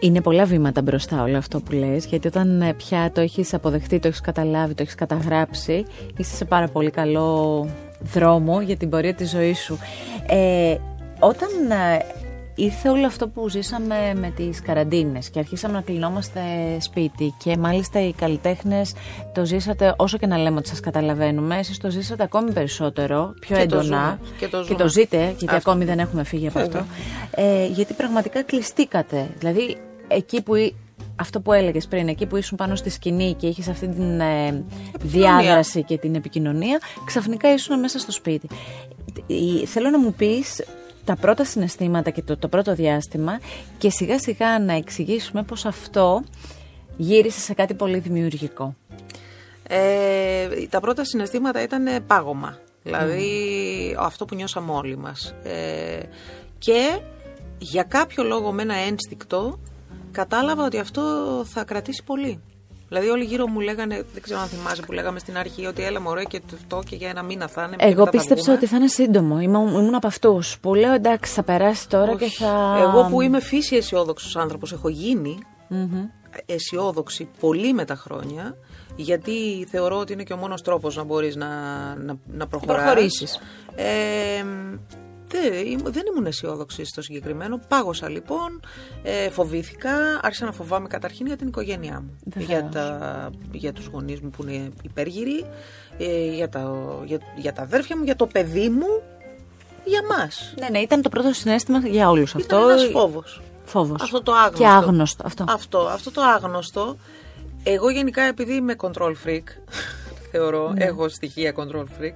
Είναι 0.00 0.20
πολλά 0.20 0.44
βήματα 0.44 0.82
μπροστά 0.82 1.22
όλο 1.22 1.36
αυτό 1.36 1.60
που 1.60 1.72
λες, 1.72 2.06
γιατί 2.06 2.26
όταν 2.26 2.62
ε, 2.62 2.74
πια 2.74 3.10
το 3.12 3.20
έχεις 3.20 3.54
αποδεχτεί, 3.54 3.98
το 3.98 4.08
έχεις 4.08 4.20
καταλάβει, 4.20 4.74
το 4.74 4.82
έχεις 4.82 4.94
καταγράψει, 4.94 5.84
είσαι 6.16 6.36
σε 6.36 6.44
πάρα 6.44 6.68
πολύ 6.68 6.90
καλό 6.90 7.68
δρόμο 8.00 8.60
για 8.60 8.76
την 8.76 8.88
πορεία 8.88 9.14
της 9.14 9.30
ζωής 9.30 9.58
σου. 9.58 9.78
Ε, 10.26 10.76
όταν 11.18 11.48
ε, 11.70 12.04
ήρθε 12.58 12.88
όλο 12.88 13.06
αυτό 13.06 13.28
που 13.28 13.48
ζήσαμε 13.48 14.14
με 14.16 14.30
τις 14.30 14.62
καραντίνες 14.62 15.30
και 15.30 15.38
αρχίσαμε 15.38 15.74
να 15.74 15.80
κλεινόμαστε 15.80 16.40
σπίτι 16.80 17.34
και 17.44 17.56
μάλιστα 17.56 18.00
οι 18.06 18.12
καλλιτέχνες 18.12 18.94
το 19.34 19.44
ζήσατε, 19.44 19.94
όσο 19.96 20.18
και 20.18 20.26
να 20.26 20.38
λέμε 20.38 20.56
ότι 20.58 20.68
σας 20.68 20.80
καταλαβαίνουμε, 20.80 21.58
εσείς 21.58 21.78
το 21.78 21.90
ζήσατε 21.90 22.22
ακόμη 22.22 22.52
περισσότερο, 22.52 23.34
πιο 23.40 23.56
Και 23.56 23.66
το 23.66 23.76
έντονα 23.76 23.82
ζούμε, 23.82 24.36
και 24.38 24.48
το 24.48 24.64
ζούμε. 24.64 24.88
ζείτε, 24.88 25.16
γιατί 25.38 25.44
Αυτό. 25.44 25.56
ακόμη 25.70 25.84
δεν 25.84 25.98
έχουμε 25.98 26.24
φύγει 26.24 26.46
από 26.48 26.58
Βέβαια. 26.60 26.80
αυτό. 26.80 27.42
Ε, 27.42 27.66
γιατί 27.66 27.94
πραγματικά 27.94 28.42
κλειστήκατε. 28.42 29.28
Δηλαδή, 29.38 29.76
εκεί 30.08 30.42
που. 30.42 30.54
εί- 30.54 30.74
Αυτό 31.20 31.40
που 31.40 31.52
έλεγες 31.52 31.86
πριν, 31.86 32.08
εκεί 32.08 32.26
που 32.26 32.36
ήσουν 32.36 32.56
πάνω 32.56 32.74
στη 32.76 32.90
σκηνή 32.90 33.34
και 33.34 33.46
είχες 33.46 33.68
αυτή 33.68 33.88
την 33.88 34.20
ε, 34.20 34.64
διάδραση 35.00 35.82
και 35.82 35.98
την 35.98 36.14
επικοινωνία, 36.14 36.78
ξαφνικά 37.04 37.52
ήσουν 37.52 37.78
μέσα 37.78 37.98
στο 37.98 38.12
σπίτι. 38.12 38.48
Η- 39.26 39.66
Θέλω 39.66 39.90
να 39.90 39.98
μου 39.98 40.12
πεις 40.12 40.64
τα 41.08 41.16
πρώτα 41.16 41.44
συναισθήματα 41.44 42.10
και 42.10 42.22
το, 42.22 42.36
το 42.36 42.48
πρώτο 42.48 42.74
διάστημα 42.74 43.40
και 43.78 43.90
σιγά 43.90 44.18
σιγά 44.18 44.58
να 44.58 44.72
εξηγήσουμε 44.72 45.42
πως 45.42 45.64
αυτό 45.64 46.22
γύρισε 46.96 47.40
σε 47.40 47.54
κάτι 47.54 47.74
πολύ 47.74 47.98
δημιουργικό. 47.98 48.74
Ε, 49.68 50.48
τα 50.70 50.80
πρώτα 50.80 51.04
συναισθήματα 51.04 51.62
ήταν 51.62 52.06
πάγωμα. 52.06 52.58
Δηλαδή 52.82 53.30
αυτό 53.98 54.24
που 54.24 54.34
νιώσαμε 54.34 54.72
όλοι 54.72 54.96
μας. 54.96 55.34
Ε, 55.42 56.00
και 56.58 57.00
για 57.58 57.82
κάποιο 57.82 58.24
λόγο 58.24 58.52
με 58.52 58.62
ένα 58.62 58.74
ένστικτο 58.74 59.60
κατάλαβα 60.10 60.64
ότι 60.64 60.78
αυτό 60.78 61.02
θα 61.48 61.64
κρατήσει 61.64 62.02
πολύ. 62.04 62.40
Δηλαδή 62.88 63.08
όλοι 63.08 63.24
γύρω 63.24 63.46
μου 63.48 63.60
λέγανε, 63.60 64.04
δεν 64.12 64.22
ξέρω 64.22 64.40
αν 64.40 64.46
θυμάσαι 64.46 64.82
που 64.82 64.92
λέγαμε 64.92 65.18
στην 65.18 65.36
αρχή 65.36 65.66
ότι 65.66 65.82
έλα 65.82 66.00
μωρέ 66.00 66.24
και 66.24 66.40
αυτό 66.54 66.82
και 66.88 66.96
για 66.96 67.08
ένα 67.08 67.22
μήνα 67.22 67.48
θα 67.48 67.62
είναι. 67.62 67.76
και 67.76 67.84
Εγώ 67.84 67.90
μετά 67.90 68.04
θα 68.04 68.10
πίστεψα 68.10 68.42
βγούμε». 68.42 68.56
ότι 68.58 68.66
θα 68.66 68.76
είναι 68.76 68.88
σύντομο. 68.88 69.40
Ήμουν, 69.40 69.68
ήμουν 69.68 69.94
από 69.94 70.06
αυτούς 70.06 70.58
που 70.60 70.74
λέω 70.74 70.92
εντάξει, 70.92 71.32
θα 71.32 71.42
περάσει 71.42 71.88
τώρα 71.88 72.16
και 72.16 72.24
Όχι. 72.24 72.36
θα. 72.44 72.78
Εγώ 72.80 73.08
που 73.10 73.20
είμαι 73.20 73.40
φύση 73.40 73.76
αισιόδοξος 73.76 74.36
άνθρωπος, 74.36 74.72
έχω 74.72 74.88
γίνει 74.88 75.38
αισιόδοξη 76.46 77.28
πολύ 77.40 77.72
με 77.72 77.84
τα 77.84 77.94
χρόνια, 77.94 78.56
γιατί 78.96 79.66
θεωρώ 79.70 79.98
ότι 79.98 80.12
είναι 80.12 80.22
και 80.22 80.32
ο 80.32 80.36
μόνος 80.36 80.62
τρόπος 80.62 80.96
να 80.96 81.04
μπορείς 81.04 81.36
να, 81.36 81.46
να, 81.96 82.16
να 82.26 82.46
προχωράς. 82.46 82.82
προχωρήσεις. 82.82 83.40
Ε, 83.76 84.44
δεν, 85.30 85.52
ήμ- 85.66 85.88
δεν 85.88 86.02
ήμουν 86.12 86.26
αισιόδοξη 86.26 86.84
στο 86.84 87.02
συγκεκριμένο. 87.02 87.60
Πάγωσα 87.68 88.08
λοιπόν, 88.10 88.60
ε, 89.02 89.30
φοβήθηκα, 89.30 89.90
άρχισα 90.22 90.44
να 90.44 90.52
φοβάμαι 90.52 90.88
καταρχήν 90.88 91.26
για 91.26 91.36
την 91.36 91.46
οικογένειά 91.48 92.00
μου. 92.00 92.18
Βεβαίως. 92.24 92.48
Για, 92.50 92.68
τα, 92.72 93.30
για 93.52 93.72
τους 93.72 93.86
γονείς 93.86 94.20
μου 94.20 94.30
που 94.30 94.42
είναι 94.42 94.72
υπέργυροι, 94.82 95.44
ε, 95.98 96.34
για, 96.34 96.48
τα, 96.48 96.72
για, 97.04 97.18
για 97.36 97.52
τα 97.52 97.62
αδέρφια 97.62 97.96
μου, 97.96 98.04
για 98.04 98.16
το 98.16 98.26
παιδί 98.26 98.68
μου, 98.68 98.86
για 99.84 100.00
μας. 100.18 100.54
Ναι, 100.60 100.68
ναι, 100.68 100.78
ήταν 100.78 101.02
το 101.02 101.08
πρώτο 101.08 101.32
συνέστημα 101.32 101.78
για 101.78 102.10
όλους 102.10 102.34
αυτό. 102.34 102.56
Ήταν 102.56 102.70
ένας 102.70 102.84
φόβος. 102.92 103.40
Φόβος. 103.64 104.02
Αυτό 104.02 104.22
το 104.22 104.32
άγνωστο. 104.32 104.58
Και 104.58 104.66
άγνωστο. 104.68 105.22
Αυτό. 105.26 105.44
Αυτό, 105.48 105.78
αυτό 105.78 106.10
το 106.10 106.20
άγνωστο. 106.22 106.96
Εγώ 107.62 107.90
γενικά 107.90 108.22
επειδή 108.22 108.54
είμαι 108.54 108.74
control 108.80 109.12
freak, 109.24 109.42
θεωρώ, 110.32 110.70
Ναι. 110.72 110.84
έχω 110.84 111.08
στοιχεία 111.08 111.54
control 111.56 111.82
freak, 112.00 112.12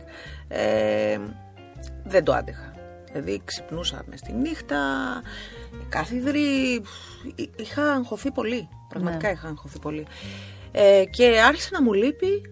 ε, 0.48 1.18
δεν 2.04 2.24
το 2.24 2.32
άντεχα. 2.32 2.71
Δηλαδή 3.12 3.42
ξυπνούσα 3.44 4.02
μες 4.08 4.20
τη 4.20 4.32
νύχτα, 4.32 4.78
κάθιδροι, 5.88 6.82
εί- 7.34 7.50
είχα 7.56 7.92
αγχωθεί 7.92 8.30
πολύ. 8.30 8.68
Πραγματικά 8.88 9.26
Ναι. 9.26 9.32
είχα 9.32 9.48
αγχωθεί 9.48 9.78
πολύ. 9.78 10.06
Ε, 10.72 11.02
και 11.10 11.40
άρχισε 11.46 11.68
να 11.72 11.82
μου 11.82 11.92
λείπει 11.92 12.42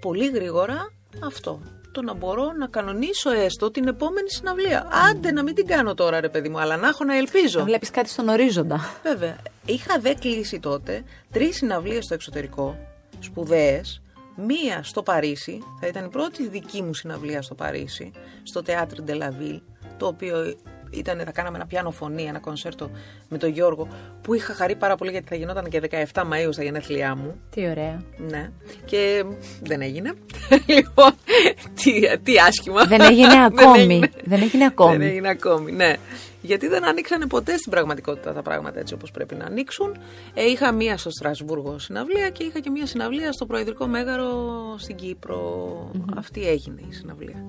πολύ 0.00 0.30
γρήγορα 0.30 0.92
αυτό. 1.24 1.60
Το 1.92 2.02
να 2.02 2.14
μπορώ 2.14 2.52
να 2.58 2.66
κανονίσω 2.66 3.30
έστω 3.30 3.70
την 3.70 3.86
επόμενη 3.88 4.30
συναυλία. 4.30 4.88
Άντε 5.10 5.32
να 5.32 5.42
μην 5.42 5.54
την 5.54 5.66
κάνω 5.66 5.94
τώρα 5.94 6.20
ρε 6.20 6.28
παιδί 6.28 6.48
μου, 6.48 6.60
αλλά 6.60 6.76
να 6.76 6.88
έχω 6.88 7.04
να 7.04 7.16
ελπίζω. 7.16 7.58
Να 7.58 7.64
βλέπεις 7.64 7.90
κάτι 7.90 8.08
στον 8.08 8.28
ορίζοντα. 8.28 8.80
Βέβαια. 9.02 9.36
Είχα 9.66 9.98
δε 10.00 10.14
κλείσει 10.14 10.60
τότε 10.60 11.04
τρεις 11.32 11.56
συναυλίες 11.56 12.04
στο 12.04 12.14
εξωτερικό, 12.14 12.78
σπουδαίες. 13.18 14.02
Μία 14.46 14.82
στο 14.82 15.02
Παρίσι, 15.02 15.58
θα 15.80 15.86
ήταν 15.86 16.04
η 16.04 16.08
πρώτη 16.08 16.48
δική 16.48 16.82
μου 16.82 16.94
συναυλία 16.94 17.42
στο 17.42 17.54
Παρίσι, 17.54 18.10
στο 18.42 18.62
Théâtre 18.66 19.10
de 19.10 19.14
la 19.22 19.28
Ville, 19.28 19.60
το 20.00 20.06
οποίο 20.06 20.54
ήταν, 20.90 21.22
θα 21.24 21.32
κάναμε 21.32 21.56
ένα 21.56 21.66
πιάνο 21.66 21.90
φωνή, 21.90 22.22
ένα 22.22 22.38
κονσέρτο 22.38 22.90
με 23.28 23.38
τον 23.38 23.50
Γιώργο, 23.50 23.88
που 24.22 24.34
είχα 24.34 24.54
χαρεί 24.54 24.76
πάρα 24.76 24.96
πολύ 24.96 25.10
γιατί 25.10 25.26
θα 25.28 25.34
γινόταν 25.34 25.68
και 25.68 25.82
17 25.90 26.22
Μαΐου 26.22 26.48
στα 26.50 26.62
γενέθλιά 26.62 27.16
μου. 27.16 27.40
Τι 27.50 27.68
ωραία. 27.68 28.02
Ναι. 28.16 28.50
Και 28.84 29.24
δεν 29.62 29.80
έγινε. 29.80 30.12
λοιπόν, 30.76 31.10
τι, 31.74 32.18
τι 32.22 32.38
άσχημα. 32.38 32.84
Δεν 32.84 33.00
έγινε 33.00 33.44
ακόμη. 33.50 33.80
έγινε. 33.80 34.10
Δεν 34.24 34.42
έγινε 34.42 34.64
ακόμη. 34.64 34.96
Δεν 34.96 35.08
έγινε 35.08 35.28
ακόμη, 35.28 35.72
ναι. 35.72 35.94
Γιατί 36.42 36.68
δεν 36.68 36.84
ανοίξανε 36.84 37.26
ποτέ 37.26 37.56
στην 37.56 37.70
πραγματικότητα 37.70 38.32
τα 38.32 38.42
πράγματα 38.42 38.80
έτσι 38.80 38.94
όπως 38.94 39.10
πρέπει 39.10 39.34
να 39.34 39.44
ανοίξουν. 39.44 39.96
Ε, 40.34 40.44
είχα 40.44 40.72
μία 40.72 40.96
στο 40.96 41.10
Στρασβούργο 41.10 41.78
συναυλία 41.78 42.30
και 42.30 42.44
είχα 42.44 42.60
και 42.60 42.70
μία 42.70 42.86
συναυλία 42.86 43.32
στο 43.32 43.46
Προεδρικό 43.46 43.86
Μέγαρο 43.86 44.32
στην 44.78 44.96
κυπρο 44.96 45.90
Αυτή 46.16 46.48
έγινε 46.48 46.80
η 46.88 46.92
συναυλία. 46.92 47.44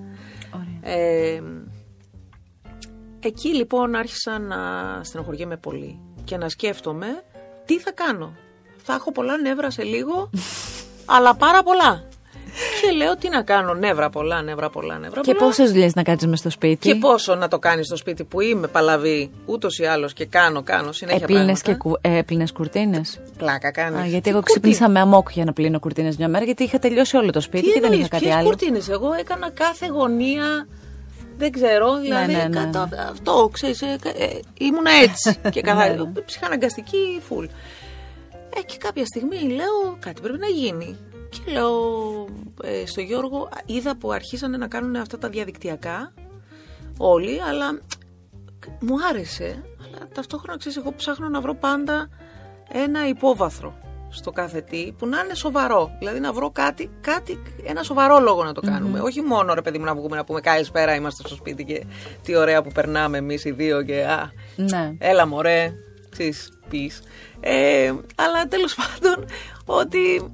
Ωραία. 0.56 0.96
Ε, 0.96 1.42
εκεί 3.28 3.56
λοιπόν 3.56 3.96
άρχισα 3.96 4.40
να 4.40 4.58
στενοχωριέμαι 5.04 5.58
πολύ 5.58 6.00
και 6.24 6.38
να 6.38 6.50
σκέφτομαι 6.50 7.08
τι 7.66 7.80
θα 7.80 7.92
κάνω. 7.92 8.34
Θα 8.84 8.94
έχω 8.94 9.12
πολλά 9.12 9.38
νεύρα 9.38 9.70
σε 9.72 9.84
λίγο, 9.84 10.30
αλλά 11.16 11.36
πάρα 11.36 11.64
πολλά. 11.64 12.04
και 12.82 12.92
λέω 12.92 13.16
τι 13.18 13.30
να 13.30 13.42
κάνω, 13.42 13.74
νεύρα 13.74 14.10
πολλά, 14.10 14.42
νεύρα 14.42 14.70
πολλά, 14.70 14.98
νεύρα 14.98 15.22
Και 15.22 15.34
πολλά. 15.34 15.46
πόσες 15.46 15.72
δουλειές 15.72 15.94
να 15.96 16.04
κάτσει 16.04 16.28
μες 16.28 16.40
στο 16.40 16.50
σπίτι; 16.50 16.88
Και 16.90 16.96
πόσο 16.96 17.36
να 17.36 17.48
το 17.48 17.60
κάνεις 17.60 17.86
στο 17.86 17.96
σπίτι 17.96 18.24
που 18.24 18.42
είμαι 18.42 18.68
παλαβή 18.68 19.32
ούτως 19.46 19.80
ή 19.80 19.86
άλλως 19.86 20.14
και 20.14 20.26
κάνω, 20.26 20.64
κάνω 20.64 20.92
συνέχεια 20.92 21.20
Έπλυνε 21.24 21.42
πράγματα. 21.44 21.72
και 21.72 21.76
κου... 21.76 21.98
ε, 22.02 22.22
κουρτίνες; 22.54 23.20
Πλάκα 23.38 23.72
κάνεις. 23.72 24.00
Α, 24.00 24.06
γιατί 24.06 24.30
εγώ 24.30 24.42
ξύπνησα 24.42 24.90
με 24.90 25.00
αμόκ 25.00 25.32
για 25.32 25.46
να 25.46 25.54
πλύνω 25.54 25.80
κουρτίνες 25.80 26.18
μια 26.18 26.28
μέρα, 26.28 26.46
γιατί 26.46 26.64
είχα 26.64 26.80
τελειώσει 26.80 27.18
όλο 27.18 27.32
το 27.32 27.40
σπίτι 27.42 27.66
Τι 27.66 27.72
και 27.72 27.80
δεν 27.80 27.84
είχα 27.84 27.94
εννοείς, 27.94 28.08
κάτι 28.10 28.24
ποιες 28.24 28.36
άλλο. 28.36 28.46
κουρτίνες, 28.48 28.90
εγώ 28.90 29.14
έκανα 29.20 29.50
κάθε 29.50 29.88
γωνία. 29.88 30.68
Δεν 31.42 31.52
ξέρω, 31.52 32.00
δηλαδή. 32.00 32.34
ναι, 32.34 32.44
ναι. 32.44 32.72
κατά- 32.72 33.08
αυτό, 33.12 33.50
ξέρεις, 33.54 33.82
ε, 33.82 33.96
κα- 34.02 34.10
ε, 34.24 34.40
ήμουνα 34.60 34.92
έτσι. 34.92 35.40
και 35.54 35.62
καθαρή. 35.62 36.12
ψυχαναγκαστική 36.26 37.22
φουλ. 37.28 37.46
Ε, 38.56 38.62
και 38.66 38.78
κάποια 38.78 39.06
στιγμή 39.06 39.38
λέω 39.40 39.98
κάτι 40.00 40.22
πρέπει 40.22 40.38
να 40.40 40.48
γίνει. 40.48 40.98
Και 41.30 41.52
λέω 41.52 41.72
ε, 42.64 42.86
στο 42.86 43.02
Γιώργο, 43.02 43.38
α, 43.44 43.58
είδα 43.66 43.96
που 43.98 44.12
αρχίσανε 44.12 44.58
να 44.58 44.68
κάνουν 44.68 44.96
αυτά 44.96 45.18
τα 45.18 45.30
διαδικτυακά 45.30 46.14
όλοι, 46.98 47.42
αλλά 47.42 47.80
μου 48.80 48.96
άρεσε. 49.10 49.64
Αλλά 49.86 50.08
ταυτόχρονα 50.14 50.58
ξέρεις, 50.60 50.78
εγώ 50.78 50.94
ψάχνω 50.94 51.30
να 51.30 51.42
βρω 51.42 51.56
πάντα 51.56 52.10
ένα 52.72 53.08
υπόβαθρο 53.08 53.74
στο 54.12 54.32
κάθε 54.32 54.62
τι 54.62 54.92
που 54.98 55.08
να 55.08 55.20
είναι 55.20 55.34
σοβαρό. 55.36 55.96
Δηλαδή 56.00 56.20
να 56.20 56.34
βρω 56.34 56.52
κάτι, 56.52 56.90
κάτι 57.02 57.42
ένα 57.66 57.84
σοβαρό 57.84 58.20
λόγο 58.20 58.44
να 58.44 58.54
το 58.54 58.62
κάνουμε. 58.62 59.00
Όχι 59.00 59.22
μόνο 59.22 59.54
ρε 59.54 59.62
παιδί 59.62 59.78
μου 59.78 59.86
να 59.86 59.96
βγούμε 59.96 60.16
να 60.16 60.24
πούμε 60.24 60.40
καλησπέρα, 60.42 60.96
είμαστε 60.96 61.28
στο 61.28 61.36
σπίτι 61.36 61.64
και 61.64 61.86
τι 62.24 62.36
ωραία 62.36 62.62
που 62.62 62.72
περνάμε 62.72 63.18
εμείς 63.18 63.46
οι 63.46 63.52
δύο 63.52 63.82
και 63.82 64.04
α, 64.06 64.32
Ναι. 64.56 64.94
έλα 64.98 65.28
μωρέ, 65.28 65.74
ξέρεις, 66.10 66.52
πεις. 66.70 67.02
Ε, 67.40 67.94
αλλά 68.16 68.48
τέλος 68.48 68.76
πάντων 68.76 69.26
ότι 69.66 70.32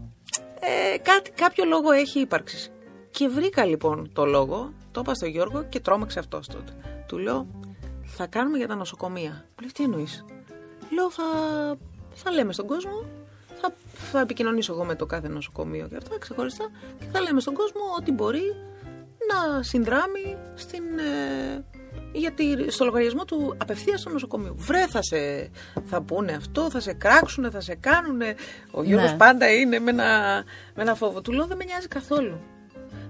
ε, 0.60 0.98
κάτι, 0.98 1.32
κάποιο 1.32 1.66
λόγο 1.66 1.92
έχει 1.92 2.20
ύπαρξης. 2.20 2.72
Και 3.12 3.28
βρήκα 3.28 3.66
λοιπόν 3.66 4.10
το 4.14 4.26
λόγο, 4.26 4.74
το 4.92 5.00
είπα 5.00 5.14
στον 5.14 5.30
Γιώργο 5.30 5.64
και 5.70 5.80
τρόμαξε 5.80 6.20
αυτός 6.20 6.48
τότε. 6.48 6.72
Του 7.08 7.18
λέω, 7.18 7.48
θα 8.04 8.28
κάνουμε 8.28 8.58
για 8.58 8.68
τα 8.68 8.76
νοσοκομεία. 8.76 9.32
Μου 9.32 9.56
λέει, 9.62 9.72
τι 9.74 9.84
εννοείς; 9.84 10.26
Λέω, 10.94 11.12
θα, 11.12 11.24
θα 12.14 12.32
λέμε 12.32 12.54
στον 12.54 12.68
κόσμο, 12.68 13.06
θα, 13.98 14.10
θα 14.12 14.20
επικοινωνήσω 14.20 14.74
εγώ 14.74 14.84
με 14.84 14.96
το 14.96 15.06
κάθε 15.06 15.28
νοσοκομείο 15.28 15.88
και 15.88 15.96
αυτά 15.96 16.18
ξεχωριστά 16.20 16.70
και 17.00 17.06
θα 17.12 17.22
λέμε 17.22 17.40
στον 17.40 17.54
κόσμο 17.54 17.82
ότι 18.00 18.12
μπορεί 18.12 18.56
να 19.28 19.64
συνδράμει 19.64 20.38
στην, 20.56 20.84
ε, 21.00 21.64
γιατί 22.12 22.72
στο 22.72 22.86
λογαριασμό 22.86 23.26
του 23.26 23.56
απευθείας 23.58 24.00
στο 24.00 24.10
νοσοκομείο. 24.10 24.54
Βρε, 24.58 24.88
θα, 24.88 25.02
σε, 25.02 25.50
θα 25.86 26.02
πούνε 26.02 26.32
αυτό, 26.32 26.70
θα 26.70 26.80
σε 26.80 26.94
κράξουνε, 26.94 27.50
θα 27.50 27.62
σε 27.62 27.76
κάνουνε. 27.76 28.36
Ο 28.72 28.84
Γιώργος 28.84 29.12
Ναι. 29.12 29.18
πάντα 29.18 29.52
είναι 29.52 29.80
με 29.80 29.90
ένα, 29.90 30.44
με 30.76 30.82
ένα 30.82 30.96
φόβο. 30.96 31.22
Του 31.22 31.32
λέω 31.32 31.46
δεν 31.46 31.58
με 31.58 31.64
νοιάζει 31.64 31.88
καθόλου. 31.88 32.40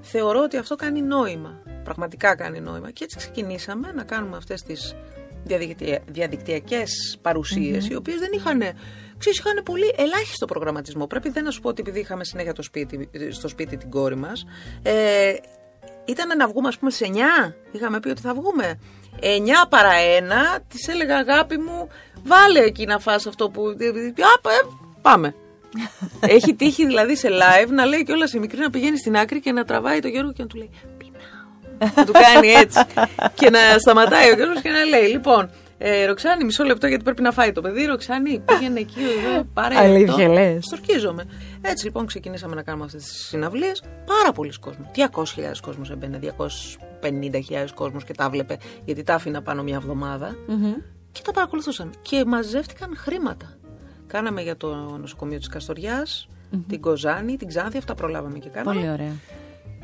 Θεωρώ 0.02 0.42
ότι 0.42 0.58
αυτό 0.58 0.76
κάνει 0.76 1.02
νόημα. 1.02 1.62
Πραγματικά 1.84 2.36
κάνει 2.36 2.60
νόημα. 2.60 2.92
Και 2.92 3.04
έτσι 3.04 3.18
ξεκινήσαμε 3.18 3.92
να 3.96 4.04
κάνουμε 4.04 4.38
αυτές 4.38 4.62
τις 4.62 4.96
διαδικτυα... 5.44 6.00
διαδικτυακές 6.08 7.18
παρουσίες, 7.22 7.90
οι 7.90 7.96
οποίες 7.96 8.20
δεν 8.20 8.30
είχαν... 8.34 8.62
Ξέρεις, 9.18 9.40
είχαν 9.40 9.64
πολύ 9.64 9.94
ελάχιστο 9.98 10.46
προγραμματισμό. 10.46 11.08
Πρέπει 11.08 11.30
δεν 11.30 11.44
να 11.44 11.52
σου 11.52 11.62
πω 11.62 11.70
ότι 11.70 11.82
επειδή 11.82 12.00
είχαμε 12.00 12.24
συνέχεια 12.24 12.54
το 12.54 12.62
σπίτι, 12.62 13.10
στο 13.30 13.48
σπίτι 13.48 13.78
την 13.78 13.90
κόρη 13.90 14.16
μας, 14.16 14.46
ε, 14.84 15.34
ήταν 16.06 16.38
να 16.38 16.48
βγούμε, 16.48 16.68
ας 16.68 16.78
πούμε, 16.78 16.92
σε 16.92 17.06
9. 17.06 17.56
Είχαμε 17.72 18.00
πει 18.00 18.10
ότι 18.10 18.22
θα 18.22 18.34
βγούμε. 18.34 18.80
9 19.20 19.68
παρά 19.70 19.92
1, 20.58 20.60
της 20.68 20.88
έλεγα 20.88 21.18
αγάπη 21.18 21.58
μου, 21.58 21.88
βάλε 22.24 22.60
εκεί 22.60 22.86
να 22.86 23.00
φας 23.00 23.28
αυτό 23.28 23.50
που. 23.50 23.62
Α, 23.68 24.50
ε, 24.50 24.68
πάμε. 25.02 25.36
Έχει 26.36 26.56
τύχει 26.56 26.86
δηλαδή 26.86 27.16
σε 27.16 27.30
live 27.32 27.70
να 27.70 27.86
λέει 27.86 28.04
κιόλας 28.04 28.34
η 28.34 28.40
μικρή 28.40 28.60
να 28.60 28.70
πηγαίνει 28.70 28.98
στην 28.98 29.18
άκρη 29.18 29.40
και 29.40 29.52
να 29.52 29.64
τραβάει 29.64 30.00
το 30.00 30.08
Γιώργο 30.08 30.32
και 30.34 30.42
να 30.42 30.48
του 30.48 30.58
λέει 30.58 30.70
Πεινάω. 30.98 31.92
να 31.96 32.06
του 32.06 32.12
κάνει 32.12 32.48
έτσι. 32.48 32.80
και 33.40 33.50
να 33.50 33.60
σταματάει 33.80 34.30
ο 34.30 34.36
Γιώργος 34.36 34.62
και 34.62 34.70
να 34.70 34.84
λέει 34.84 35.08
Λοιπόν, 35.08 35.50
ε, 35.78 36.06
Ροξάνη, 36.06 36.44
μισό 36.44 36.64
λεπτό 36.64 36.88
γιατί 36.88 37.04
πρέπει 37.04 37.22
να 37.22 37.32
φάει 37.32 37.52
το 37.52 37.62
παιδί. 37.62 37.86
Ροξάνη, 37.86 38.40
πήγαινε 38.46 38.80
εκεί, 38.80 39.00
εδώ, 39.00 39.44
πάρε 39.54 39.78
Αλήθεια 39.78 40.14
αυτό. 40.14 40.34
λες. 40.34 40.66
Στορκίζομαι. 40.66 41.24
Έτσι 41.62 41.86
λοιπόν 41.86 42.06
ξεκινήσαμε 42.06 42.56
να 42.56 42.62
κάνουμε 42.62 42.86
αυτές 42.86 43.04
τις 43.04 43.26
συναυλίες. 43.28 43.84
Πάρα 44.06 44.32
πολλοί 44.32 44.52
κόσμοι. 44.60 44.86
200.000 44.96 45.04
κόσμος 45.62 45.90
έμπαινε, 45.92 46.20
250.000 47.02 47.68
κόσμος 47.74 48.04
και 48.04 48.14
τα 48.14 48.30
βλέπε, 48.30 48.58
γιατί 48.86 49.04
τα 49.04 49.14
άφηνα 49.14 49.42
πάνω 49.42 49.64
μια 49.64 49.76
εβδομάδα. 49.76 50.36
Και 51.12 51.22
τα 51.24 51.32
παρακολουθούσαν. 51.32 51.92
Και 52.02 52.24
μαζεύτηκαν 52.28 52.96
χρήματα. 52.98 53.58
Κάναμε 54.08 54.42
για 54.42 54.58
το 54.58 54.76
νοσοκομείο 55.02 55.38
της 55.38 55.48
καστοριας 55.48 56.28
την 56.68 56.82
Κοζάνη, 56.82 57.38
την 57.38 57.48
Ξάνθη, 57.48 57.78
αυτά 57.78 57.96
προλάβαμε 57.96 58.38
και 58.38 58.50
κάναμε. 58.50 58.80
Πολύ 58.80 58.92
ωραία. 58.92 59.12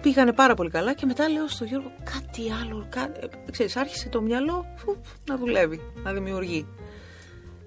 Πήγανε 0.04 0.34
πάρα 0.34 0.54
πολύ 0.54 0.70
καλά 0.70 0.94
και 0.94 1.06
μετά 1.06 1.30
λέω 1.30 1.48
στο 1.48 1.64
Γιώργο 1.64 1.92
κάτι 2.04 2.42
άλλο. 2.62 2.88
Κά... 2.90 3.02
ε, 3.02 3.52
Ξέρεις, 3.52 3.76
άρχισε 3.76 4.10
το 4.10 4.22
μυαλό 4.22 4.66
φου, 4.76 4.98
να 5.30 5.38
δουλεύει, 5.38 5.80
να 6.04 6.14
δημιουργεί. 6.14 6.68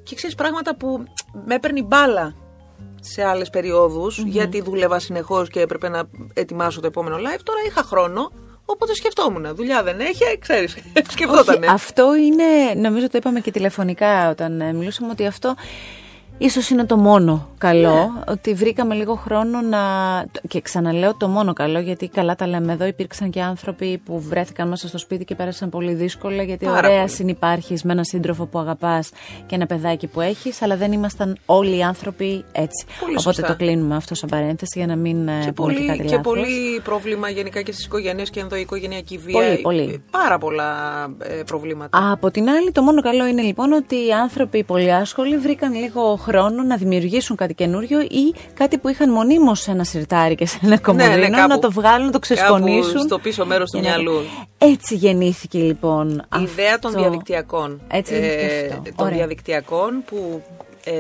Και 0.03 0.15
ξέρεις 0.15 0.35
πράγματα 0.35 0.77
που 0.77 1.05
με 1.47 1.55
έπαιρνε 1.55 1.79
η 1.79 1.85
μπάλα 1.87 2.35
σε 3.01 3.25
άλλες 3.25 3.51
περιόδους, 3.51 4.19
γιατί 4.19 4.61
δούλευα 4.61 4.99
συνεχώς 4.99 5.49
και 5.49 5.61
έπρεπε 5.61 5.89
να 5.89 6.03
ετοιμάσω 6.35 6.81
το 6.81 6.87
επόμενο 6.87 7.17
live. 7.17 7.41
Τώρα 7.43 7.59
είχα 7.67 7.83
χρόνο, 7.83 8.33
οπότε 8.65 8.95
σκεφτόμουν. 8.95 9.55
Δουλειά 9.55 9.83
δεν 9.83 10.01
έχει, 10.01 10.23
ε, 10.33 10.37
ξέρεις, 10.37 10.77
σκεφτότανε. 11.15 11.67
Όχι, 11.67 11.75
αυτό 11.75 12.17
είναι, 12.17 12.45
νομίζω 12.89 13.09
το 13.11 13.19
είπαμε 13.19 13.41
και 13.41 13.51
τηλεφωνικά 13.51 14.31
όταν 14.31 14.61
ε, 14.61 14.73
μιλούσαμε, 14.73 15.11
ότι 15.11 15.27
αυτό 15.27 15.55
ίσως 16.39 16.71
είναι 16.71 16.85
το 16.85 16.97
μόνο 16.97 17.49
καλό, 17.59 17.89
Ναι. 17.89 18.33
ότι 18.33 18.55
βρήκαμε 18.55 18.95
λίγο 18.95 19.15
χρόνο 19.15 19.61
να... 19.61 19.79
Και 20.49 20.61
ξαναλέω 20.61 21.15
το 21.17 21.29
μόνο 21.29 21.53
καλό, 21.53 21.79
γιατί 21.79 22.09
καλά 22.09 22.35
τα 22.37 22.47
λέμε 22.47 22.73
εδώ, 22.73 22.85
υπήρξαν 22.87 23.31
και 23.31 23.43
άνθρωποι 23.43 23.99
που 24.05 24.21
βρέθηκαν 24.21 24.69
μέσα 24.69 24.89
στο 24.89 24.99
σπίτι 24.99 25.25
και 25.25 25.35
πέρασαν 25.35 25.69
πολύ 25.71 25.93
δύσκολα, 25.95 26.43
γιατί 26.43 26.65
Πάρα 26.65 26.79
ωραία 26.89 26.99
πολύ. 27.01 27.11
συνυπάρχεις 27.11 27.83
με 27.83 27.93
έναν 27.93 28.05
σύντροφο 28.05 28.47
που 28.47 28.59
αγαπάς 28.59 29.11
και 29.47 29.55
ένα 29.55 29.67
παιδάκι 29.67 30.07
που 30.07 30.21
έχεις, 30.21 30.63
αλλά 30.63 30.77
δεν 30.77 30.93
ήμασταν 30.93 31.37
όλοι 31.47 31.77
οι 31.77 31.83
άνθρωποι 31.83 32.45
έτσι. 32.53 32.87
Πολύ 33.01 33.11
Οπότε 33.19 33.21
σωστά. 33.37 33.47
το 33.47 33.57
κλείνουμε 33.57 33.97
αυτό 33.97 34.15
σαν 34.15 34.29
παρένθεση 34.29 34.79
για 34.79 34.87
να 34.87 34.97
μην 34.97 35.29
ε, 35.29 35.33
Και 35.45 35.53
πούμε 35.53 35.73
και 35.73 35.79
πολύ, 35.79 35.87
κάτι 35.89 35.99
και 35.99 36.17
λάθος. 36.17 36.21
πολύ 36.33 36.81
πρόβλημα 36.85 37.29
γενικά 37.29 37.63
και 37.63 37.73
στις 37.73 37.85
οικογένειες 37.85 38.31
και 38.31 38.41
ενδοοικογενειακή 38.41 39.19
βία. 39.19 39.41
Πολύ, 39.41 39.59
πολύ. 39.63 40.03
Πάρα 40.11 40.39
πολλά 40.39 40.73
ε, 41.19 41.43
προβλήματα. 41.47 42.11
Από 42.13 42.31
την 42.31 42.49
άλλη, 42.49 42.73
το 42.73 42.83
μόνο 42.83 43.03
καλό 43.03 43.27
είναι 43.27 43.43
λοιπόν 43.43 43.73
ότι 43.73 43.95
οι 44.07 44.13
άνθρωποι 44.13 44.65
πολύ 44.65 44.93
άσχολοι 44.95 45.37
βρήκαν 45.39 45.75
λίγο 45.75 46.17
χρόνο 46.27 46.63
να 46.63 46.77
δημιουργήσουν 46.77 47.37
κάτι 47.37 47.55
καινούριο 47.55 48.01
ή 48.01 48.35
κάτι 48.55 48.79
που 48.79 48.89
είχαν 48.89 49.11
μονίμως 49.13 49.61
σε 49.61 49.71
ένα 49.71 49.85
σιρτάρι 49.85 50.35
και 50.35 50.47
σε 50.47 50.59
ένα 50.63 50.79
κομμωδίνο 50.79 51.17
ναι, 51.17 51.29
κάπου- 51.29 51.49
να 51.49 51.59
το 51.59 51.71
βγάλουν, 51.71 52.07
να 52.07 52.13
το 52.13 52.19
ξεσκονίσουν. 52.19 52.93
κάπου 52.93 52.99
στο 53.07 53.19
πίσω 53.19 53.47
μέρος 53.47 53.71
του 53.71 53.81
και 53.81 53.89
να- 53.89 53.95
μυαλού. 53.95 54.21
Έτσι 54.59 54.95
γεννήθηκε 54.95 55.59
λοιπόν 55.59 56.09
Η 56.39 56.43
ιδέα 56.43 56.79
των 56.79 56.91
αυτό. 56.91 57.03
διαδικτυακών. 57.03 57.81
Έτσι 57.91 58.13
γεννήθηκε 58.15 58.69
αυτό. 58.71 58.83
Των 58.97 59.07
Ωραία. 59.07 59.17
διαδικτυακών 59.19 60.03
που 60.07 60.43
ε, 60.85 60.93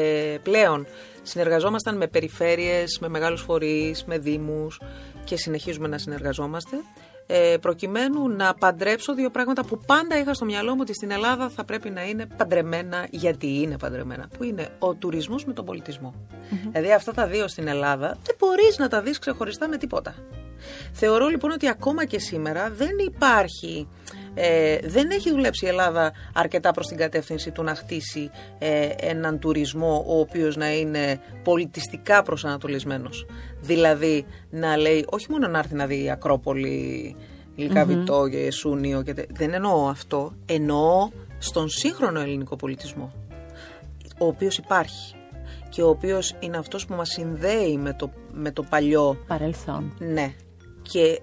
πλέον 0.43 0.87
συνεργαζόμασταν 1.22 1.97
με 1.97 2.07
περιφέρειες, 2.07 2.99
με 3.01 3.09
μεγάλους 3.09 3.41
φορείς, 3.43 4.05
με 4.05 4.18
δήμους 4.18 4.81
και 5.24 5.37
συνεχίζουμε 5.37 5.89
να 5.89 5.99
συνεργαζόμαστε 5.99 6.77
ε, 7.27 7.57
προκειμένου 7.61 8.29
να 8.29 8.55
παντρέψω 8.55 9.14
δύο 9.14 9.31
πράγματα 9.31 9.64
που 9.64 9.81
πάντα 9.87 10.18
είχα 10.18 10.35
στο 10.35 10.45
μυαλό 10.45 10.72
μου 10.74 10.81
ότι 10.81 10.95
στην 10.95 11.11
Ελλάδα 11.11 11.49
θα 11.49 11.64
πρέπει 11.64 11.91
να 11.91 12.03
είναι 12.03 12.27
παντρεμένα 12.37 13.07
γιατί 13.11 13.47
είναι 13.47 13.79
παντρεμένα 13.79 14.29
που 14.37 14.45
είναι 14.45 14.68
ο 14.79 14.95
τουρισμός 14.95 15.45
με 15.45 15.53
τον 15.53 15.64
πολιτισμο 15.64 16.14
Δηλαδή 16.72 16.93
αυτά 16.93 17.12
τα 17.12 17.27
δύο 17.27 17.49
στην 17.49 17.68
Ελλάδα 17.68 18.09
δεν 18.09 18.37
μπορείς 18.39 18.79
να 18.79 18.89
τα 18.89 19.03
δεις 19.03 19.18
ξεχωριστά 19.18 19.68
με 19.68 19.77
τίποτα. 19.77 20.14
Θεωρώ 20.93 21.27
λοιπόν 21.27 21.51
ότι 21.51 21.68
ακόμα 21.68 22.05
και 22.05 22.18
σήμερα 22.18 22.70
δεν 22.70 22.91
υπάρχει, 23.07 23.89
ε, 24.39 24.78
δεν 24.84 25.11
έχει 25.11 25.30
δουλέψει 25.30 25.64
η 25.64 25.68
Ελλάδα 25.68 26.12
αρκετά 26.34 26.70
προς 26.70 26.87
την 26.87 26.97
κατεύθυνση 26.97 27.51
του 27.51 27.62
να 27.62 27.74
χτίσει 27.74 28.30
ε, 28.59 28.89
έναν 29.01 29.39
τουρισμό 29.39 30.05
ο 30.07 30.18
οποίος 30.18 30.57
να 30.57 30.72
είναι 30.72 31.20
πολιτιστικά 31.45 32.22
προσανατολισμένος. 32.22 33.26
Δηλαδή 33.61 34.26
να 34.51 34.76
λέει 34.76 35.05
όχι 35.09 35.26
μόνο 35.30 35.49
να 35.49 35.59
έρθει 35.59 35.74
να 35.74 35.87
δει 35.87 36.03
η 36.03 36.11
Ακρόπολη, 36.11 37.16
Λυκαβητό 37.57 38.28
και 38.28 38.51
Σούνιο, 38.51 39.03
και, 39.03 39.14
τε- 39.14 39.28
δεν 39.32 39.55
εννοώ 39.55 39.89
αυτό, 39.89 40.32
εννοώ 40.47 41.09
στον 41.39 41.68
σύγχρονο 41.68 42.20
ελληνικό 42.20 42.57
πολιτισμό 42.57 43.12
ο 44.18 44.26
οποίος 44.26 44.59
υπάρχει 44.59 45.14
και 45.68 45.82
ο 45.82 45.89
οποίος 45.89 46.34
είναι 46.39 46.57
αυτός 46.57 46.87
που 46.87 46.95
μας 46.95 47.09
συνδέει 47.09 47.76
με 47.76 47.93
το, 47.93 48.11
με 48.32 48.51
το 48.51 48.62
παλιό 48.62 49.18
Παρελθόν. 49.26 49.95
ναι. 49.99 50.32
Και 50.82 51.20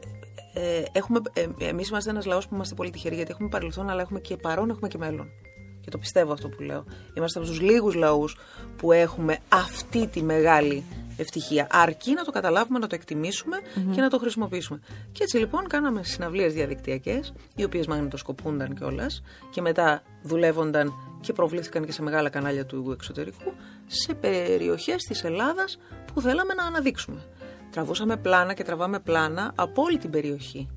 ε, 0.54 0.84
έχουμε, 0.91 1.22
ε, 1.34 1.68
εμείς 1.68 1.89
είμαστε 1.89 2.10
ένας 2.10 2.26
λαός 2.26 2.47
που 2.47 2.56
είμαστε 2.56 2.76
πολύ 2.76 2.89
τυχεροί 2.89 3.16
γιατί 3.16 3.32
έχουμε 3.32 3.49
παρελθόν 3.49 3.89
αλλά 3.89 4.01
έχουμε 4.01 4.20
και 4.20 4.38
παρόν, 4.38 4.70
έχουμε 4.70 4.88
και 4.88 4.97
μέλλον. 4.97 5.30
Και 5.82 5.89
το 5.89 5.97
πιστεύω 5.97 6.34
αυτό 6.34 6.49
που 6.49 6.62
λέω. 6.62 6.86
Είμαστε 7.14 7.39
από 7.39 7.47
τους 7.47 7.62
λίγους 7.62 7.95
λαούς 7.95 8.38
που 8.78 8.91
έχουμε 8.91 9.38
αυτή 9.49 10.08
τη 10.08 10.24
μεγάλη 10.24 10.84
ευτυχία. 11.18 11.68
Αρκεί 11.72 12.14
να 12.14 12.24
το 12.24 12.32
καταλάβουμε, 12.32 12.80
να 12.80 12.88
το 12.88 12.95
εκτιμησουμε 12.95 13.58
και 13.91 14.01
να 14.01 14.10
το 14.10 14.18
χρησιμοποιήσουμε. 14.18 14.80
Και 15.12 15.24
έτσι 15.24 15.38
λοιπόν 15.38 15.68
κάναμε 15.68 16.04
συναυλίες 16.04 16.54
διαδικτυακές, 16.54 17.34
οι 17.56 17.64
οποίες 17.64 17.88
μαγνητοσκοπούνταν 17.88 18.76
κιόλας 18.76 19.24
και 19.51 19.62
μετά 19.62 20.01
δουλεύονταν 20.24 20.93
και 21.22 21.34
προβλήθηκαν 21.34 21.86
και 21.86 21.91
σε 21.91 22.01
μεγάλα 22.01 22.30
κανάλια 22.30 22.66
του 22.66 22.91
εξωτερικού 22.91 23.54
σε 23.88 24.14
περιοχές 24.14 25.04
της 25.04 25.24
Ελλάδας 25.24 25.80
που 26.14 26.22
θέλαμε 26.22 26.54
να 26.54 26.64
αναδείξουμε. 26.64 27.22
Τραβούσαμε 27.74 28.17
πλάνα 28.17 28.53
και 28.53 28.63
τραβάμε 28.63 28.99
πλάνα 28.99 29.51
από 29.55 29.82
όλη 29.82 29.97
την 29.97 30.09
περιοχή. 30.09 30.69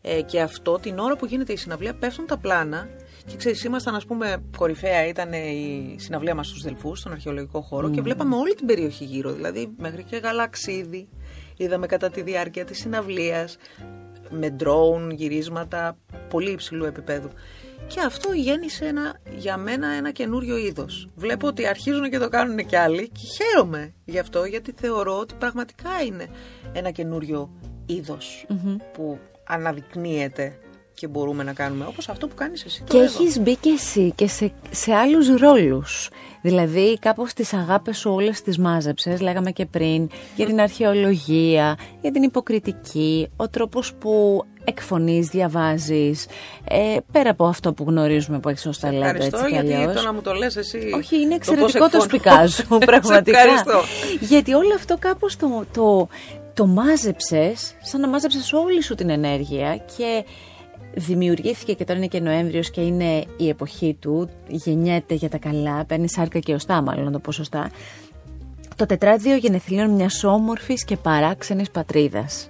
Ε, 0.00 0.22
και 0.22 0.40
αυτό 0.40 0.78
την 0.78 0.98
ώρα 0.98 1.16
που 1.16 1.26
γίνεται 1.26 1.52
η 1.52 1.56
συναυλία 1.56 1.94
πέφτουν 1.94 2.26
τα 2.26 2.38
πλάνα 2.38 2.88
και 3.26 3.36
ξέρεις, 3.36 3.64
ήμασταν, 3.64 3.94
ας 3.94 4.04
πούμε, 4.04 4.42
κορυφαία 4.56 5.06
ήταν 5.06 5.32
η 5.32 5.96
συναυλία 5.98 6.34
μας 6.34 6.46
στους 6.46 6.62
Δελφούς, 6.62 6.98
στον 6.98 7.12
αρχαιολογικό 7.12 7.60
χώρο 7.60 7.90
και 7.90 8.00
βλέπαμε 8.00 8.36
όλη 8.36 8.54
την 8.54 8.66
περιοχή 8.66 9.04
γύρω, 9.04 9.32
δηλαδή 9.32 9.74
μέχρι 9.78 10.02
και 10.02 10.16
γαλαξίδι. 10.16 11.08
Είδαμε 11.56 11.86
κατά 11.86 12.10
τη 12.10 12.22
διάρκεια 12.22 12.64
της 12.64 12.78
συναυλίας, 12.78 13.56
με 14.30 14.56
drone, 14.60 15.10
γυρίσματα 15.10 15.98
πολύ 16.28 16.50
υψηλού 16.50 16.84
επίπεδου. 16.84 17.30
Και 17.86 18.00
αυτό 18.06 18.32
γέννησε 18.32 18.84
ένα, 18.84 19.20
για 19.36 19.56
μένα 19.56 19.86
ένα 19.88 20.10
καινούριο 20.10 20.56
είδος. 20.56 21.08
Βλέπω 21.16 21.46
ότι 21.46 21.66
αρχίζουν 21.66 22.10
και 22.10 22.18
το 22.18 22.28
κάνουν 22.28 22.66
και 22.66 22.78
άλλοι 22.78 23.08
και 23.08 23.20
χαίρομαι 23.36 23.92
γι' 24.04 24.18
αυτό 24.18 24.44
γιατί 24.44 24.74
θεωρώ 24.76 25.18
ότι 25.18 25.34
πραγματικά 25.38 25.90
είναι 26.06 26.26
ένα 26.72 26.90
καινούριο 26.90 27.50
είδος 27.86 28.46
που 28.92 29.18
αναδεικνύεται 29.46 30.58
και 30.94 31.08
μπορούμε 31.08 31.42
να 31.42 31.52
κάνουμε 31.52 31.86
όπως 31.86 32.08
αυτό 32.08 32.28
που 32.28 32.34
κάνεις 32.34 32.64
εσύ 32.64 32.78
Και 32.82 32.92
τώρα 32.92 33.04
εδώ. 33.04 33.22
έχεις 33.22 33.38
μπει 33.40 33.56
και 33.56 33.70
εσύ 33.70 34.12
και 34.14 34.26
σε, 34.28 34.52
σε 34.70 34.92
άλλους 34.94 35.28
ρόλους. 35.28 36.10
Δηλαδή 36.42 36.98
κάπως 36.98 37.32
τις 37.32 37.52
αγάπες 37.52 37.98
σου 37.98 38.10
όλες 38.10 38.42
τις 38.42 38.58
μάζεψες, 38.58 39.20
λέγαμε 39.20 39.50
και 39.50 39.66
πριν, 39.66 40.08
για 40.36 40.46
την 40.46 40.60
αρχαιολογία, 40.60 41.76
για 42.00 42.10
την 42.10 42.22
υποκριτική, 42.22 43.28
ο 43.36 43.48
τρόπος 43.48 43.94
που 43.94 44.44
εκφωνείς, 44.64 45.28
διαβάζεις, 45.28 46.26
ε, 46.68 46.96
πέρα 47.12 47.30
από 47.30 47.44
αυτό 47.46 47.72
που 47.72 47.84
γνωρίζουμε 47.88 48.38
που 48.38 48.48
έχεις 48.48 48.66
ως 48.66 48.78
ταλέντο 48.78 49.04
Ευχαριστώ 49.04 49.36
έτσι 49.38 49.48
κι 49.48 49.54
γιατί 49.54 49.72
αλλιώς. 49.74 49.94
το 49.94 50.02
να 50.02 50.12
μου 50.12 50.20
το 50.20 50.32
λες 50.32 50.56
εσύ 50.56 50.78
Όχι, 50.96 51.16
είναι 51.20 51.28
το 51.28 51.34
εξαιρετικό 51.34 51.78
πώς 51.78 51.90
το 51.90 51.96
εκφωνώ. 51.96 52.02
σπικά 52.02 52.46
σου, 52.46 52.66
Σε 52.80 52.84
πραγματικά. 52.86 53.38
ευχαριστώ. 53.40 53.80
Γιατί 54.20 54.54
όλο 54.54 54.74
αυτό 54.74 54.96
κάπως 54.98 55.36
το, 55.36 55.64
το, 55.72 56.08
το 56.54 56.66
μάζεψες, 56.66 57.74
σαν 57.82 58.00
να 58.00 58.08
μάζεψες 58.08 58.52
όλη 58.52 58.82
σου 58.82 58.94
την 58.94 59.10
ενέργεια 59.10 59.76
και 59.96 60.24
δημιουργήθηκε 60.94 61.72
και 61.72 61.84
τώρα 61.84 61.98
είναι 61.98 62.06
και 62.08 62.20
Νοέμβριος 62.20 62.70
και 62.70 62.80
είναι 62.80 63.24
η 63.36 63.48
εποχή 63.48 63.96
του, 64.00 64.30
γεννιέται 64.48 65.14
για 65.14 65.28
τα 65.28 65.38
καλά, 65.38 65.84
παίρνει 65.84 66.08
σάρκα 66.08 66.38
και 66.38 66.54
οστά 66.54 66.82
μάλλον 66.82 67.04
να 67.04 67.10
το 67.10 67.18
πω 67.18 67.32
σωστά, 67.32 67.70
το 68.76 68.86
τετράδιο 68.86 69.36
γενεθλίων 69.36 69.90
μιας 69.90 70.24
όμορφης 70.24 70.84
και 70.84 70.96
παράξενης 70.96 71.70
πατρίδας. 71.70 72.48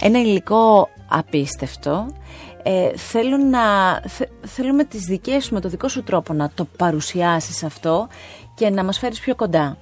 Ένα 0.00 0.20
υλικό 0.20 0.88
απίστευτο. 1.08 2.14
Ε, 2.62 2.96
θέλω 2.96 3.36
να, 3.36 3.60
θε- 4.08 4.30
θέλω 4.46 4.72
με 4.72 4.84
τις 4.84 5.04
δικές 5.04 5.44
σου, 5.44 5.54
με 5.54 5.60
το 5.60 5.68
δικό 5.68 5.88
σου 5.88 6.02
τρόπο 6.02 6.32
να 6.32 6.50
το 6.54 6.64
παρουσιάσεις 6.76 7.62
αυτό 7.62 8.08
και 8.54 8.70
να 8.70 8.84
μας 8.84 8.98
φέρεις 8.98 9.20
πιο 9.20 9.34
κοντά. 9.34 9.76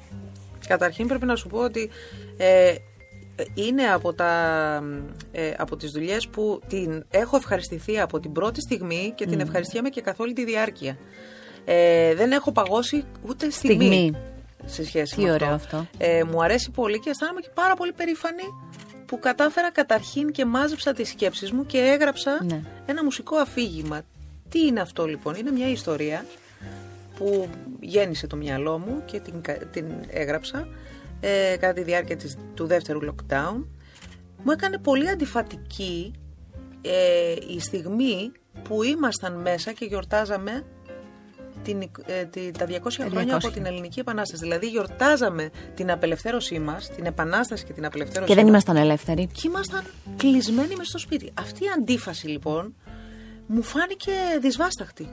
Καταρχήν 0.68 1.06
πρέπει 1.06 1.24
να 1.26 1.36
σου 1.36 1.48
πω 1.48 1.58
ότι 1.58 1.90
ε, 2.36 2.74
είναι 3.54 3.82
από, 3.82 4.12
τα, 4.12 4.32
ε, 5.32 5.52
από 5.58 5.76
τις 5.76 5.90
δουλειές 5.90 6.28
που 6.28 6.60
την 6.66 7.04
έχω 7.10 7.36
ευχαριστηθεί 7.36 8.00
από 8.00 8.20
την 8.20 8.32
πρώτη 8.32 8.60
στιγμή 8.60 9.12
και 9.14 9.26
την 9.26 9.40
ευχαριστιέμαι 9.40 9.88
και 9.88 10.00
καθ' 10.00 10.20
όλη 10.20 10.32
τη 10.32 10.44
διάρκεια. 10.44 10.98
Ε, 11.64 12.14
δεν 12.14 12.32
έχω 12.32 12.52
παγώσει 12.52 13.04
ούτε 13.28 13.50
στιγμή, 13.50 13.84
Στιγμή. 13.84 14.12
σε 14.64 14.84
σχέση 14.84 15.14
Τι 15.16 15.22
με 15.22 15.32
ωραίο 15.32 15.54
αυτό. 15.54 15.76
αυτό. 15.76 15.88
Ε, 15.98 16.24
μου 16.24 16.42
αρέσει 16.42 16.70
πολύ 16.70 16.98
και 16.98 17.10
αισθάνομαι 17.10 17.40
και 17.40 17.50
πάρα 17.54 17.74
πολύ 17.74 17.92
περήφανη 17.92 18.42
που 19.08 19.18
κατάφερα 19.18 19.70
καταρχήν 19.72 20.30
και 20.32 20.44
μάζεψα 20.44 20.92
τις 20.92 21.08
σκέψεις 21.08 21.52
μου 21.52 21.66
και 21.66 21.78
έγραψα 21.78 22.38
Ναι. 22.44 22.62
ένα 22.86 23.04
μουσικό 23.04 23.36
αφήγημα. 23.36 24.00
Τι 24.48 24.66
είναι 24.66 24.80
αυτό 24.80 25.06
λοιπόν, 25.06 25.34
είναι 25.34 25.50
μια 25.50 25.70
ιστορία 25.70 26.24
που 27.16 27.48
γέννησε 27.80 28.26
το 28.26 28.36
μυαλό 28.36 28.78
μου 28.78 29.02
και 29.04 29.20
την, 29.20 29.40
κα- 29.40 29.52
την 29.66 29.84
έγραψα 30.08 30.68
ε, 31.20 31.56
κατά 31.60 31.72
τη 31.72 31.82
διάρκεια 31.82 32.16
της, 32.16 32.36
του 32.54 32.66
δεύτερου 32.66 32.98
lockdown. 33.02 33.64
Μου 34.42 34.50
έκανε 34.52 34.78
πολύ 34.78 35.08
αντιφατική 35.08 36.12
ε, 36.82 37.32
η 37.54 37.60
στιγμή 37.60 38.32
που 38.62 38.82
ήμασταν 38.82 39.40
μέσα 39.40 39.72
και 39.72 39.84
γιορτάζαμε 39.84 40.64
την, 41.62 41.82
ε, 42.06 42.24
τη- 42.24 42.50
τα 42.50 42.66
200 42.66 43.02
χρόνια 43.10 43.34
200. 43.36 43.46
από 43.46 43.50
την 43.54 43.66
Ελληνική 43.66 44.00
Επανάσταση. 44.00 44.42
Δηλαδή 44.42 44.66
γιορτάζαμε 44.68 45.50
την 45.74 45.90
απελευθέρωσή 45.90 46.58
μας, 46.58 46.90
την 46.90 47.06
Επανάσταση 47.06 47.64
και 47.64 47.72
την 47.72 47.84
απελευθέρωσή 47.84 48.26
Και 48.28 48.34
δεν 48.34 48.42
μας 48.44 48.52
ήμασταν 48.52 48.76
ελεύθεροι. 48.76 49.26
και 49.26 49.42
ήμασταν 49.48 49.84
κλεισμένοι 50.16 50.74
μες 50.76 50.86
στο 50.88 50.98
σπίτι. 50.98 51.30
Αυτή 51.34 51.64
η 51.64 51.68
αντίφαση 51.78 52.26
λοιπόν 52.26 52.74
μου 53.46 53.62
φάνηκε 53.62 54.12
δυσβάσταχτη 54.40 55.08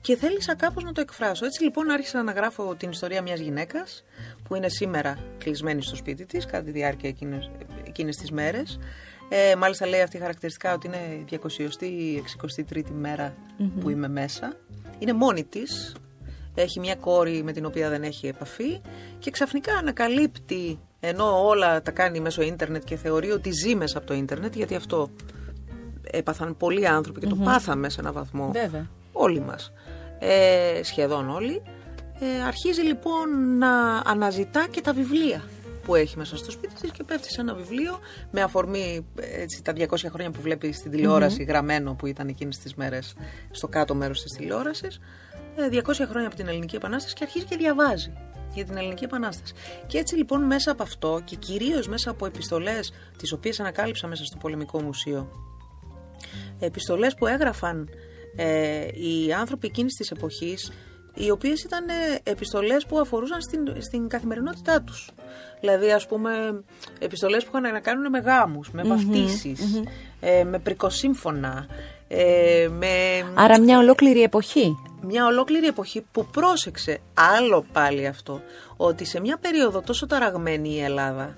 και 0.00 0.16
θέλησα 0.16 0.54
κάπως 0.54 0.84
να 0.84 0.92
το 0.92 1.00
εκφράσω. 1.00 1.44
Έτσι 1.46 1.62
λοιπόν 1.62 1.90
άρχισα 1.90 2.22
να 2.22 2.32
γράφω 2.32 2.74
την 2.74 2.90
ιστορία 2.90 3.22
μιας 3.22 3.40
γυναίκας 3.40 4.04
που 4.48 4.54
είναι 4.54 4.68
σήμερα 4.68 5.18
κλεισμένη 5.38 5.82
στο 5.82 5.96
σπίτι 5.96 6.24
της 6.26 6.44
κατά 6.46 6.62
τη 6.64 6.70
διάρκεια 6.70 7.08
εκείνες, 7.08 7.50
εκείνες 7.86 8.16
τις 8.16 8.30
μέρες. 8.30 8.78
Ε, 9.28 9.54
μάλιστα 9.56 9.86
λέει 9.86 10.00
αυτή 10.00 10.18
χαρακτηριστικά 10.18 10.72
ότι 10.74 10.86
είναι 10.86 10.96
η 10.96 11.24
200η, 11.24 12.16
63η 12.16 12.90
μερα 12.90 13.34
που 13.80 13.90
είμαι 13.90 14.08
μέσα. 14.08 14.52
Είναι 14.98 15.12
μόνη 15.12 15.44
της, 15.44 15.94
έχει 16.54 16.80
μια 16.80 16.94
κόρη 16.94 17.42
με 17.42 17.52
την 17.52 17.64
οποία 17.64 17.88
δεν 17.88 18.02
έχει 18.02 18.26
επαφή 18.26 18.80
και 19.18 19.30
ξαφνικά 19.30 19.74
ανακαλύπτει 19.74 20.78
ενώ 21.00 21.46
όλα 21.46 21.82
τα 21.82 21.90
κάνει 21.90 22.20
μέσω 22.20 22.42
ίντερνετ 22.42 22.84
και 22.84 22.96
θεωρεί 22.96 23.30
ότι 23.30 23.50
ζει 23.50 23.74
μέσα 23.74 23.98
από 23.98 24.06
το 24.06 24.14
ίντερνετ 24.14 24.56
γιατί 24.56 24.74
αυτό 24.74 25.10
έπαθαν 26.02 26.56
πολλοί 26.56 26.86
άνθρωποι 26.86 27.20
και 27.20 27.26
το 27.26 27.34
πάθαμε 27.34 27.88
σε 27.88 28.00
έναν 28.00 28.12
βαθμό. 28.12 28.50
Βέβαια. 28.52 28.86
όλοι 29.12 29.40
μας. 29.40 29.72
Ε, 30.18 30.80
σχεδόν 30.82 31.30
όλοι. 31.30 31.62
Ε, 32.20 32.42
αρχίζει 32.46 32.80
λοιπόν 32.80 33.58
να 33.58 33.96
αναζητά 33.96 34.66
και 34.70 34.80
τα 34.80 34.92
βιβλία 34.92 35.42
που 35.88 35.94
έχει 35.94 36.16
μέσα 36.16 36.36
στο 36.36 36.50
σπίτι 36.50 36.74
της 36.74 36.90
και 36.90 37.04
πέφτει 37.04 37.30
σε 37.30 37.40
ένα 37.40 37.54
βιβλίο 37.54 37.98
με 38.30 38.42
αφορμή 38.42 39.06
έτσι, 39.16 39.62
τα 39.62 39.72
200 39.76 39.86
χρόνια 39.96 40.30
που 40.30 40.40
βλέπει 40.40 40.72
στην 40.72 40.90
τηλεόραση 40.90 41.42
γραμμένο 41.42 41.94
που 41.94 42.06
ήταν 42.06 42.28
εκείνες 42.28 42.58
τις 42.58 42.74
μέρες 42.74 43.14
στο 43.50 43.68
κάτω 43.68 43.94
μέρος 43.94 44.22
της 44.22 44.32
τηλεόρασης 44.32 45.00
ε, 45.56 45.80
200 45.86 45.92
χρόνια 46.08 46.26
από 46.26 46.36
την 46.36 46.48
Ελληνική 46.48 46.76
Επανάσταση 46.76 47.14
και 47.14 47.24
αρχίζει 47.24 47.44
και 47.44 47.56
διαβάζει 47.56 48.12
για 48.54 48.64
την 48.64 48.76
Ελληνική 48.76 49.04
Επανάσταση. 49.04 49.54
Και 49.86 49.98
έτσι 49.98 50.16
λοιπόν 50.16 50.42
μέσα 50.42 50.70
από 50.70 50.82
αυτό 50.82 51.20
και 51.24 51.36
κυρίως 51.36 51.88
μέσα 51.88 52.10
από 52.10 52.26
επιστολές 52.26 52.92
τις 53.18 53.32
οποίες 53.32 53.60
ανακάλυψα 53.60 54.06
μέσα 54.06 54.24
στο 54.24 54.36
Πολεμικό 54.36 54.82
Μουσείο 54.82 55.30
επιστολές 56.58 57.14
που 57.14 57.26
έγραφαν 57.26 57.88
ε, 58.36 58.86
οι 58.86 59.32
άνθρωποι 59.32 59.66
εκείνης 59.66 59.94
της 59.94 60.10
εποχής 60.10 60.72
οι 61.18 61.30
οποίες 61.30 61.62
ήταν 61.62 61.88
ε, 61.88 62.20
επιστολές 62.22 62.86
που 62.86 62.98
αφορούσαν 62.98 63.40
στην, 63.40 63.72
στην 63.78 64.08
καθημερινότητά 64.08 64.82
τους. 64.82 65.10
Δηλαδή 65.60 65.92
ας 65.92 66.06
πούμε 66.06 66.62
επιστολές 66.98 67.44
που 67.44 67.50
είχαν 67.56 67.72
να 67.72 67.80
κάνουν 67.80 68.10
με 68.10 68.18
γάμους, 68.18 68.70
με 68.70 68.82
βαφτισεις 68.82 69.82
ε, 70.20 70.44
με 70.44 70.58
πρικοσύμφωνα, 70.58 71.66
ε, 72.08 72.68
με 72.70 72.88
Άρα 73.34 73.60
μια 73.60 73.78
ολόκληρη 73.78 74.22
εποχή. 74.22 74.76
μια 75.02 75.26
ολόκληρη 75.26 75.66
εποχή 75.66 76.04
που 76.12 76.26
πρόσεξε 76.26 77.00
άλλο 77.38 77.64
πάλι 77.72 78.06
αυτό 78.06 78.40
ότι 78.76 79.04
σε 79.04 79.20
μια 79.20 79.36
περίοδο 79.40 79.80
τόσο 79.80 80.06
ταραγμένη 80.06 80.68
η 80.74 80.80
Ελλάδα 80.80 81.36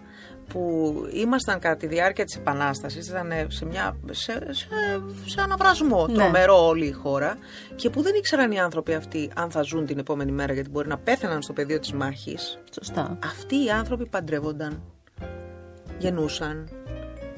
που 0.52 0.94
ήμασταν 1.14 1.58
κατά 1.58 1.76
τη 1.76 1.86
διάρκεια 1.86 2.24
της 2.24 2.36
Επανάστασης 2.36 3.08
ήταν 3.08 3.32
σε, 3.48 3.64
μια, 3.64 3.96
σε, 4.10 4.32
σε, 4.50 4.66
σε 5.26 5.40
αναβρασμό 5.40 6.06
Ναι. 6.06 6.14
τρομερό 6.14 6.66
όλη 6.66 6.86
η 6.86 6.92
χώρα 6.92 7.36
και 7.76 7.90
που 7.90 8.02
δεν 8.02 8.14
ήξεραν 8.14 8.52
οι 8.52 8.60
άνθρωποι 8.60 8.94
αυτοί 8.94 9.30
αν 9.36 9.50
θα 9.50 9.62
ζουν 9.62 9.86
την 9.86 9.98
επόμενη 9.98 10.32
μέρα 10.32 10.52
γιατί 10.52 10.70
μπορεί 10.70 10.88
να 10.88 10.98
πέθαιναν 10.98 11.42
στο 11.42 11.52
πεδίο 11.52 11.78
της 11.78 11.92
μάχης 11.92 12.58
Σωστά. 12.74 13.18
αυτοί 13.24 13.64
οι 13.64 13.70
άνθρωποι 13.70 14.06
παντρεύονταν 14.06 14.82
γεννούσαν 15.98 16.68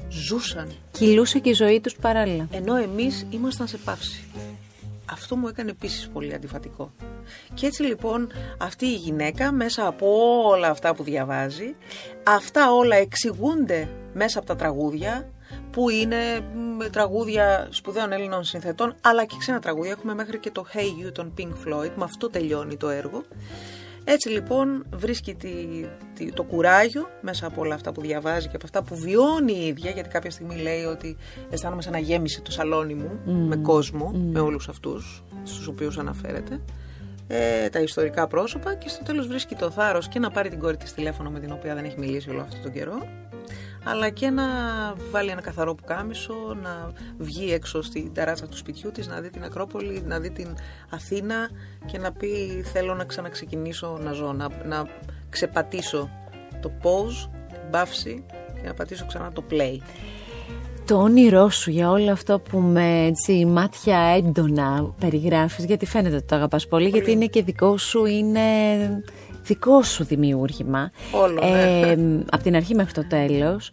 ζούσαν 0.09 0.71
Κυλούσε 0.91 1.39
και 1.39 1.49
η 1.49 1.53
ζωή 1.53 1.81
τους 1.81 1.95
παράλληλα. 1.95 2.47
ενώ 2.51 2.75
εμείς 2.75 3.25
ήμασταν 3.29 3.67
σε 3.67 3.77
παύση. 3.77 4.23
Αυτό 5.13 5.35
μου 5.35 5.47
έκανε 5.47 5.69
επίσης 5.69 6.07
πολύ 6.07 6.33
αντιφατικό. 6.33 6.91
Και 7.53 7.65
έτσι 7.65 7.83
λοιπόν 7.83 8.31
αυτή 8.57 8.85
η 8.85 8.95
γυναίκα 8.95 9.51
μέσα 9.51 9.87
από 9.87 10.07
όλα 10.43 10.69
αυτά 10.69 10.95
που 10.95 11.03
διαβάζει, 11.03 11.75
αυτά 12.23 12.71
όλα 12.73 12.95
εξηγούνται 12.95 13.89
μέσα 14.13 14.39
από 14.39 14.47
τα 14.47 14.55
τραγούδια, 14.55 15.31
που 15.71 15.89
είναι 15.89 16.39
μ, 16.39 16.89
τραγούδια 16.91 17.67
σπουδαίων 17.71 18.11
Έλληνων 18.11 18.43
συνθετών, 18.43 18.95
αλλά 19.01 19.25
και 19.25 19.35
ξένα 19.39 19.59
τραγούδια. 19.59 19.91
Έχουμε 19.91 20.13
μέχρι 20.13 20.39
και 20.39 20.51
το 20.51 20.65
Hey 20.73 21.05
You 21.07 21.11
των 21.13 21.33
Pink 21.37 21.51
Floyd, 21.67 21.91
με 21.95 22.03
αυτό 22.03 22.29
τελειώνει 22.29 22.77
το 22.77 22.89
έργο. 22.89 23.23
Έτσι 24.05 24.29
λοιπόν 24.29 24.85
βρίσκει 24.95 25.33
τη, 25.35 25.49
τη- 26.13 26.31
το 26.31 26.43
κουράγιο 26.43 27.09
μέσα 27.21 27.47
από 27.47 27.61
όλα 27.61 27.75
αυτά 27.75 27.91
που 27.91 28.01
διαβάζει 28.01 28.47
και 28.47 28.55
από 28.55 28.65
αυτά 28.65 28.83
που 28.83 28.95
βιώνει 28.95 29.53
η 29.53 29.67
ίδια, 29.67 29.91
γιατί 29.91 30.09
κάποια 30.09 30.31
στιγμή 30.31 30.55
λέει 30.61 30.83
ότι 30.83 31.17
αισθάνομαι 31.49 31.81
σαν 31.81 31.91
να 31.91 31.97
γέμισε 31.99 32.41
το 32.41 32.51
σαλόνι 32.51 32.93
μου 32.93 33.19
με 33.47 33.55
κόσμο, 33.55 34.11
με 34.31 34.39
όλους 34.39 34.69
αυτούς 34.69 35.23
στους 35.43 35.67
οποίους 35.67 35.97
αναφέρεται, 35.97 36.59
ε, 37.27 37.69
τα 37.69 37.79
ιστορικά 37.79 38.27
πρόσωπα 38.27 38.73
και 38.75 38.89
στο 38.89 39.03
τέλος 39.03 39.27
βρίσκει 39.27 39.55
το 39.55 39.69
θάρρος 39.69 40.07
και 40.07 40.19
να 40.19 40.31
πάρει 40.31 40.49
την 40.49 40.59
κόρη 40.59 40.77
της 40.77 40.93
τηλέφωνο 40.93 41.29
με 41.29 41.39
την 41.39 41.51
οποία 41.51 41.75
δεν 41.75 41.85
έχει 41.85 41.99
μιλήσει 41.99 42.29
όλο 42.29 42.41
αυτό 42.41 42.55
τον 42.61 42.71
καιρό, 42.71 43.07
αλλά 43.83 44.09
και 44.09 44.29
να 44.29 44.43
βάλει 45.11 45.29
ένα 45.29 45.41
καθαρό 45.41 45.75
πουκάμισο, 45.75 46.57
να 46.61 46.91
βγει 47.17 47.53
έξω 47.53 47.81
στην 47.81 48.13
ταράτσα 48.13 48.47
του 48.47 48.57
σπιτιού 48.57 48.91
της, 48.91 49.07
να 49.07 49.21
δει 49.21 49.29
την 49.29 49.43
Ακρόπολη, 49.43 50.03
να 50.05 50.19
δει 50.19 50.31
την 50.31 50.55
Αθήνα 50.89 51.49
και 51.85 51.97
να 51.97 52.11
πει 52.11 52.63
θέλω 52.73 52.93
να 52.93 53.03
ξαναξεκινήσω 53.03 53.99
να 54.01 54.11
ζω, 54.11 54.33
να, 54.33 54.47
να 54.65 54.85
ξεπατήσω 55.29 56.09
το 56.61 56.71
pause, 56.83 57.29
την 57.47 57.69
παύση 57.71 58.25
και 58.61 58.67
να 58.67 58.73
πατήσω 58.73 59.05
ξανά 59.05 59.31
το 59.31 59.43
play. 59.51 59.77
Το 60.85 60.95
όνειρό 60.95 61.49
σου 61.49 61.71
για 61.71 61.89
όλο 61.89 62.11
αυτό 62.11 62.39
που 62.39 62.59
με 62.59 63.05
έτσι, 63.05 63.45
μάτια 63.45 63.97
έντονα 63.97 64.93
περιγράφεις, 64.99 65.65
γιατί 65.65 65.85
φαίνεται 65.85 66.15
ότι 66.15 66.25
το 66.25 66.35
αγαπάς 66.35 66.67
πολύ, 66.67 66.89
γιατί 66.89 67.11
είναι 67.11 67.25
και 67.25 67.43
δικό 67.43 67.77
σου, 67.77 68.05
είναι 68.05 68.41
δικό 69.43 69.83
σου 69.83 70.03
δημιούργημα. 70.03 70.91
Όλο, 71.11 71.41
ναι. 71.43 71.79
ε, 71.79 71.97
από 72.31 72.43
την 72.43 72.55
αρχή 72.55 72.75
μέχρι 72.75 72.93
το 72.93 73.07
τέλος. 73.07 73.71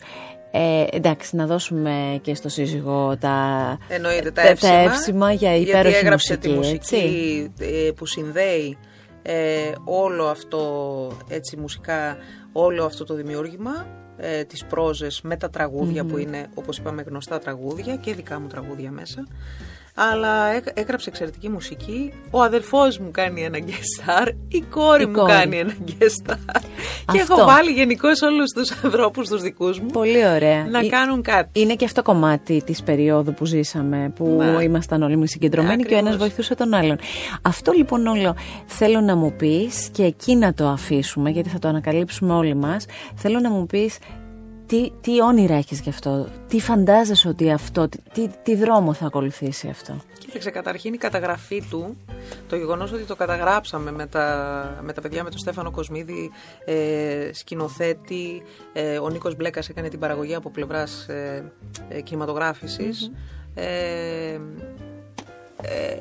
Ε, 0.53 0.85
εντάξει, 0.91 1.37
να 1.37 1.47
δώσουμε 1.47 2.18
και 2.23 2.35
στο 2.35 2.49
σύζυγο 2.49 3.16
τα, 3.21 3.79
Εννοείται 3.89 4.31
τα 4.31 4.43
τα 4.43 4.49
εύσημα, 4.49 4.73
εύσημα 4.73 5.33
για 5.33 5.57
γιατί 5.57 5.71
υπέροχη 5.71 5.97
έγραψε 5.97 6.33
μουσική, 6.33 6.49
τη 6.49 6.55
μουσική 6.55 6.95
έτσι. 6.95 7.53
ε, 7.87 7.91
που 7.91 8.07
συνδέει 8.07 8.79
ε, 9.23 9.73
όλο 9.85 10.25
αυτό 10.25 11.12
έτσι 11.29 11.57
μουσικά 11.57 12.16
όλο 12.53 12.85
αυτό 12.85 13.05
το 13.05 13.14
δημιούργημα 13.14 13.87
ε, 14.16 14.45
τις 14.45 14.64
πρόζες 14.64 15.21
με 15.23 15.37
τα 15.37 15.51
τραγουδια 15.51 16.05
που 16.05 16.18
είναι 16.18 16.47
όπως 16.55 16.79
είπαμε 16.79 17.03
γνωστά 17.03 17.39
τραγούδια 17.39 17.97
και 17.97 18.14
δικά 18.14 18.41
μου 18.41 18.47
τραγούδια 18.47 18.91
μέσα 18.91 19.27
αλλά 20.12 20.55
έ- 20.55 20.72
έγραψε 20.74 21.09
εξαιρετική 21.09 21.48
μουσική 21.48 22.12
ο 22.30 22.42
αδερφός 22.42 22.98
μου 22.98 23.09
κάνει 23.11 23.42
ένα 23.44 23.59
guest 23.59 24.03
star 24.24 24.28
η 24.48 24.61
κόρη 24.70 25.03
Η 25.03 25.07
μου 25.07 25.12
κόρη. 25.12 25.32
κάνει 25.32 25.57
ένα 25.59 25.72
guest 25.86 26.30
star 26.30 26.61
και 27.12 27.18
έχω 27.18 27.32
Αυτό. 27.34 27.44
βάλει 27.46 27.70
γενικώς 27.70 28.22
όλους 28.22 28.51
τους 28.55 28.70
ανθρώπους 28.84 29.28
τους 29.28 29.42
δικούς 29.42 29.80
μου 29.80 29.86
Πολύ 29.92 30.26
ωραία. 30.26 30.64
να 30.70 30.78
Ε, 30.78 30.86
κάνουν 30.88 31.22
κάτι 31.22 31.61
Είναι 31.61 31.74
και 31.74 31.84
αυτό 31.84 32.03
κομμάτι 32.03 32.62
της 32.66 32.82
περίοδου 32.82 33.34
που 33.34 33.44
ζήσαμε, 33.44 34.12
που 34.16 34.42
Ναι. 34.57 34.62
ήμασταν 34.62 35.03
όλοι 35.03 35.16
μη 35.16 35.28
συγκεντρωμένοι 35.28 35.82
και 35.82 35.94
ο 35.94 35.98
ένας 35.98 36.09
Ακριβώς. 36.14 36.28
βοηθούσε 36.28 36.55
τον 36.55 36.74
άλλον. 36.74 36.98
Αυτό 37.42 37.72
λοιπόν 37.72 38.07
όλο 38.07 38.34
θέλω 38.66 39.01
να 39.01 39.16
μου 39.16 39.32
πεις 39.32 39.88
και 39.92 40.03
εκεί 40.05 40.36
να 40.36 40.55
το 40.55 40.68
αφήσουμε, 40.68 41.30
γιατί 41.30 41.48
θα 41.48 41.59
το 41.59 41.68
ανακαλύψουμε 41.68 42.32
όλοι 42.34 42.55
μας. 42.55 42.84
Θέλω 43.14 43.38
να 43.40 43.51
μου 43.51 43.66
πεις 43.66 43.98
τι, 44.71 44.91
τι 45.01 45.23
όνειρα 45.23 45.55
έχεις 45.55 45.81
γι' 45.81 45.89
αυτό, 45.89 46.29
τι 46.49 46.61
φαντάζεσαι 46.61 47.29
ότι 47.29 47.51
αυτό, 47.51 47.89
τι, 47.89 47.99
τι, 48.12 48.29
τι 48.43 48.55
δρόμο 48.55 48.93
θα 48.93 49.07
ακολουθήσει 49.07 49.68
αυτό; 49.68 49.97
Κοίταξε, 50.18 50.51
καταρχήν 50.51 50.95
η 50.95 50.97
καταγραφή 50.97 51.62
του, 51.71 51.97
το 52.49 52.57
γεγονός 52.57 52.93
ότι 52.93 53.03
το 53.03 53.16
καταγράψαμε 53.16 53.93
με 53.93 54.07
τα, 54.07 54.81
με 54.83 54.93
τα 54.93 55.01
παιδιά, 55.01 55.25
με 55.25 55.31
τον 55.31 55.39
Στέφανο 55.39 55.71
Κοσμίδη, 55.71 56.31
ε, 56.64 57.31
σκηνοθέτη, 57.33 58.43
ε, 58.73 58.99
ο 58.99 59.09
Νίκος 59.09 59.37
Μπλέκας 59.37 59.68
έκανε 59.68 59.89
την 59.89 59.99
παραγωγή 59.99 60.35
από 60.35 60.51
πλευράς 60.51 61.09
ε, 61.09 61.53
ε, 61.89 62.01
κινηματογράφησης. 62.01 63.11
Ε, 63.55 64.39
ε, 65.62 65.99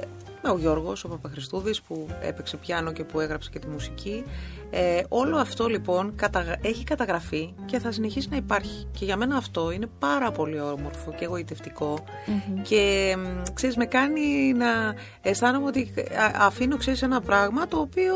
ο 0.53 0.57
Γιώργος, 0.57 1.03
ο 1.03 1.07
Παπαχριστούδης 1.07 1.81
που 1.81 2.07
έπαιξε 2.21 2.57
πιάνο 2.57 2.91
και 2.91 3.03
που 3.03 3.19
έγραψε 3.19 3.49
και 3.51 3.59
τη 3.59 3.67
μουσική. 3.67 4.23
Ε, 4.71 5.01
όλο 5.09 5.37
αυτό 5.37 5.67
λοιπόν 5.67 6.13
καταγα- 6.15 6.57
έχει 6.61 6.83
καταγραφεί 6.83 7.53
και 7.65 7.79
θα 7.79 7.91
συνεχίσει 7.91 8.27
να 8.31 8.35
υπάρχει. 8.37 8.87
Και 8.99 9.05
για 9.05 9.17
μένα 9.17 9.35
αυτό 9.37 9.71
είναι 9.71 9.87
πάρα 9.99 10.31
πολύ 10.31 10.59
όμορφο 10.59 11.13
και 11.17 11.25
εγωιτευτικο 11.25 12.03
Και 12.61 13.15
μ, 13.17 13.51
ξέρεις 13.53 13.75
με 13.75 13.85
κάνει 13.85 14.53
να 14.53 14.67
αισθάνομαι 15.21 15.65
ότι 15.67 15.91
α- 15.97 16.45
αφήνω 16.45 16.77
ξέρεις 16.77 17.01
ένα 17.01 17.21
πράγμα 17.21 17.67
το 17.67 17.77
οποίο 17.77 18.13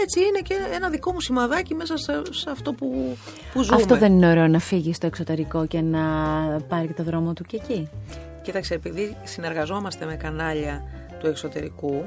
έτσι 0.00 0.20
είναι 0.20 0.38
και 0.42 0.54
ένα 0.74 0.88
δικό 0.90 1.12
μου 1.12 1.20
σημαδάκι 1.20 1.74
μέσα 1.74 1.96
σε, 1.96 2.22
σε 2.30 2.50
αυτό 2.50 2.72
που, 2.72 3.16
που 3.52 3.62
ζούμε. 3.62 3.76
Αυτό 3.76 3.96
δεν 3.96 4.12
είναι 4.12 4.30
ωραίο 4.30 4.46
να 4.48 4.58
φύγεις 4.58 4.96
στο 4.96 5.06
εξωτερικό 5.06 5.66
και 5.66 5.80
να 5.80 6.00
πάρει 6.68 6.86
και 6.86 6.92
το 6.94 7.02
δρόμο 7.02 7.32
του 7.32 7.44
και 7.44 7.56
εκεί; 7.56 7.88
Κοίταξε, 8.42 8.74
επειδή 8.74 9.16
συνεργαζόμαστε 9.24 10.04
με 10.06 10.14
κανάλια 10.16 10.82
του 11.22 11.28
εξωτερικού, 11.28 12.04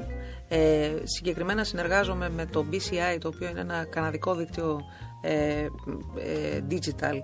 ε, 0.48 0.90
συγκεκριμένα 1.02 1.64
συνεργάζομαι 1.64 2.30
με 2.30 2.46
το 2.46 2.64
BCI, 2.70 3.18
το 3.20 3.28
οποίο 3.28 3.48
είναι 3.48 3.60
ένα 3.60 3.86
καναδικό 3.90 4.34
δίκτυο 4.34 4.80
ε, 5.20 5.66
ε, 6.18 6.62
digital, 6.70 7.14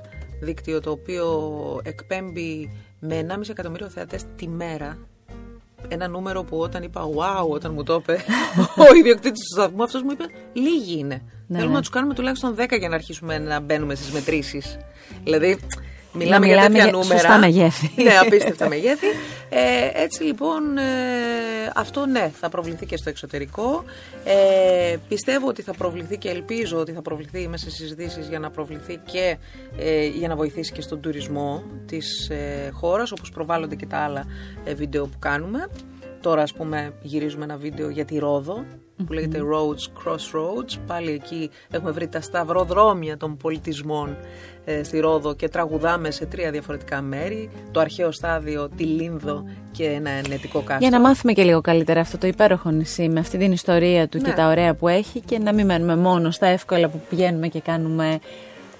δίκτυο 0.40 0.80
το 0.80 0.90
οποίο 0.90 1.51
εκπέμπει 1.82 2.70
με 3.01 3.26
1,5 3.28 3.49
εκατομμύριο 3.51 3.88
θεατές 3.88 4.24
τη 4.36 4.49
μέρα. 4.49 4.99
Ένα 5.88 6.09
νούμερο 6.09 6.43
που 6.43 6.59
όταν 6.59 6.82
είπα 6.82 7.09
wow, 7.09 7.49
όταν 7.49 7.72
μου 7.72 7.82
το 7.82 7.95
είπε 7.95 8.12
ο 8.90 8.95
ιδιοκτήτης 8.97 9.40
του 9.40 9.61
σταθμού, 9.61 9.82
αυτός 9.82 10.03
μου 10.03 10.11
είπε 10.11 10.24
λίγοι 10.53 10.99
είναι. 10.99 11.22
Ναι, 11.47 11.57
Θέλουμε 11.57 11.66
ναι. 11.66 11.74
να 11.74 11.80
τους 11.80 11.90
κάνουμε 11.90 12.14
τουλάχιστον 12.14 12.55
10 12.59 12.78
για 12.78 12.88
να 12.88 12.95
αρχίσουμε 12.95 13.38
να 13.38 13.61
μπαίνουμε 13.61 13.95
στις 13.95 14.11
μετρήσεις. 14.11 14.78
Δηλαδή, 15.24 15.59
Να 16.12 16.18
μιλάμε 16.18 16.46
για 16.46 16.54
μιλάμε 16.54 16.74
τέτοια 16.74 16.90
για 16.90 16.92
νούμερα. 16.92 17.20
σωστά 17.20 17.38
μεγέθη. 17.38 17.90
ναι, 18.02 18.18
απίστευτα 18.20 18.68
μεγέθη. 18.68 19.06
Ε, 19.48 20.02
έτσι 20.02 20.22
λοιπόν, 20.22 20.78
ε, 20.78 20.82
αυτό 21.74 22.06
ναι, 22.06 22.30
θα 22.40 22.48
προβληθεί 22.48 22.86
και 22.86 22.96
στο 22.96 23.08
εξωτερικό. 23.08 23.84
Ε, 24.24 24.96
πιστεύω 25.08 25.48
ότι 25.48 25.62
θα 25.62 25.72
προβληθεί 25.72 26.18
και 26.18 26.28
ελπίζω 26.28 26.78
ότι 26.78 26.92
θα 26.92 27.02
προβληθεί 27.02 27.48
μέσα 27.48 27.70
σε 27.70 27.76
συζητήσεις 27.76 28.28
για 28.28 28.38
να 28.38 28.50
προβληθεί 28.50 29.00
και 29.04 29.36
ε, 29.78 30.06
για 30.06 30.28
να 30.28 30.36
βοηθήσει 30.36 30.72
και 30.72 30.80
στον 30.80 31.00
τουρισμό 31.00 31.62
της 31.86 32.28
ε, 32.30 32.70
χώρας, 32.72 33.12
όπως 33.12 33.30
προβάλλονται 33.30 33.74
και 33.74 33.86
τα 33.86 33.98
άλλα 33.98 34.26
ε, 34.64 34.74
βίντεο 34.74 35.06
που 35.06 35.18
κάνουμε. 35.18 35.68
Τώρα, 36.20 36.42
ας 36.42 36.52
πούμε, 36.52 36.92
γυρίζουμε 37.02 37.44
ένα 37.44 37.56
βίντεο 37.56 37.88
για 37.88 38.04
τη 38.04 38.18
Ρόδο, 38.18 38.64
που 39.07 39.12
λέγεται 39.12 39.38
Roads 39.38 40.09
Crossroads. 40.11 40.78
Πάλι 40.86 41.11
εκεί 41.11 41.51
έχουμε 41.70 41.90
βρει 41.90 42.09
τα 42.09 42.20
σταυροδρόμια 42.20 43.16
των 43.16 43.36
πολιτισμών 43.36 44.16
ε, 44.64 44.82
στη 44.82 44.99
Ρόδο 45.01 45.34
και 45.34 45.49
τραγουδάμε 45.49 46.11
σε 46.11 46.26
τρία 46.26 46.51
διαφορετικά 46.51 47.01
μέρη. 47.03 47.51
Το 47.70 47.80
αρχαίο 47.80 48.11
στάδιο, 48.12 48.68
τη 48.76 48.84
Λίνδο 48.84 49.45
και 49.70 49.84
ένα 49.84 50.11
ενετικό 50.11 50.59
κάστρο. 50.59 50.76
Για 50.88 50.90
να 50.90 51.01
μάθουμε 51.01 51.32
και 51.32 51.43
λίγο 51.43 51.61
καλύτερα 51.61 52.01
αυτό 52.01 52.18
το 52.18 52.26
υπέροχο 52.26 52.70
νησί 52.70 53.09
με 53.09 53.20
αυτή 53.20 53.38
την 53.38 53.53
ιστορία 53.53 54.09
του 54.09 54.18
και 54.18 54.28
Ναι. 54.28 54.34
τα 54.34 54.49
ωραία 54.49 54.74
που 54.74 54.88
έχει 54.88 55.20
και 55.20 55.38
να 55.38 55.53
μην 55.55 55.66
μένουμε 55.66 55.97
μόνο 55.97 56.30
στα 56.30 56.47
εύκολα 56.47 56.88
που 56.88 57.01
πηγαίνουμε 57.09 57.49
και 57.49 57.61
κάνουμε 57.61 58.18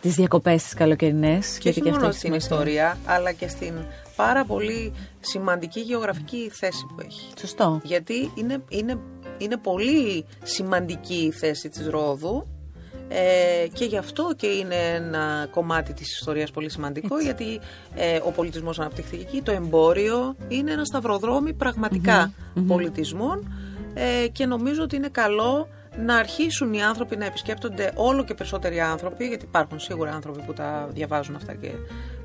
τις 0.01 0.15
διακοπές 0.15 0.63
τις 0.63 0.75
καλοκαιρινές. 0.75 1.59
και 1.59 1.69
όχι 1.69 1.79
γιατί 1.81 1.91
μόνο 1.91 2.07
αυτό 2.07 2.19
στην 2.19 2.33
έχει 2.33 2.43
σημασία. 2.43 2.65
ιστορία, 2.75 2.99
αλλά 3.07 3.33
και 3.33 3.49
στην 3.49 3.73
πάρα 4.17 4.45
πολύ 4.45 4.93
σημαντική 5.21 5.81
γεωγραφική 5.81 6.51
θέση 6.53 6.87
που 6.89 6.97
έχει. 7.07 7.33
Σωστό. 7.39 7.81
γιατί 7.85 8.33
είναι, 8.35 8.63
είναι, 8.69 8.99
είναι 9.39 9.57
πολύ 9.57 10.27
σημαντική 10.43 11.15
η 11.15 11.31
θέση 11.31 11.69
της 11.69 11.87
Ρόδου 11.87 12.47
ε, 13.09 13.69
και 13.73 13.85
γι' 13.85 13.97
αυτό 13.97 14.33
και 14.37 14.47
είναι 14.47 14.75
ένα 14.75 15.47
κομμάτι 15.51 15.93
της 15.93 16.13
ιστορίας 16.13 16.51
πολύ 16.51 16.71
σημαντικό 16.71 17.19
γιατί 17.19 17.61
ε, 17.95 18.19
ο 18.25 18.31
πολιτισμός 18.31 18.79
αναπτύχθηκε 18.79 19.23
εκεί, 19.23 19.43
το 19.43 19.53
εμπόριο 19.53 20.37
είναι 20.49 20.73
ένα 20.73 20.85
σταυροδρόμι 20.85 21.53
πραγματικά 21.53 22.33
πολιτισμών 22.67 23.55
ε, 23.95 24.29
και 24.29 24.47
νομίζω 24.47 24.83
ότι 24.83 24.97
είναι 24.97 25.09
καλό 25.09 25.69
να 25.97 26.17
αρχίσουν 26.17 26.73
οι 26.73 26.83
άνθρωποι 26.83 27.17
να 27.17 27.25
επισκέπτονται 27.25 27.93
όλο 27.95 28.25
και 28.25 28.35
περισσότεροι 28.35 28.81
άνθρωποι, 28.81 29.27
γιατί 29.27 29.45
υπάρχουν 29.45 29.81
σίγουρα 29.81 30.13
άνθρωποι 30.13 30.43
που 30.43 30.53
τα 30.53 30.89
διαβάζουν 30.93 31.35
αυτά 31.35 31.55
και 31.55 31.71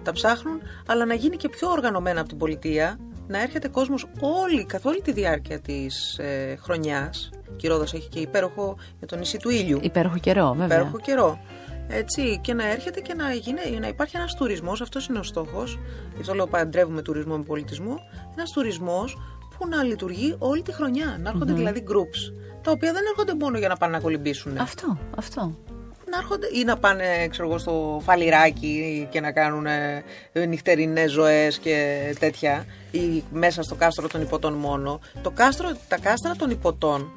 τα 0.08 0.14
ψάχνουν, 0.14 0.62
αλλά 0.88 1.06
να 1.06 1.14
γίνει 1.14 1.36
και 1.36 1.50
πιο 1.50 1.70
οργανωμένα 1.70 2.20
από 2.20 2.30
την 2.30 2.38
πολιτεία, 2.38 3.00
να 3.28 3.42
έρχεται 3.42 3.68
κόσμος 3.68 4.06
όλη, 4.20 4.66
καθ' 4.66 4.86
όλη 4.86 5.02
τη 5.02 5.12
διάρκεια 5.12 5.60
της 5.60 6.18
ε, 6.18 6.58
χρονιάς. 6.62 7.30
Και 7.56 7.68
η 7.68 7.70
Ρόδος 7.70 7.94
έχει 7.94 8.10
και 8.10 8.20
υπέροχο 8.20 8.78
για 8.98 9.08
το 9.08 9.16
νησί 9.16 9.38
του 9.38 9.50
ήλιου 9.50 9.80
Υπέροχο 9.82 10.18
καιρό, 10.18 10.48
βέβαια. 10.58 10.66
υπέροχο 10.66 11.00
καιρό. 11.00 11.40
Έτσι, 11.88 12.40
και 12.44 12.54
να 12.54 12.72
έρχεται 12.72 13.00
και 13.00 13.14
να, 13.14 13.34
γίνει, 13.34 13.80
να 13.80 13.88
υπάρχει 13.88 14.18
ένας 14.18 14.36
τουρισμός, 14.36 14.82
αυτός 14.82 15.08
είναι 15.08 15.20
ο 15.20 15.24
στόχος, 15.24 15.80
γι' 16.16 16.22
αυτό 16.22 16.34
λέω 16.34 16.48
παντρεύουμε 16.48 17.02
τουρισμό 17.02 17.38
με 17.38 17.44
πολιτισμό, 17.44 17.96
ένας 18.34 18.52
τουρισμός 18.52 19.18
που 19.58 19.68
να 19.68 19.84
λειτουργεί 19.84 20.36
όλη 20.38 20.62
τη 20.62 20.74
χρονιά, 20.74 21.18
να 21.20 21.30
έρχονται 21.30 21.54
δηλαδή 21.54 21.84
groups, 21.88 22.34
τα 22.62 22.72
οποία 22.72 22.94
δεν 22.94 23.04
έρχονται 23.10 23.36
μόνο 23.36 23.58
για 23.58 23.68
να 23.68 23.76
πάνε 23.76 23.92
να 23.92 24.00
κολυμπήσουν. 24.00 24.58
Αυτό, 24.58 24.98
αυτό. 25.18 25.56
Να 26.12 26.18
έρχονται 26.18 26.48
ή 26.54 26.64
να 26.64 26.78
πάνε 26.78 27.28
ξέρω 27.28 27.48
εγώ, 27.48 27.58
στο 27.58 28.02
φαλιράκι 28.04 29.08
και 29.12 29.22
να 29.22 29.32
κάνουν 29.32 29.66
ε, 29.66 30.04
νυχτερινές 30.48 31.12
ζωές 31.12 31.58
και 31.58 32.00
τέτοια 32.20 32.66
ή 32.92 33.24
μέσα 33.32 33.62
στο 33.64 33.76
κάστρο 33.76 34.08
των 34.08 34.22
υποτών 34.22 34.54
μόνο. 34.54 35.00
Το 35.22 35.32
κάστρο, 35.32 35.72
τα 35.88 35.98
κάστρα 36.00 36.36
των 36.36 36.50
υποτών 36.50 37.12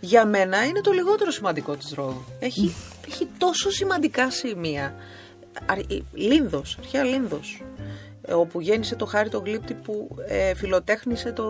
για 0.00 0.24
μένα 0.26 0.64
είναι 0.64 0.80
το 0.80 0.90
λιγότερο 0.90 1.30
σημαντικό 1.30 1.76
της 1.76 1.92
Ρόδου. 1.94 2.24
Έχει, 2.38 2.74
έχει 3.08 3.28
τόσο 3.38 3.70
σημαντικά 3.70 4.30
σημεία. 4.30 4.94
Αρ- 5.66 5.90
η- 5.92 6.04
Λίνδος, 6.12 6.76
αρχαία 6.78 7.02
Λίνδος, 7.04 7.62
ε, 8.26 8.32
όπου 8.32 8.60
γέννησε 8.60 8.96
το 8.96 9.04
Χάρη 9.06 9.28
το 9.28 9.38
Γλύπτη 9.38 9.74
που 9.74 10.16
ε, 10.26 10.54
φιλοτέχνησε 10.54 11.32
το, 11.32 11.46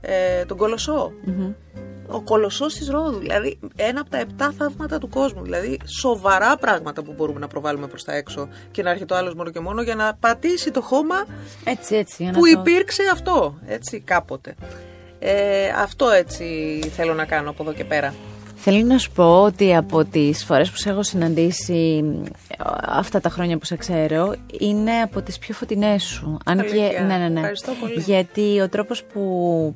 ε, 0.00 0.44
τον 0.44 0.56
κολοσσό. 0.56 1.12
Ο 2.10 2.20
κολοσσός 2.20 2.74
της 2.74 2.88
Ρόδου, 2.88 3.18
δηλαδή 3.18 3.58
ένα 3.76 4.00
από 4.00 4.10
τα 4.10 4.18
επτά 4.18 4.54
θαύματα 4.58 4.98
του 4.98 5.08
κόσμου. 5.08 5.42
Δηλαδή 5.42 5.78
σοβαρά 6.00 6.56
πράγματα 6.56 7.02
που 7.02 7.14
μπορούμε 7.16 7.38
να 7.40 7.48
προβάλλουμε 7.48 7.86
προς 7.86 8.04
τα 8.04 8.14
έξω 8.14 8.48
και 8.70 8.82
να 8.82 8.90
έρχεται 8.90 9.14
ο 9.14 9.16
άλλος 9.16 9.34
μόνο 9.34 9.50
και 9.50 9.60
μόνο 9.60 9.82
για 9.82 9.94
να 9.94 10.14
πατήσει 10.14 10.70
το 10.70 10.80
χώμα 10.80 11.26
Έτσι, 11.64 11.96
έτσι. 11.96 12.22
για 12.22 12.32
να 12.32 12.38
που 12.38 12.44
το- 12.44 12.60
υπήρξε 12.60 13.02
αυτό, 13.12 13.58
έτσι 13.66 14.00
κάποτε. 14.00 14.54
Ε, 15.18 15.68
αυτό 15.68 16.10
έτσι 16.10 16.44
θέλω 16.96 17.14
να 17.14 17.24
κάνω 17.24 17.50
από 17.50 17.62
εδώ 17.62 17.72
και 17.72 17.84
πέρα. 17.84 18.14
Θέλω 18.70 18.84
να 18.84 18.98
σου 18.98 19.10
πω 19.10 19.42
ότι 19.42 19.76
από 19.76 20.04
τις 20.04 20.44
φορές 20.44 20.70
που 20.70 20.76
σε 20.76 20.90
έχω 20.90 21.02
συναντήσει 21.02 22.04
ε, 22.48 22.54
αυτά 22.86 23.20
τα 23.20 23.28
χρόνια 23.28 23.58
που 23.58 23.64
σε 23.64 23.76
ξέρω 23.76 24.34
είναι 24.60 24.92
από 24.92 25.22
τις 25.22 25.38
πιο 25.38 25.54
φωτεινές 25.54 26.02
σου. 26.02 26.38
Αν 26.44 26.56
και, 26.56 26.62
Αλήθεια. 26.62 27.00
ναι, 27.00 27.16
ναι, 27.16 27.28
ναι. 27.28 27.38
Ευχαριστώ 27.38 27.72
πολύ. 27.80 28.00
Γιατί 28.00 28.60
ο 28.60 28.68
τρόπος 28.68 29.04
που 29.04 29.22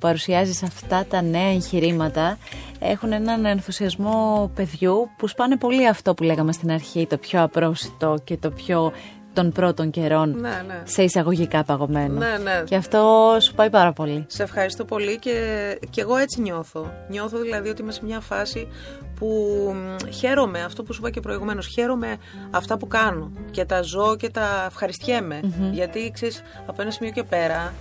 παρουσιάζεις 0.00 0.62
αυτά 0.62 1.04
τα 1.08 1.22
νέα 1.22 1.50
εγχειρήματα 1.50 2.38
έχουν 2.78 3.12
έναν 3.12 3.44
ενθουσιασμό 3.44 4.50
παιδιού 4.54 5.10
που 5.16 5.28
σπάνε 5.28 5.56
πολύ 5.56 5.88
αυτό 5.88 6.14
που 6.14 6.22
λέγαμε 6.22 6.52
στην 6.52 6.70
αρχή, 6.70 7.06
το 7.06 7.16
πιο 7.16 7.42
απρόσιτο 7.42 8.18
και 8.24 8.36
το 8.36 8.50
πιο 8.50 8.92
των 9.32 9.52
πρώτων 9.52 9.90
καιρών 9.90 10.30
Ναι, 10.30 10.62
ναι. 10.66 10.82
σε 10.84 11.02
εισαγωγικά 11.02 11.64
παγωμένο. 11.64 12.18
Ναι, 12.18 12.38
ναι. 12.42 12.62
Και 12.64 12.76
αυτό 12.76 13.36
σου 13.40 13.54
πάει 13.54 13.70
πάρα 13.70 13.92
πολύ. 13.92 14.24
Σε 14.28 14.42
ευχαριστώ 14.42 14.84
πολύ 14.84 15.18
και, 15.18 15.78
και 15.90 16.00
εγώ 16.00 16.16
έτσι 16.16 16.40
νιώθω. 16.40 16.92
Νιώθω 17.08 17.38
δηλαδή 17.38 17.68
ότι 17.68 17.82
είμαι 17.82 17.92
σε 17.92 18.04
μια 18.04 18.20
φάση 18.20 18.68
που 19.14 19.26
μ, 19.74 20.08
χαίρομαι, 20.10 20.62
αυτό 20.62 20.82
που 20.82 20.92
σου 20.92 21.00
είπα 21.00 21.10
και 21.10 21.20
προηγουμένως, 21.20 21.66
χαίρομαι 21.66 22.16
αυτά 22.50 22.76
που 22.76 22.86
κάνω 22.86 23.32
και 23.50 23.64
τα 23.64 23.82
ζω 23.82 24.16
και 24.16 24.30
τα 24.30 24.64
ευχαριστιέμαι. 24.66 25.40
Γιατί 25.72 26.10
ξέρεις, 26.14 26.42
από 26.66 26.82
ένα 26.82 26.90
σημείο 26.90 27.12
και 27.12 27.22
πέρα 27.22 27.72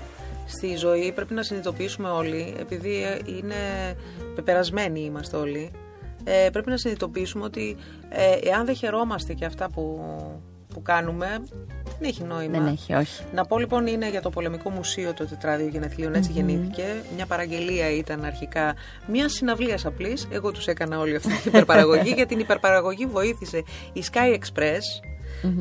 στη 0.46 0.76
ζωή 0.76 1.12
πρέπει 1.12 1.34
να 1.34 1.44
συνειδητοποιήσουμε 1.44 2.10
όλοι, 2.10 2.56
επειδή 2.60 3.04
ε, 3.04 3.20
είναι 3.26 3.56
πεπερασμένοι 4.36 5.00
είμαστε 5.00 5.38
όλοι, 5.38 5.72
ε, 6.24 6.50
πρέπει 6.52 6.70
να 6.70 6.78
συνειδητοποιήσουμε 6.78 7.44
ότι 7.44 7.78
ε, 8.10 8.50
εάν 8.50 8.66
δεν 8.66 8.76
χαιρόμαστε 8.76 9.34
και 9.34 9.46
αυτά 9.46 9.70
που, 9.70 10.02
που 10.74 10.82
κάνουμε, 10.82 11.28
δεν 12.00 12.10
έχει 12.10 12.24
νόημα. 12.24 12.60
Δεν 12.60 12.68
έχει, 12.68 12.94
όχι. 12.94 13.24
Να 13.34 13.46
πω 13.46 13.60
λοιπόν 13.60 13.88
είναι 13.88 14.10
για 14.10 14.22
το 14.22 14.30
Πολεμικό 14.30 14.70
Μουσείο 14.70 15.14
το 15.14 15.26
τετράδιο 15.26 15.68
γενεθλίων, 15.68 16.14
έτσι 16.14 16.32
γεννήθηκε. 16.32 16.84
Μια 17.16 17.26
παραγγελία 17.26 17.92
ήταν 17.92 18.24
αρχικά 18.24 18.76
μια 19.08 19.30
συναυλία 19.30 19.80
απλής. 19.84 20.28
Εγώ 20.32 20.52
τους 20.52 20.68
έκανα 20.68 21.00
όλη 21.00 21.16
αυτή 21.16 21.30
την 21.30 21.42
υπερπαραγωγή. 21.46 22.14
για 22.20 22.26
την 22.26 22.40
υπερπαραγωγή 22.40 23.06
βοήθησε 23.06 23.64
η 23.94 24.04
Sky 24.12 24.38
Express, 24.40 24.82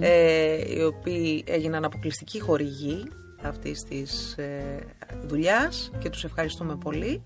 ε, 0.00 0.74
οι 0.76 0.82
οποίοι 0.82 1.44
έγιναν 1.46 1.84
αποκλειστική 1.84 2.40
χορηγή 2.40 3.08
αυτής 3.42 3.82
της 3.82 4.32
ε, 4.38 4.78
δουλειάς 5.26 5.90
και 5.98 6.10
τους 6.10 6.24
ευχαριστούμε 6.24 6.76
πολύ. 6.76 7.22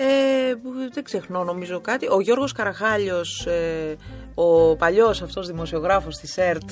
Ε, 0.00 0.54
που 0.54 0.72
δεν 0.92 1.04
ξεχνώ 1.04 1.44
νομίζω 1.44 1.80
κάτι. 1.80 2.06
Ο 2.10 2.20
Γιώργος 2.20 2.52
Καραχάλιος, 2.52 3.46
ε, 3.46 3.96
ο 4.34 4.76
παλιός 4.76 5.22
αυτός 5.22 5.46
δημοσιογράφος 5.46 6.16
της 6.16 6.36
ΕΡΤ, 6.36 6.70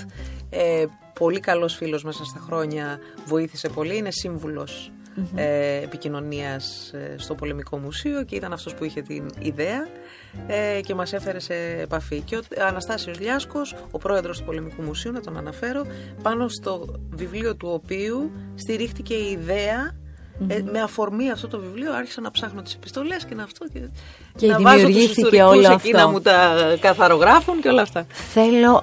ε, 0.50 0.84
πολύ 1.18 1.40
καλός 1.40 1.74
φίλος 1.74 2.04
μέσα 2.04 2.24
στα 2.24 2.40
χρόνια, 2.46 2.98
βοήθησε 3.26 3.68
πολύ, 3.68 3.96
είναι 3.96 4.10
σύμβουλος 4.10 4.90
ε, 5.34 5.82
επικοινωνίας 5.82 6.92
ε, 6.92 7.14
στο 7.18 7.34
Πολεμικό 7.34 7.78
Μουσείο 7.78 8.24
και 8.24 8.34
ήταν 8.34 8.52
αυτός 8.52 8.74
που 8.74 8.84
είχε 8.84 9.02
την 9.02 9.30
ιδέα 9.38 9.86
ε, 10.46 10.80
και 10.80 10.94
μας 10.94 11.12
έφερε 11.12 11.38
σε 11.38 11.54
επαφή. 11.80 12.20
Και 12.20 12.36
ο 12.36 12.40
Αναστάσιος 12.66 13.20
Λιάσκος, 13.20 13.74
ο 13.90 13.98
πρόεδρος 13.98 14.38
του 14.38 14.44
Πολεμικού 14.44 14.82
Μουσείου, 14.82 15.12
να 15.12 15.20
τον 15.20 15.36
αναφέρω, 15.36 15.86
πάνω 16.22 16.48
στο 16.48 17.00
βιβλίο 17.10 17.56
του 17.56 17.68
οποίου 17.72 18.32
στηρίχτηκε 18.54 19.14
η 19.14 19.30
ιδέα 19.30 19.94
ε, 20.49 20.62
με 20.72 20.80
αφορμή 20.80 21.30
αυτό 21.30 21.49
το 21.49 21.59
βιβλίο 21.59 21.95
άρχισα 21.95 22.20
να 22.20 22.30
ψάχνω 22.30 22.62
τις 22.62 22.74
επιστολές 22.74 23.24
και 23.24 23.34
να 23.34 23.43
αυτό 23.43 23.66
και, 23.72 23.80
Και 24.37 24.47
να 24.47 24.61
βάζω 24.61 24.76
τους 24.76 24.87
δημιουργήθηκε 24.87 25.20
ιστορικούς 25.20 25.49
όλο 25.51 25.72
εκεί 25.72 25.74
αυτό. 25.74 25.97
να 25.97 26.09
μου 26.09 26.20
τα 26.20 26.57
καθαρογράφουν 26.80 27.61
και 27.61 27.68
όλα 27.68 27.82
αυτά. 27.82 28.07
Θέλω 28.32 28.82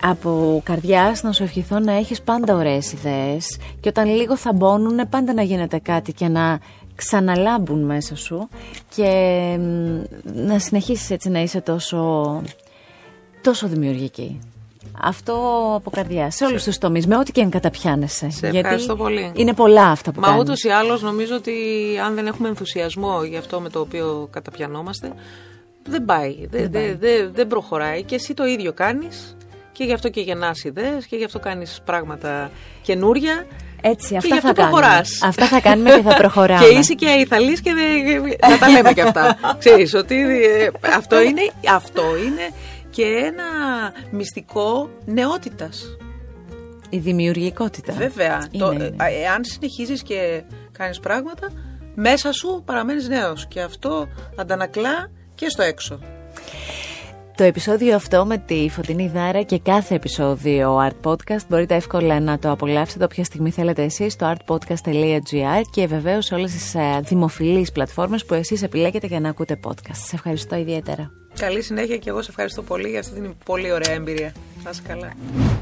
από 0.00 0.60
καρδιάς 0.64 1.22
να 1.22 1.32
σου 1.32 1.42
ευχηθώ 1.42 1.78
να 1.78 1.92
έχεις 1.92 2.22
πάντα 2.22 2.54
ωραίες 2.54 2.92
ιδέες 2.92 3.58
και 3.80 3.88
όταν 3.88 4.06
λίγο 4.06 4.36
θα 4.36 4.52
μπώνουν 4.52 5.08
πάντα 5.08 5.32
να 5.32 5.42
γίνεται 5.42 5.78
κάτι 5.78 6.12
και 6.12 6.28
να 6.28 6.58
ξαναλάμπουν 6.94 7.84
μέσα 7.84 8.16
σου 8.16 8.48
και 8.94 9.10
μ, 9.58 10.00
να 10.34 10.58
συνεχίσεις 10.58 11.10
έτσι 11.10 11.28
να 11.28 11.40
είσαι 11.40 11.60
τόσο, 11.60 12.42
τόσο 13.42 13.66
δημιουργική. 13.66 14.38
Αυτό 15.02 15.32
από 15.76 15.90
καρδιά, 15.90 16.30
σε 16.30 16.44
όλους 16.44 16.64
τους 16.64 16.78
τομείς, 16.78 17.06
με 17.06 17.16
ό,τι 17.16 17.32
και 17.32 17.42
αν 17.42 17.50
καταπιάνεσαι. 17.50 18.30
Σε 18.30 18.46
ευχαριστώ 18.46 18.96
πολύ. 18.96 19.32
Είναι 19.34 19.52
πολλά 19.54 19.84
αυτά 19.86 20.12
που 20.12 20.20
Μα 20.20 20.26
κάνεις. 20.26 20.42
ούτως 20.42 20.62
ή 20.62 20.68
άλλως 20.68 21.02
νομίζω 21.02 21.34
ότι 21.34 21.52
αν 22.04 22.14
δεν 22.14 22.26
έχουμε 22.26 22.48
ενθουσιασμό 22.48 23.24
για 23.24 23.38
αυτό 23.38 23.60
με 23.60 23.68
το 23.68 23.80
οποίο 23.80 24.28
καταπιανόμαστε, 24.32 25.12
δεν 25.88 26.04
πάει, 26.04 26.46
δεν, 26.50 26.70
δεν, 26.70 26.96
δεν, 27.00 27.30
δεν 27.34 27.46
προχωράει 27.46 28.02
και 28.02 28.14
εσύ 28.14 28.34
το 28.34 28.46
ίδιο 28.46 28.72
κάνεις 28.72 29.36
και 29.72 29.84
γι' 29.84 29.92
αυτό 29.92 30.08
και 30.08 30.20
γεννάς 30.20 30.64
ιδέες 30.64 31.06
και 31.06 31.16
γι' 31.16 31.24
αυτό 31.24 31.38
κάνεις 31.38 31.80
πράγματα 31.84 32.50
καινούρια 32.82 33.46
Έτσι, 33.82 34.08
και 34.08 34.16
αυτά 34.16 34.34
γι' 34.34 34.40
θα 34.40 34.48
αυτό 34.48 34.60
κάνουμε. 34.62 34.80
προχωράς. 34.80 35.22
Αυτά 35.22 35.46
θα 35.46 35.60
κάνουμε 35.60 35.90
και 35.90 36.02
θα 36.02 36.14
προχωράμε. 36.22 36.66
Και 36.66 36.74
είσαι 36.78 36.94
και 36.94 37.08
αϊθαλής 37.08 37.60
και 37.60 37.70
δεν- 37.74 38.50
να 38.50 38.58
τα 38.58 38.68
λέμε 38.68 38.92
και 38.92 39.02
αυτά. 39.02 39.38
Ξέρεις 39.58 39.94
ότι 39.94 40.16
ε, 40.42 40.68
αυτό, 40.96 41.20
είναι, 41.22 41.40
αυτό 41.74 42.02
είναι 42.26 42.50
και 42.92 43.02
ένα 43.02 43.44
μυστικό 44.10 44.90
νεότητας. 45.04 45.96
Η 46.90 46.98
δημιουργικότητα. 46.98 47.92
Βέβαια. 47.92 48.48
Είναι, 48.50 48.64
το, 48.64 48.72
είναι. 48.72 48.84
ε, 48.84 49.22
εάν 49.22 49.44
συνεχίζεις 49.44 50.02
και 50.02 50.42
κάνεις 50.72 51.00
πράγματα, 51.00 51.48
μέσα 51.94 52.32
σου 52.32 52.62
παραμένεις 52.64 53.08
νέος. 53.08 53.46
Και 53.46 53.60
αυτό 53.60 54.08
αντανακλά 54.36 55.10
και 55.34 55.48
στο 55.48 55.62
έξω. 55.62 55.98
Το 57.36 57.44
επεισόδιο 57.44 57.94
αυτό 57.94 58.26
με 58.26 58.38
τη 58.38 58.68
Φωτεινή 58.70 59.08
Δάρα 59.08 59.42
και 59.42 59.58
κάθε 59.58 59.94
επεισόδιο 59.94 60.88
Art 60.88 61.10
Podcast 61.10 61.46
μπορείτε 61.48 61.74
εύκολα 61.74 62.20
να 62.20 62.38
το 62.38 62.50
απολαύσετε 62.50 63.04
όποια 63.04 63.24
στιγμή 63.24 63.50
θέλετε 63.50 63.82
εσείς 63.82 64.12
στο 64.12 64.34
artpodcast.gr 64.34 65.62
και 65.70 65.86
βεβαίως 65.86 66.24
σε 66.24 66.34
όλες 66.34 66.52
τις 66.52 66.74
ε, 66.74 67.00
δημοφιλείς 67.02 67.72
πλατφόρμες 67.72 68.24
που 68.24 68.34
εσείς 68.34 68.62
επιλέγετε 68.62 69.06
για 69.06 69.20
να 69.20 69.28
ακούτε 69.28 69.60
podcast. 69.66 69.94
Σας 69.94 70.12
ευχαριστώ 70.12 70.56
ιδιαίτερα. 70.56 71.21
Καλή 71.38 71.62
συνέχεια 71.62 71.96
και 71.96 72.08
εγώ 72.08 72.22
σε 72.22 72.30
ευχαριστώ 72.30 72.62
πολύ 72.62 72.88
για 72.88 72.98
αυτή 72.98 73.20
την 73.20 73.34
πολύ 73.44 73.72
ωραία 73.72 73.92
εμπειρία. 73.92 74.32
Να 74.64 74.70
είσαι 74.70 74.82
καλά. 74.88 75.12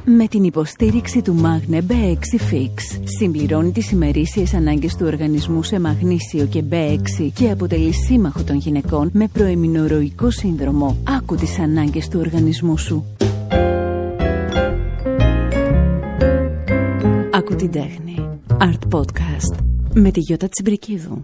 Με 0.04 0.26
την 0.26 0.44
υποστήριξη 0.44 1.22
του 1.22 1.40
Magne 1.42 1.78
B6 1.90 2.52
Fix 2.52 3.00
συμπληρώνει 3.18 3.72
τις 3.72 3.90
ημερήσιες 3.90 4.54
ανάγκες 4.54 4.96
του 4.96 5.06
οργανισμού 5.06 5.62
σε 5.62 5.80
μαγνήσιο 5.80 6.46
και 6.46 6.64
B6 6.70 7.30
και 7.34 7.50
αποτελεί 7.50 7.92
σύμμαχο 7.92 8.42
των 8.42 8.56
γυναικών 8.56 9.10
με 9.12 9.28
προεμινορροϊκό 9.28 10.30
σύνδρομο. 10.30 10.96
Άκου 11.18 11.34
τις 11.34 11.58
ανάγκες 11.58 12.08
του 12.08 12.20
οργανισμού 12.20 12.78
σου. 12.78 13.04
Άκου 17.32 17.54
την 17.56 17.70
τέχνη. 17.70 18.38
Art 18.58 18.98
Podcast. 18.98 19.64
Με 19.94 20.10
τη 20.10 20.20
Γιώτα 20.20 20.48
Τσιμπρικίδου. 20.48 21.22